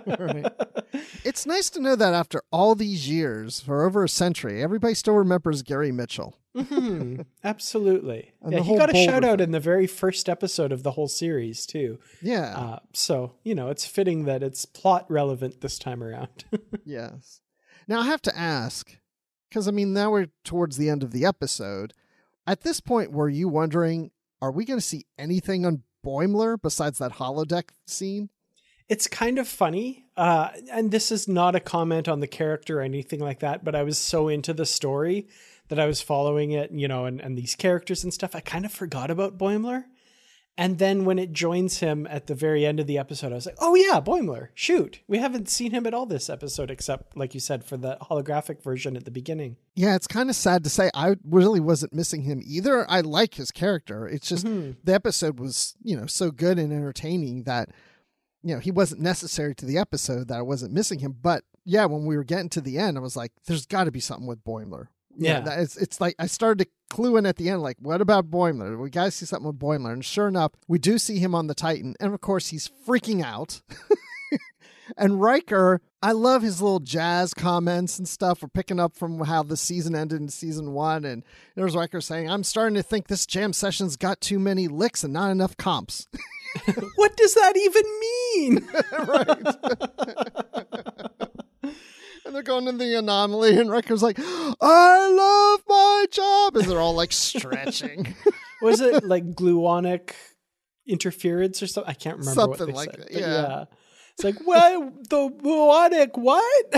right. 0.06 0.52
It's 1.24 1.46
nice 1.46 1.70
to 1.72 1.82
know 1.82 1.96
that 1.96 2.14
after 2.14 2.42
all 2.52 2.76
these 2.76 3.10
years, 3.10 3.60
for 3.60 3.84
over 3.86 4.04
a 4.04 4.10
century, 4.10 4.62
everybody 4.62 4.94
still 4.94 5.16
remembers 5.16 5.62
Gary 5.62 5.92
Mitchell. 5.92 6.38
Mm-hmm. 6.56 7.22
Absolutely. 7.44 8.32
yeah, 8.48 8.62
he 8.62 8.78
got 8.78 8.96
a 8.96 9.04
shout 9.04 9.26
out 9.26 9.42
in 9.42 9.52
the 9.52 9.60
very 9.60 9.88
first 9.88 10.30
episode 10.30 10.72
of 10.72 10.84
the 10.84 10.92
whole 10.92 11.10
series 11.10 11.66
too. 11.66 12.00
Yeah. 12.22 12.58
Uh, 12.58 12.80
so 12.94 13.34
you 13.44 13.56
know, 13.56 13.70
it's 13.70 13.86
fitting 13.86 14.26
that 14.26 14.42
it's 14.42 14.66
plot 14.66 15.06
relevant 15.10 15.62
this 15.62 15.78
time 15.78 16.02
around. 16.02 16.46
yes. 16.86 17.42
Now 17.88 18.00
I 18.00 18.06
have 18.06 18.22
to 18.24 18.38
ask 18.38 18.98
because, 19.50 19.68
I 19.68 19.72
mean, 19.72 19.94
now 19.94 20.12
we're 20.12 20.28
towards 20.44 20.78
the 20.78 20.90
end 20.90 21.04
of 21.04 21.12
the 21.12 21.26
episode. 21.26 21.94
At 22.48 22.62
this 22.62 22.80
point, 22.80 23.12
were 23.12 23.30
you 23.30 23.48
wondering, 23.48 24.12
are 24.42 24.52
we 24.52 24.66
going 24.66 24.80
to 24.80 24.86
see 24.86 25.06
anything 25.18 25.66
on 25.66 25.84
Boimler 26.06 26.62
besides 26.62 27.00
that 27.00 27.14
holodeck 27.14 27.70
scene? 27.88 28.30
It's 28.88 29.08
kind 29.08 29.40
of 29.40 29.48
funny. 29.48 30.06
Uh, 30.16 30.50
and 30.72 30.92
this 30.92 31.12
is 31.12 31.28
not 31.28 31.56
a 31.56 31.60
comment 31.60 32.08
on 32.08 32.20
the 32.20 32.28
character 32.28 32.80
or 32.80 32.84
anything 32.84 33.20
like 33.20 33.40
that, 33.40 33.64
but 33.64 33.76
I 33.76 33.84
was 33.84 33.98
so 33.98 34.28
into 34.28 34.54
the 34.54 34.66
story 34.66 35.28
that 35.70 35.80
I 35.80 35.88
was 35.88 36.02
following 36.02 36.52
it, 36.52 36.72
you 36.72 36.88
know, 36.88 37.06
and, 37.06 37.20
and 37.20 37.36
these 37.36 37.56
characters 37.56 38.04
and 38.04 38.14
stuff. 38.14 38.36
I 38.36 38.40
kind 38.40 38.66
of 38.66 38.72
forgot 38.72 39.10
about 39.10 39.38
Boimler. 39.38 39.86
And 40.58 40.78
then 40.78 41.04
when 41.04 41.20
it 41.20 41.34
joins 41.34 41.80
him 41.80 42.08
at 42.10 42.28
the 42.28 42.36
very 42.36 42.66
end 42.66 42.80
of 42.80 42.88
the 42.88 42.98
episode, 42.98 43.34
I 43.34 43.36
was 43.36 43.46
like, 43.46 43.58
oh 43.60 43.76
yeah, 43.76 44.00
Boimler. 44.00 44.50
Shoot. 44.54 45.02
We 45.06 45.18
haven't 45.18 45.50
seen 45.50 45.72
him 45.72 45.86
at 45.86 45.94
all 45.94 46.06
this 46.06 46.30
episode, 46.30 46.72
except, 46.72 47.18
like 47.18 47.34
you 47.34 47.42
said, 47.42 47.66
for 47.66 47.76
the 47.76 47.98
holographic 48.02 48.64
version 48.64 48.96
at 48.96 49.04
the 49.04 49.12
beginning. 49.12 49.58
Yeah, 49.76 49.96
it's 49.96 50.08
kind 50.08 50.30
of 50.30 50.36
sad 50.36 50.64
to 50.64 50.70
say. 50.70 50.90
I 50.94 51.16
really 51.30 51.60
wasn't 51.60 51.94
missing 51.94 52.22
him 52.22 52.42
either. 52.46 52.90
I 52.90 53.02
like 53.02 53.34
his 53.34 53.52
character. 53.52 54.08
It's 54.08 54.30
just 54.30 54.46
mm-hmm. 54.46 54.80
the 54.82 54.94
episode 54.94 55.40
was, 55.42 55.76
you 55.84 55.98
know, 55.98 56.06
so 56.06 56.32
good 56.32 56.58
and 56.58 56.72
entertaining 56.72 57.44
that, 57.44 57.70
you 58.42 58.54
know, 58.54 58.62
he 58.62 58.72
wasn't 58.72 59.02
necessary 59.02 59.56
to 59.56 59.66
the 59.66 59.78
episode 59.78 60.30
that 60.30 60.38
I 60.38 60.44
wasn't 60.44 60.74
missing 60.74 61.00
him. 61.00 61.18
But 61.22 61.44
yeah, 61.66 61.84
when 61.86 62.06
we 62.06 62.16
were 62.16 62.24
getting 62.24 62.50
to 62.50 62.62
the 62.62 62.78
end, 62.78 62.98
I 62.98 63.02
was 63.02 63.18
like, 63.18 63.34
there's 63.46 63.66
got 63.66 63.86
to 63.86 63.92
be 63.92 64.00
something 64.00 64.28
with 64.28 64.46
Boimler. 64.46 64.88
Yeah, 65.18 65.44
it's, 65.60 65.78
it's 65.78 66.02
like 66.02 66.16
I 66.20 66.28
started 66.28 66.66
to 66.66 66.72
clue 66.90 67.18
in 67.18 67.26
at 67.26 67.38
the 67.38 67.50
end, 67.50 67.62
like, 67.62 67.78
what 67.80 68.02
about 68.02 68.30
Boimler? 68.30 68.80
We 68.80 68.90
got 68.90 69.06
to 69.06 69.12
see 69.12 69.26
something 69.26 69.48
with 69.48 69.60
Boimler. 69.60 69.94
And 69.94 70.06
sure 70.06 70.28
enough, 70.28 70.52
we 70.68 70.80
do 70.80 70.98
see 70.98 71.20
him 71.20 71.34
on 71.36 71.48
the 71.48 71.56
Titan. 71.56 71.96
And 72.00 72.14
of 72.14 72.22
course, 72.22 72.48
he's 72.48 72.70
freaking 72.88 73.24
out. 73.24 73.62
and 74.98 75.22
Riker, 75.22 75.82
I 76.02 76.12
love 76.12 76.42
his 76.42 76.62
little 76.62 76.80
jazz 76.80 77.34
comments 77.34 77.98
and 77.98 78.08
stuff. 78.08 78.42
We're 78.42 78.50
picking 78.50 78.80
up 78.80 78.96
from 78.96 79.20
how 79.22 79.44
the 79.44 79.58
season 79.58 79.96
ended 79.96 80.22
in 80.22 80.30
season 80.30 80.74
one. 80.74 81.06
And 81.06 81.24
there's 81.56 81.76
Riker 81.76 82.02
saying, 82.02 82.30
I'm 82.30 82.44
starting 82.44 82.76
to 82.76 82.84
think 82.84 83.08
this 83.08 83.26
jam 83.26 83.54
session's 83.54 83.98
got 83.98 84.22
too 84.22 84.40
many 84.40 84.68
licks 84.68 85.04
and 85.04 85.14
not 85.14 85.32
enough 85.32 85.58
comps. 85.58 86.08
what 86.96 87.18
does 87.18 87.34
that 87.34 87.58
even 87.58 87.84
mean? 88.00 88.68
right 89.08 89.56
they're 92.36 92.44
going 92.44 92.66
to 92.66 92.74
the 92.74 93.00
anomaly, 93.00 93.58
and 93.58 93.72
Riker's 93.72 94.04
like, 94.04 94.20
"I 94.20 95.10
love 95.10 95.64
my 95.68 96.06
job," 96.12 96.58
as 96.58 96.68
they're 96.68 96.80
all 96.80 96.94
like 96.94 97.14
stretching. 97.14 98.14
Was 98.62 98.82
it 98.82 99.04
like 99.04 99.26
gluonic 99.32 100.12
interference 100.88 101.64
or 101.64 101.68
something? 101.68 101.90
I 101.90 101.94
can't 101.94 102.18
remember 102.18 102.42
something 102.42 102.68
what 102.68 102.76
like 102.76 102.92
said, 102.92 103.00
that. 103.02 103.12
Yeah. 103.12 103.20
yeah. 103.20 103.66
it's 104.14 104.24
like 104.24 104.36
what 104.46 105.10
the 105.10 105.30
gluonic 105.30 106.18
what? 106.18 106.76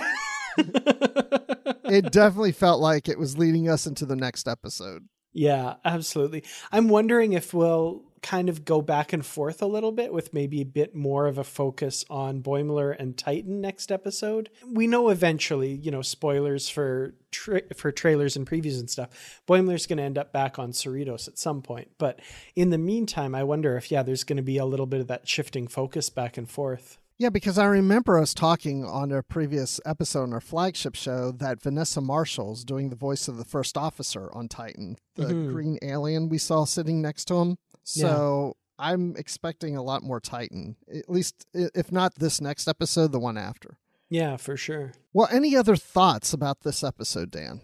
it 1.92 2.12
definitely 2.12 2.52
felt 2.52 2.80
like 2.80 3.08
it 3.10 3.20
was 3.20 3.38
leading 3.38 3.70
us 3.70 3.86
into 3.88 4.06
the 4.06 4.16
next 4.16 4.48
episode. 4.48 5.08
Yeah, 5.34 5.76
absolutely. 5.86 6.44
I'm 6.72 6.88
wondering 6.88 7.34
if 7.34 7.54
we'll 7.54 8.07
kind 8.22 8.50
of 8.50 8.66
go 8.66 8.82
back 8.82 9.14
and 9.14 9.26
forth 9.26 9.62
a 9.62 9.66
little 9.68 9.92
bit 9.92 10.12
with 10.12 10.34
maybe 10.34 10.62
a 10.62 10.66
bit 10.66 10.96
more 10.96 11.28
of 11.28 11.38
a 11.38 11.44
focus 11.44 12.04
on 12.10 12.42
Boimler 12.42 12.96
and 12.98 13.18
Titan 13.18 13.62
next 13.62 13.92
episode. 13.92 14.50
We 14.66 14.88
know 14.88 15.10
eventually, 15.10 15.74
you 15.74 15.92
know, 15.92 16.02
spoilers 16.02 16.70
for 16.70 17.14
tra- 17.32 17.74
for 17.76 17.92
trailers 17.92 18.36
and 18.36 18.48
previews 18.48 18.80
and 18.80 18.90
stuff. 18.90 19.42
Boimler's 19.48 19.86
going 19.86 19.98
to 19.98 20.04
end 20.04 20.18
up 20.18 20.34
back 20.34 20.60
on 20.60 20.72
Cerritos 20.72 21.28
at 21.28 21.38
some 21.38 21.62
point, 21.62 21.92
but 21.98 22.20
in 22.56 22.70
the 22.70 22.78
meantime, 22.78 23.36
I 23.36 23.44
wonder 23.44 23.78
if 23.78 23.92
yeah, 23.92 24.04
there's 24.04 24.24
going 24.24 24.38
to 24.38 24.44
be 24.44 24.58
a 24.58 24.66
little 24.66 24.86
bit 24.86 25.02
of 25.02 25.08
that 25.08 25.28
shifting 25.28 25.68
focus 25.68 26.10
back 26.10 26.38
and 26.38 26.50
forth. 26.50 26.98
Yeah, 27.20 27.30
because 27.30 27.58
I 27.58 27.66
remember 27.66 28.20
us 28.20 28.36
talking 28.36 28.86
on 28.86 29.12
a 29.12 29.24
previous 29.24 29.82
episode 29.88 30.24
on 30.24 30.34
our 30.34 30.40
flagship 30.40 30.94
show 30.94 31.32
that 31.32 31.60
Vanessa 31.60 32.00
Marshall's 32.00 32.64
doing 32.64 32.90
the 32.90 32.96
voice 32.96 33.28
of 33.28 33.38
the 33.38 33.46
first 33.46 33.76
officer 33.76 34.30
on 34.34 34.48
Titan, 34.48 34.98
the 35.16 35.26
mm-hmm. 35.26 35.52
green 35.52 35.80
alien 35.82 36.30
we 36.30 36.38
saw 36.38 36.64
sitting 36.64 37.02
next 37.02 37.26
to 37.26 37.38
him. 37.38 37.58
So 37.88 38.58
yeah. 38.80 38.88
I'm 38.90 39.16
expecting 39.16 39.78
a 39.78 39.82
lot 39.82 40.04
more 40.04 40.20
Titan, 40.20 40.76
at 40.94 41.10
least 41.10 41.46
if 41.54 41.90
not 41.90 42.16
this 42.16 42.42
next 42.42 42.68
episode, 42.68 43.14
the 43.14 43.20
one 43.20 43.38
after. 43.38 43.78
Yeah, 44.10 44.36
for 44.36 44.58
sure. 44.58 44.92
Well, 45.14 45.30
any 45.32 45.56
other 45.56 45.78
thoughts 45.78 46.34
about 46.34 46.62
this 46.62 46.84
episode, 46.84 47.32
Dan? 47.32 47.62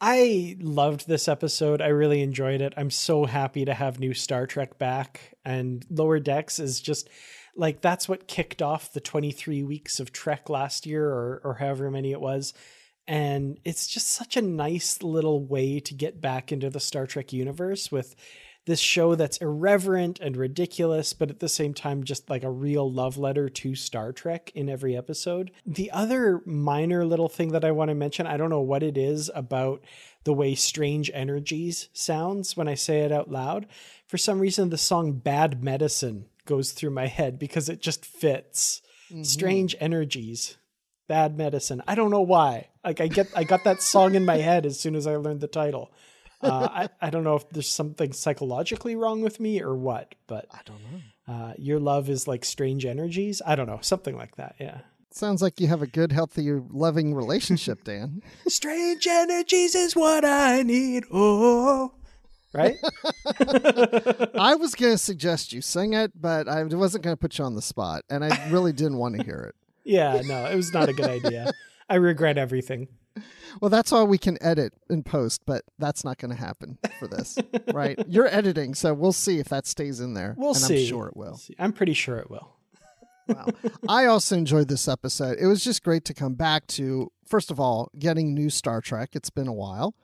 I 0.00 0.56
loved 0.60 1.08
this 1.08 1.26
episode. 1.26 1.82
I 1.82 1.88
really 1.88 2.22
enjoyed 2.22 2.60
it. 2.60 2.72
I'm 2.76 2.90
so 2.90 3.24
happy 3.24 3.64
to 3.64 3.74
have 3.74 3.98
new 3.98 4.14
Star 4.14 4.46
Trek 4.46 4.78
back. 4.78 5.34
And 5.44 5.84
Lower 5.90 6.20
Decks 6.20 6.60
is 6.60 6.80
just 6.80 7.08
like 7.56 7.80
that's 7.80 8.08
what 8.08 8.28
kicked 8.28 8.62
off 8.62 8.92
the 8.92 9.00
23 9.00 9.64
weeks 9.64 9.98
of 9.98 10.12
Trek 10.12 10.48
last 10.48 10.86
year, 10.86 11.04
or, 11.04 11.40
or 11.42 11.54
however 11.54 11.90
many 11.90 12.12
it 12.12 12.20
was. 12.20 12.54
And 13.08 13.58
it's 13.64 13.88
just 13.88 14.10
such 14.10 14.36
a 14.36 14.42
nice 14.42 15.02
little 15.02 15.44
way 15.44 15.80
to 15.80 15.94
get 15.94 16.20
back 16.20 16.52
into 16.52 16.70
the 16.70 16.78
Star 16.78 17.06
Trek 17.08 17.32
universe 17.32 17.90
with 17.90 18.14
this 18.68 18.80
show 18.80 19.14
that's 19.14 19.38
irreverent 19.38 20.20
and 20.20 20.36
ridiculous, 20.36 21.14
but 21.14 21.30
at 21.30 21.40
the 21.40 21.48
same 21.48 21.72
time, 21.72 22.04
just 22.04 22.28
like 22.28 22.44
a 22.44 22.50
real 22.50 22.92
love 22.92 23.16
letter 23.16 23.48
to 23.48 23.74
Star 23.74 24.12
Trek 24.12 24.52
in 24.54 24.68
every 24.68 24.94
episode. 24.94 25.50
The 25.64 25.90
other 25.90 26.42
minor 26.44 27.06
little 27.06 27.30
thing 27.30 27.52
that 27.52 27.64
I 27.64 27.70
want 27.70 27.88
to 27.88 27.94
mention, 27.94 28.26
I 28.26 28.36
don't 28.36 28.50
know 28.50 28.60
what 28.60 28.82
it 28.82 28.98
is 28.98 29.30
about 29.34 29.82
the 30.24 30.34
way 30.34 30.54
Strange 30.54 31.10
Energies 31.14 31.88
sounds 31.94 32.58
when 32.58 32.68
I 32.68 32.74
say 32.74 33.00
it 33.00 33.10
out 33.10 33.30
loud. 33.30 33.66
For 34.06 34.18
some 34.18 34.38
reason, 34.38 34.68
the 34.68 34.76
song 34.76 35.12
Bad 35.12 35.64
Medicine 35.64 36.26
goes 36.44 36.72
through 36.72 36.90
my 36.90 37.06
head 37.06 37.38
because 37.38 37.70
it 37.70 37.80
just 37.80 38.04
fits. 38.04 38.82
Mm-hmm. 39.10 39.22
Strange 39.22 39.76
Energies. 39.80 40.58
Bad 41.08 41.38
Medicine. 41.38 41.82
I 41.88 41.94
don't 41.94 42.10
know 42.10 42.20
why. 42.20 42.68
Like 42.84 43.00
I 43.00 43.06
get 43.06 43.28
I 43.34 43.44
got 43.44 43.64
that 43.64 43.80
song 43.80 44.14
in 44.14 44.26
my 44.26 44.36
head 44.36 44.66
as 44.66 44.78
soon 44.78 44.94
as 44.94 45.06
I 45.06 45.16
learned 45.16 45.40
the 45.40 45.48
title. 45.48 45.90
Uh, 46.40 46.68
I, 46.70 46.88
I 47.06 47.10
don't 47.10 47.24
know 47.24 47.34
if 47.34 47.48
there's 47.50 47.68
something 47.68 48.12
psychologically 48.12 48.94
wrong 48.94 49.22
with 49.22 49.40
me 49.40 49.60
or 49.60 49.74
what, 49.74 50.14
but 50.26 50.46
I 50.52 50.60
don't 50.64 50.80
know. 50.82 51.34
uh, 51.34 51.54
your 51.58 51.80
love 51.80 52.08
is 52.08 52.28
like 52.28 52.44
strange 52.44 52.86
energies. 52.86 53.42
I 53.44 53.56
don't 53.56 53.66
know, 53.66 53.80
something 53.82 54.16
like 54.16 54.36
that. 54.36 54.54
Yeah. 54.60 54.78
Sounds 55.10 55.42
like 55.42 55.58
you 55.58 55.66
have 55.68 55.82
a 55.82 55.86
good, 55.86 56.12
healthy, 56.12 56.50
loving 56.52 57.14
relationship, 57.14 57.82
Dan. 57.82 58.22
strange 58.46 59.06
energies 59.06 59.74
is 59.74 59.96
what 59.96 60.24
I 60.24 60.62
need. 60.62 61.04
Oh, 61.10 61.92
right. 62.52 62.76
I 64.38 64.54
was 64.54 64.74
going 64.74 64.92
to 64.92 64.98
suggest 64.98 65.52
you 65.52 65.60
sing 65.62 65.94
it, 65.94 66.12
but 66.20 66.46
I 66.46 66.62
wasn't 66.62 67.04
going 67.04 67.16
to 67.16 67.20
put 67.20 67.38
you 67.38 67.44
on 67.44 67.54
the 67.54 67.62
spot, 67.62 68.04
and 68.10 68.24
I 68.24 68.50
really 68.50 68.72
didn't 68.72 68.98
want 68.98 69.16
to 69.16 69.24
hear 69.24 69.40
it. 69.48 69.54
yeah. 69.84 70.20
No, 70.24 70.44
it 70.44 70.54
was 70.54 70.72
not 70.72 70.88
a 70.88 70.92
good 70.92 71.08
idea. 71.08 71.52
I 71.88 71.94
regret 71.96 72.36
everything. 72.36 72.88
Well, 73.60 73.68
that's 73.68 73.92
all 73.92 74.06
we 74.06 74.18
can 74.18 74.38
edit 74.42 74.74
in 74.88 75.02
post, 75.02 75.42
but 75.46 75.64
that's 75.78 76.04
not 76.04 76.18
going 76.18 76.30
to 76.30 76.36
happen 76.36 76.78
for 76.98 77.06
this, 77.08 77.38
right? 77.72 77.98
You're 78.08 78.32
editing, 78.32 78.74
so 78.74 78.94
we'll 78.94 79.12
see 79.12 79.38
if 79.38 79.48
that 79.48 79.66
stays 79.66 80.00
in 80.00 80.14
there. 80.14 80.34
We'll 80.36 80.50
and 80.50 80.58
see. 80.58 80.82
I'm 80.82 80.88
sure 80.88 81.06
it 81.08 81.16
will. 81.16 81.40
We'll. 81.48 81.56
I'm 81.58 81.72
pretty 81.72 81.94
sure 81.94 82.18
it 82.18 82.30
will. 82.30 82.54
Wow. 83.28 83.46
I 83.88 84.06
also 84.06 84.36
enjoyed 84.36 84.68
this 84.68 84.88
episode. 84.88 85.38
It 85.38 85.46
was 85.46 85.62
just 85.62 85.82
great 85.82 86.04
to 86.06 86.14
come 86.14 86.34
back 86.34 86.66
to, 86.68 87.12
first 87.26 87.50
of 87.50 87.60
all, 87.60 87.90
getting 87.98 88.34
new 88.34 88.50
Star 88.50 88.80
Trek. 88.80 89.10
It's 89.12 89.30
been 89.30 89.48
a 89.48 89.52
while. 89.52 89.94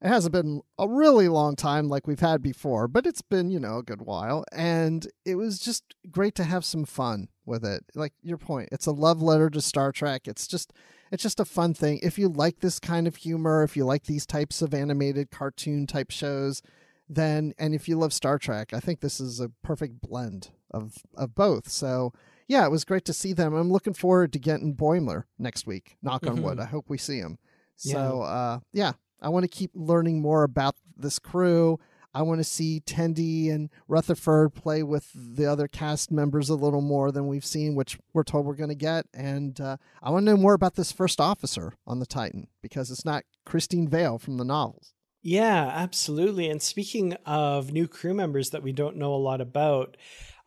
It 0.00 0.08
hasn't 0.08 0.32
been 0.32 0.62
a 0.78 0.88
really 0.88 1.28
long 1.28 1.54
time 1.54 1.88
like 1.88 2.08
we've 2.08 2.18
had 2.18 2.42
before, 2.42 2.88
but 2.88 3.06
it's 3.06 3.22
been, 3.22 3.52
you 3.52 3.60
know, 3.60 3.78
a 3.78 3.82
good 3.84 4.02
while. 4.02 4.44
And 4.50 5.06
it 5.24 5.36
was 5.36 5.60
just 5.60 5.94
great 6.10 6.34
to 6.36 6.44
have 6.44 6.64
some 6.64 6.84
fun 6.84 7.28
with 7.46 7.64
it. 7.64 7.84
Like 7.94 8.12
your 8.20 8.38
point, 8.38 8.70
it's 8.72 8.86
a 8.86 8.92
love 8.92 9.22
letter 9.22 9.48
to 9.50 9.60
Star 9.60 9.92
Trek. 9.92 10.26
It's 10.26 10.48
just 10.48 10.72
it's 11.12 11.22
just 11.22 11.38
a 11.38 11.44
fun 11.44 11.74
thing. 11.74 12.00
If 12.02 12.18
you 12.18 12.28
like 12.28 12.60
this 12.60 12.80
kind 12.80 13.06
of 13.06 13.16
humor, 13.16 13.62
if 13.62 13.76
you 13.76 13.84
like 13.84 14.04
these 14.04 14.26
types 14.26 14.62
of 14.62 14.72
animated 14.72 15.30
cartoon 15.30 15.86
type 15.86 16.10
shows, 16.10 16.62
then 17.06 17.52
and 17.58 17.74
if 17.74 17.86
you 17.86 17.98
love 17.98 18.14
Star 18.14 18.38
Trek, 18.38 18.72
I 18.72 18.80
think 18.80 19.00
this 19.00 19.20
is 19.20 19.38
a 19.38 19.50
perfect 19.62 20.00
blend 20.00 20.50
of 20.70 20.94
of 21.14 21.34
both. 21.34 21.68
So 21.68 22.14
yeah, 22.48 22.64
it 22.64 22.70
was 22.70 22.84
great 22.84 23.04
to 23.04 23.12
see 23.12 23.34
them. 23.34 23.54
I'm 23.54 23.70
looking 23.70 23.92
forward 23.92 24.32
to 24.32 24.38
getting 24.38 24.74
Boimler 24.74 25.24
next 25.38 25.66
week. 25.66 25.96
Knock 26.02 26.26
on 26.26 26.42
wood. 26.42 26.58
I 26.58 26.64
hope 26.64 26.88
we 26.88 26.98
see 26.98 27.18
him. 27.18 27.38
So 27.76 28.22
uh, 28.22 28.60
yeah, 28.72 28.92
I 29.20 29.28
want 29.28 29.44
to 29.44 29.48
keep 29.48 29.70
learning 29.74 30.22
more 30.22 30.44
about 30.44 30.76
this 30.96 31.18
crew. 31.18 31.78
I 32.14 32.22
want 32.22 32.40
to 32.40 32.44
see 32.44 32.82
Tendi 32.84 33.50
and 33.50 33.70
Rutherford 33.88 34.54
play 34.54 34.82
with 34.82 35.10
the 35.14 35.46
other 35.46 35.66
cast 35.66 36.10
members 36.10 36.50
a 36.50 36.54
little 36.54 36.82
more 36.82 37.10
than 37.10 37.26
we've 37.26 37.44
seen, 37.44 37.74
which 37.74 37.98
we're 38.12 38.22
told 38.22 38.44
we're 38.44 38.54
going 38.54 38.68
to 38.68 38.74
get. 38.74 39.06
And 39.14 39.58
uh, 39.60 39.78
I 40.02 40.10
want 40.10 40.26
to 40.26 40.32
know 40.32 40.36
more 40.36 40.54
about 40.54 40.74
this 40.74 40.92
first 40.92 41.20
officer 41.20 41.72
on 41.86 42.00
the 42.00 42.06
Titan 42.06 42.48
because 42.60 42.90
it's 42.90 43.04
not 43.04 43.24
Christine 43.46 43.88
Vale 43.88 44.18
from 44.18 44.36
the 44.36 44.44
novels. 44.44 44.92
Yeah, 45.22 45.70
absolutely. 45.72 46.48
And 46.50 46.60
speaking 46.60 47.14
of 47.24 47.72
new 47.72 47.86
crew 47.86 48.12
members 48.12 48.50
that 48.50 48.62
we 48.62 48.72
don't 48.72 48.96
know 48.96 49.14
a 49.14 49.16
lot 49.16 49.40
about, 49.40 49.96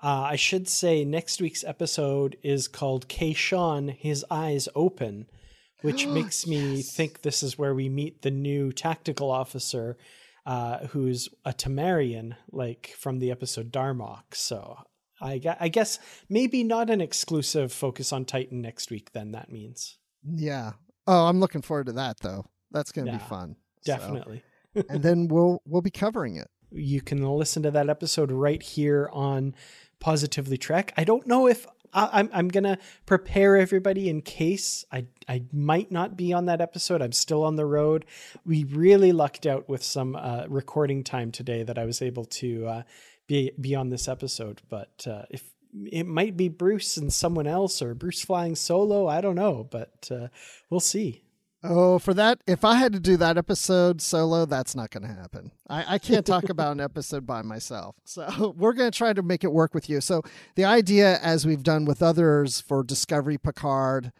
uh, 0.03 0.28
I 0.30 0.36
should 0.36 0.68
say 0.68 1.05
next 1.05 1.41
week's 1.41 1.63
episode 1.63 2.38
is 2.43 2.68
called 2.68 3.07
Kayshon, 3.07 3.95
His 3.95 4.26
Eyes 4.30 4.68
Open, 4.76 5.28
which 5.82 6.05
makes 6.07 6.45
me 6.45 6.82
think 6.82 7.22
this 7.22 7.41
is 7.41 7.57
where 7.57 7.74
we 7.74 7.89
meet 7.89 8.22
the 8.22 8.32
new 8.32 8.72
tactical 8.72 9.32
officer 9.32 9.97
uh, 10.46 10.88
who's 10.88 11.30
a 11.43 11.54
Tamarian, 11.54 12.36
like 12.52 12.93
from 12.98 13.20
the 13.20 13.32
episode 13.32 13.72
Darmok. 13.72 14.24
So 14.34 14.78
I, 15.22 15.41
I 15.60 15.68
guess 15.70 16.00
maybe 16.30 16.64
not 16.64 16.89
an 16.89 17.02
exclusive 17.02 17.72
focus 17.74 18.12
on 18.14 18.26
Titan 18.26 18.62
next 18.62 18.89
week, 18.91 19.12
then 19.14 19.32
that 19.32 19.52
means. 19.52 19.98
Yeah. 20.24 20.74
Oh, 21.08 21.26
I'm 21.28 21.39
looking 21.39 21.62
forward 21.62 21.88
to 21.88 21.93
that 21.93 22.18
though. 22.22 22.46
That's 22.72 22.91
going 22.91 23.06
to 23.06 23.12
Yeah, 23.14 23.18
be 23.20 23.24
fun. 23.24 23.56
So- 23.82 23.93
Definitely. 23.96 24.43
and 24.89 25.02
then 25.02 25.28
we'll 25.30 25.62
we'll 25.66 25.82
be 25.82 25.91
covering 25.91 26.36
it. 26.36 26.48
you 26.72 27.00
can 27.02 27.22
listen 27.24 27.64
to 27.64 27.72
that 27.72 27.89
episode 27.89 28.30
right 28.32 28.62
here 28.62 29.10
on 29.14 29.56
Positively 30.00 30.58
Trek. 30.58 30.93
I 30.98 31.04
don't 31.06 31.26
know 31.26 31.48
if 31.48 31.66
I, 31.93 32.10
I'm 32.12 32.30
I'm 32.34 32.48
gonna 32.50 32.78
prepare 33.06 33.56
everybody 33.56 34.10
in 34.10 34.22
case 34.22 34.84
I 34.91 35.06
I 35.28 35.44
might 35.52 35.92
not 35.92 36.16
be 36.16 36.34
on 36.34 36.46
that 36.46 36.62
episode. 36.62 37.02
I'm 37.02 37.12
still 37.12 37.44
on 37.44 37.56
the 37.56 37.66
road. 37.66 38.06
We 38.46 38.64
really 38.64 39.12
lucked 39.12 39.46
out 39.46 39.68
with 39.68 39.84
some 39.84 40.16
uh, 40.16 40.46
recording 40.48 41.04
time 41.04 41.32
today 41.32 41.64
that 41.64 41.78
I 41.78 41.86
was 41.86 42.02
able 42.02 42.26
to 42.26 42.68
uh, 42.68 42.84
be 43.28 43.52
be 43.60 43.76
on 43.76 43.90
this 43.90 44.08
episode. 44.08 44.62
But 44.70 45.06
uh, 45.10 45.24
if 45.30 45.44
it 45.92 46.06
might 46.06 46.38
be 46.38 46.50
Bruce 46.50 46.98
and 46.98 47.12
someone 47.12 47.48
else, 47.48 47.82
or 47.82 47.94
Bruce 47.94 48.24
flying 48.24 48.56
solo, 48.56 49.08
I 49.08 49.22
don't 49.22 49.36
know, 49.36 49.68
but 49.70 50.10
uh, 50.12 50.28
we'll 50.70 50.80
see. 50.80 51.24
Oh, 51.68 51.98
for 51.98 52.14
that, 52.14 52.42
if 52.46 52.64
I 52.64 52.76
had 52.76 52.94
to 52.94 53.00
do 53.00 53.18
that 53.18 53.38
episode 53.38 54.00
solo, 54.00 54.46
that's 54.46 54.76
not 54.76 54.92
going 54.92 55.02
to 55.04 55.14
happen. 55.14 55.52
I, 55.68 55.96
I 55.96 55.98
can't 55.98 56.26
talk 56.26 56.50
about 56.50 56.74
an 56.74 56.80
episode 56.82 57.26
by 57.26 57.42
myself. 57.42 57.96
So 58.04 58.54
we're 58.58 58.74
going 58.74 58.92
to 58.92 58.98
try 58.98 59.14
to 59.14 59.24
make 59.24 59.44
it 59.44 59.52
work 59.52 59.74
with 59.74 59.90
you. 59.90 60.00
So 60.00 60.22
the 60.56 60.66
idea, 60.66 61.18
as 61.22 61.46
we've 61.46 61.64
done 61.64 61.86
with 61.86 62.04
others 62.04 62.62
for 62.62 62.84
Discovery 62.84 63.40
Picard, 63.40 64.12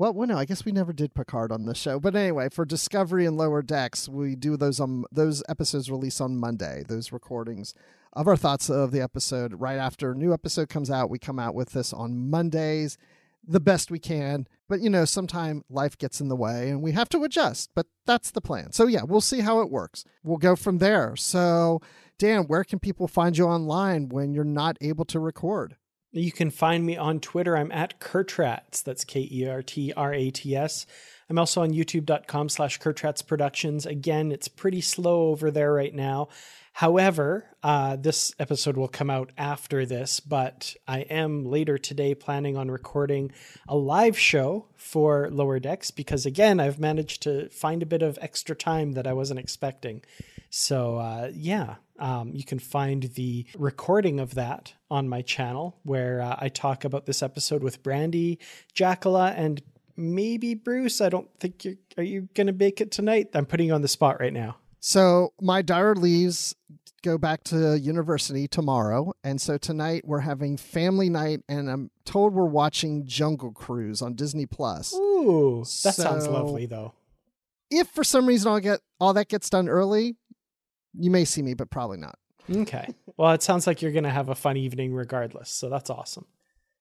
well, 0.00 0.14
well, 0.14 0.26
no, 0.26 0.38
I 0.38 0.46
guess 0.46 0.64
we 0.64 0.72
never 0.72 0.94
did 0.94 1.12
Picard 1.12 1.52
on 1.52 1.66
the 1.66 1.74
show. 1.74 2.00
But 2.00 2.16
anyway, 2.16 2.48
for 2.48 2.64
Discovery 2.64 3.26
and 3.26 3.36
Lower 3.36 3.60
Decks, 3.60 4.08
we 4.08 4.34
do 4.34 4.56
those 4.56 4.80
on 4.80 5.04
those 5.12 5.42
episodes 5.46 5.90
release 5.90 6.22
on 6.22 6.38
Monday. 6.38 6.84
Those 6.88 7.12
recordings 7.12 7.74
of 8.14 8.26
our 8.26 8.34
thoughts 8.34 8.70
of 8.70 8.92
the 8.92 9.02
episode 9.02 9.60
right 9.60 9.76
after 9.76 10.12
a 10.12 10.16
new 10.16 10.32
episode 10.32 10.70
comes 10.70 10.90
out. 10.90 11.10
We 11.10 11.18
come 11.18 11.38
out 11.38 11.54
with 11.54 11.72
this 11.72 11.92
on 11.92 12.30
Mondays 12.30 12.96
the 13.46 13.60
best 13.60 13.90
we 13.90 13.98
can. 13.98 14.46
But 14.70 14.80
you 14.80 14.88
know, 14.88 15.04
sometime 15.04 15.64
life 15.68 15.98
gets 15.98 16.18
in 16.18 16.28
the 16.28 16.36
way 16.36 16.70
and 16.70 16.80
we 16.80 16.92
have 16.92 17.10
to 17.10 17.22
adjust. 17.22 17.68
But 17.74 17.84
that's 18.06 18.30
the 18.30 18.40
plan. 18.40 18.72
So 18.72 18.86
yeah, 18.86 19.02
we'll 19.02 19.20
see 19.20 19.40
how 19.40 19.60
it 19.60 19.70
works. 19.70 20.06
We'll 20.24 20.38
go 20.38 20.56
from 20.56 20.78
there. 20.78 21.14
So 21.14 21.82
Dan, 22.16 22.44
where 22.44 22.64
can 22.64 22.78
people 22.78 23.06
find 23.06 23.36
you 23.36 23.44
online 23.44 24.08
when 24.08 24.32
you're 24.32 24.44
not 24.44 24.78
able 24.80 25.04
to 25.04 25.20
record? 25.20 25.76
You 26.12 26.32
can 26.32 26.50
find 26.50 26.84
me 26.84 26.96
on 26.96 27.20
Twitter. 27.20 27.56
I'm 27.56 27.70
at 27.70 28.00
Kertrats. 28.00 28.82
That's 28.82 29.04
K 29.04 29.28
E 29.30 29.48
R 29.48 29.62
T 29.62 29.92
R 29.96 30.12
A 30.12 30.30
T 30.30 30.56
S. 30.56 30.86
I'm 31.30 31.38
also 31.38 31.62
on 31.62 31.70
youtube.com 31.70 32.48
slash 32.48 32.80
Kertrats 32.80 33.24
Productions. 33.24 33.86
Again, 33.86 34.32
it's 34.32 34.48
pretty 34.48 34.80
slow 34.80 35.28
over 35.28 35.52
there 35.52 35.72
right 35.72 35.94
now. 35.94 36.28
However, 36.72 37.46
uh, 37.62 37.94
this 37.96 38.34
episode 38.40 38.76
will 38.76 38.88
come 38.88 39.10
out 39.10 39.30
after 39.38 39.86
this, 39.86 40.18
but 40.18 40.74
I 40.88 41.00
am 41.02 41.44
later 41.44 41.78
today 41.78 42.16
planning 42.16 42.56
on 42.56 42.68
recording 42.68 43.30
a 43.68 43.76
live 43.76 44.18
show 44.18 44.66
for 44.74 45.28
Lower 45.30 45.60
Decks 45.60 45.92
because, 45.92 46.26
again, 46.26 46.58
I've 46.58 46.80
managed 46.80 47.22
to 47.22 47.48
find 47.50 47.82
a 47.82 47.86
bit 47.86 48.02
of 48.02 48.18
extra 48.20 48.56
time 48.56 48.92
that 48.92 49.06
I 49.06 49.12
wasn't 49.12 49.38
expecting. 49.38 50.02
So, 50.48 50.96
uh, 50.96 51.30
yeah, 51.32 51.76
um, 52.00 52.32
you 52.34 52.42
can 52.44 52.58
find 52.58 53.04
the 53.14 53.46
recording 53.56 54.18
of 54.18 54.34
that 54.34 54.74
on 54.90 55.08
my 55.08 55.22
channel 55.22 55.78
where 55.84 56.22
uh, 56.22 56.34
I 56.40 56.48
talk 56.48 56.84
about 56.84 57.06
this 57.06 57.22
episode 57.22 57.62
with 57.62 57.84
Brandy, 57.84 58.40
Jacala, 58.74 59.32
and 59.36 59.62
maybe 60.00 60.54
Bruce. 60.54 61.00
I 61.00 61.08
don't 61.08 61.28
think 61.38 61.64
you're. 61.64 61.76
Are 61.96 62.02
you 62.02 62.28
going 62.34 62.46
to 62.46 62.52
make 62.52 62.80
it 62.80 62.90
tonight? 62.90 63.28
I'm 63.34 63.46
putting 63.46 63.68
you 63.68 63.74
on 63.74 63.82
the 63.82 63.88
spot 63.88 64.20
right 64.20 64.32
now. 64.32 64.56
So 64.80 65.32
my 65.40 65.62
daughter 65.62 65.94
leaves 65.94 66.54
go 67.02 67.16
back 67.16 67.42
to 67.44 67.78
university 67.78 68.46
tomorrow 68.46 69.10
and 69.24 69.40
so 69.40 69.56
tonight 69.56 70.02
we're 70.04 70.20
having 70.20 70.58
family 70.58 71.08
night 71.08 71.40
and 71.48 71.70
i'm 71.70 71.90
told 72.04 72.34
we're 72.34 72.44
watching 72.44 73.06
jungle 73.06 73.50
cruise 73.52 74.02
on 74.02 74.12
disney 74.14 74.44
plus 74.44 74.92
Ooh, 74.94 75.64
that 75.82 75.94
sounds 75.94 76.28
lovely, 76.28 76.66
though. 76.66 76.92
if 77.70 77.88
for 77.88 78.04
some 78.04 78.26
reason 78.26 78.52
i'll 78.52 78.60
get 78.60 78.80
all 79.00 79.14
that 79.14 79.28
gets 79.28 79.48
done 79.48 79.66
early 79.66 80.14
you 80.92 81.10
may 81.10 81.24
see 81.24 81.40
me 81.40 81.54
but 81.54 81.70
probably 81.70 81.96
not 81.96 82.18
Okay. 82.54 82.88
Well, 83.16 83.32
it 83.32 83.42
sounds 83.42 83.66
like 83.66 83.82
you're 83.82 83.92
going 83.92 84.04
to 84.04 84.10
have 84.10 84.28
a 84.28 84.34
fun 84.34 84.56
evening 84.56 84.92
regardless. 84.92 85.50
So 85.50 85.68
that's 85.68 85.90
awesome. 85.90 86.26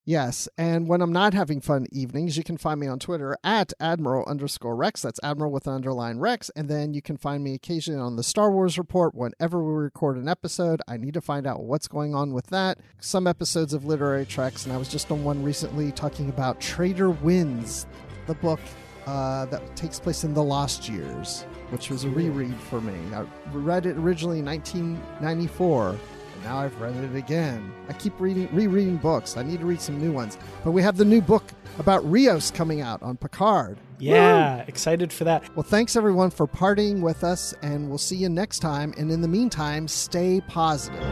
Yes, 0.05 0.49
and 0.57 0.87
when 0.87 1.01
I'm 1.01 1.13
not 1.13 1.35
having 1.35 1.61
fun 1.61 1.85
evenings, 1.91 2.35
you 2.35 2.43
can 2.43 2.57
find 2.57 2.79
me 2.79 2.87
on 2.87 2.97
Twitter 2.97 3.37
at 3.43 3.73
Admiral 3.79 4.25
underscore 4.27 4.75
Rex. 4.75 5.03
That's 5.03 5.19
Admiral 5.21 5.51
with 5.51 5.67
an 5.67 5.73
underline 5.73 6.17
Rex. 6.17 6.49
And 6.55 6.67
then 6.67 6.93
you 6.95 7.01
can 7.01 7.15
find 7.15 7.43
me 7.43 7.53
occasionally 7.53 7.99
on 7.99 8.15
the 8.15 8.23
Star 8.23 8.51
Wars 8.51 8.79
Report 8.79 9.13
whenever 9.13 9.63
we 9.63 9.71
record 9.71 10.17
an 10.17 10.27
episode. 10.27 10.81
I 10.87 10.97
need 10.97 11.13
to 11.13 11.21
find 11.21 11.45
out 11.45 11.63
what's 11.63 11.87
going 11.87 12.15
on 12.15 12.33
with 12.33 12.47
that. 12.47 12.79
Some 12.99 13.27
episodes 13.27 13.73
of 13.73 13.85
Literary 13.85 14.25
Treks, 14.25 14.65
and 14.65 14.73
I 14.73 14.77
was 14.77 14.89
just 14.89 15.11
on 15.11 15.23
one 15.23 15.43
recently 15.43 15.91
talking 15.91 16.29
about 16.29 16.59
Traitor 16.59 17.11
Winds, 17.11 17.85
the 18.25 18.33
book 18.35 18.59
uh, 19.05 19.45
that 19.45 19.75
takes 19.75 19.99
place 19.99 20.23
in 20.23 20.33
the 20.33 20.43
Lost 20.43 20.89
Years, 20.89 21.43
which 21.69 21.89
was 21.89 22.03
a 22.03 22.09
reread 22.09 22.55
for 22.55 22.81
me. 22.81 22.95
I 23.13 23.25
read 23.51 23.85
it 23.85 23.97
originally 23.97 24.39
in 24.39 24.45
1994. 24.45 25.97
Now 26.43 26.59
I've 26.59 26.79
read 26.79 26.95
it 26.95 27.15
again. 27.15 27.71
I 27.87 27.93
keep 27.93 28.19
reading, 28.19 28.49
rereading 28.51 28.97
books. 28.97 29.37
I 29.37 29.43
need 29.43 29.59
to 29.59 29.65
read 29.65 29.81
some 29.81 30.01
new 30.01 30.11
ones. 30.11 30.37
But 30.63 30.71
we 30.71 30.81
have 30.81 30.97
the 30.97 31.05
new 31.05 31.21
book 31.21 31.43
about 31.77 32.09
Rios 32.09 32.49
coming 32.49 32.81
out 32.81 33.01
on 33.03 33.17
Picard. 33.17 33.77
Yeah, 33.99 34.63
excited 34.67 35.11
for 35.11 35.25
that. 35.25 35.43
Well, 35.55 35.63
thanks 35.63 35.95
everyone 35.95 36.29
for 36.29 36.47
partying 36.47 37.01
with 37.01 37.23
us, 37.23 37.53
and 37.61 37.89
we'll 37.89 37.97
see 37.97 38.15
you 38.15 38.29
next 38.29 38.59
time. 38.59 38.93
And 38.97 39.11
in 39.11 39.21
the 39.21 39.27
meantime, 39.27 39.87
stay 39.87 40.41
positive. 40.47 41.03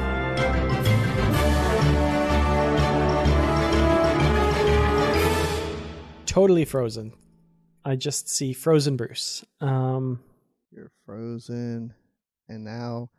Totally 6.25 6.65
frozen. 6.65 7.13
I 7.83 7.95
just 7.95 8.29
see 8.29 8.53
Frozen 8.53 8.95
Bruce. 8.95 9.43
Um, 9.59 10.19
You're 10.71 10.91
frozen, 11.05 11.93
and 12.47 12.63
now 12.63 13.09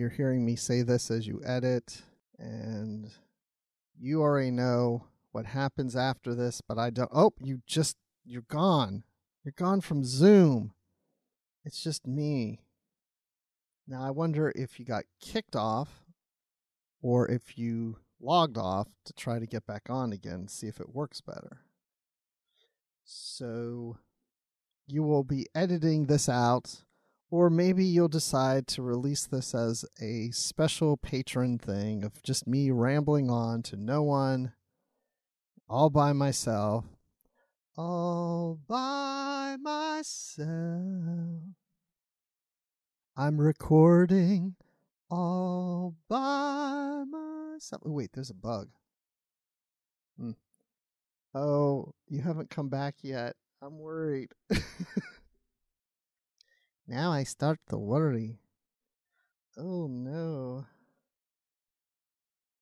you're 0.00 0.08
hearing 0.08 0.46
me 0.46 0.56
say 0.56 0.80
this 0.80 1.10
as 1.10 1.26
you 1.26 1.42
edit, 1.44 2.00
and 2.38 3.10
you 4.00 4.22
already 4.22 4.50
know 4.50 5.04
what 5.30 5.44
happens 5.44 5.94
after 5.94 6.34
this, 6.34 6.62
but 6.66 6.78
I 6.78 6.88
don't. 6.88 7.10
Oh, 7.14 7.34
you 7.38 7.60
just, 7.66 7.98
you're 8.24 8.46
gone. 8.48 9.04
You're 9.44 9.52
gone 9.54 9.82
from 9.82 10.02
Zoom. 10.02 10.72
It's 11.66 11.84
just 11.84 12.06
me. 12.06 12.60
Now, 13.86 14.02
I 14.02 14.10
wonder 14.10 14.50
if 14.54 14.80
you 14.80 14.86
got 14.86 15.04
kicked 15.20 15.54
off 15.54 16.02
or 17.02 17.28
if 17.30 17.58
you 17.58 17.98
logged 18.18 18.56
off 18.56 18.88
to 19.04 19.12
try 19.12 19.38
to 19.38 19.46
get 19.46 19.66
back 19.66 19.90
on 19.90 20.14
again, 20.14 20.48
see 20.48 20.66
if 20.66 20.80
it 20.80 20.94
works 20.94 21.20
better. 21.20 21.60
So, 23.04 23.98
you 24.86 25.02
will 25.02 25.24
be 25.24 25.46
editing 25.54 26.06
this 26.06 26.26
out, 26.26 26.84
or 27.30 27.48
maybe 27.48 27.84
you'll 27.84 28.08
decide 28.08 28.66
to 28.66 28.82
release 28.82 29.24
this 29.24 29.54
as 29.54 29.84
a 30.00 30.30
special 30.32 30.96
patron 30.96 31.58
thing 31.58 32.02
of 32.02 32.20
just 32.22 32.46
me 32.46 32.70
rambling 32.70 33.30
on 33.30 33.62
to 33.62 33.76
no 33.76 34.02
one, 34.02 34.52
all 35.68 35.90
by 35.90 36.12
myself. 36.12 36.84
All 37.76 38.58
by 38.66 39.56
myself. 39.60 40.48
I'm 43.16 43.40
recording 43.40 44.56
all 45.08 45.94
by 46.08 47.04
myself. 47.06 47.82
Wait, 47.84 48.10
there's 48.12 48.30
a 48.30 48.34
bug. 48.34 48.70
Hmm. 50.18 50.32
Oh, 51.32 51.94
you 52.08 52.22
haven't 52.22 52.50
come 52.50 52.68
back 52.68 52.96
yet. 53.02 53.36
I'm 53.62 53.78
worried. 53.78 54.32
now 56.90 57.12
I 57.12 57.22
start 57.22 57.60
to 57.68 57.78
worry. 57.78 58.40
Oh 59.56 59.86
no. 59.86 60.66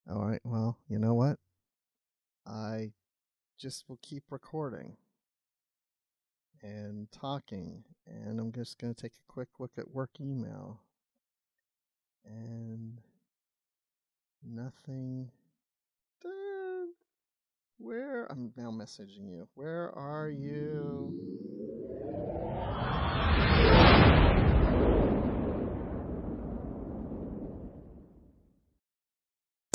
All 0.09 0.27
right, 0.27 0.41
well, 0.45 0.79
you 0.89 0.99
know 0.99 1.15
what? 1.15 1.39
I 2.47 2.93
just 3.59 3.85
will 3.89 3.99
keep 4.03 4.25
recording 4.31 4.97
and 6.63 7.11
talking, 7.11 7.85
and 8.07 8.39
I'm 8.39 8.53
just 8.53 8.79
going 8.79 8.95
to 8.95 9.01
take 9.01 9.13
a 9.13 9.33
quick 9.33 9.49
look 9.59 9.73
at 9.79 9.95
work 9.95 10.11
email. 10.21 10.81
And 12.25 13.01
nothing. 14.45 15.31
Where? 17.79 18.27
I'm 18.31 18.53
now 18.57 18.71
messaging 18.71 19.31
you. 19.31 19.49
Where 19.55 19.91
are 19.97 20.29
you? 20.29 21.78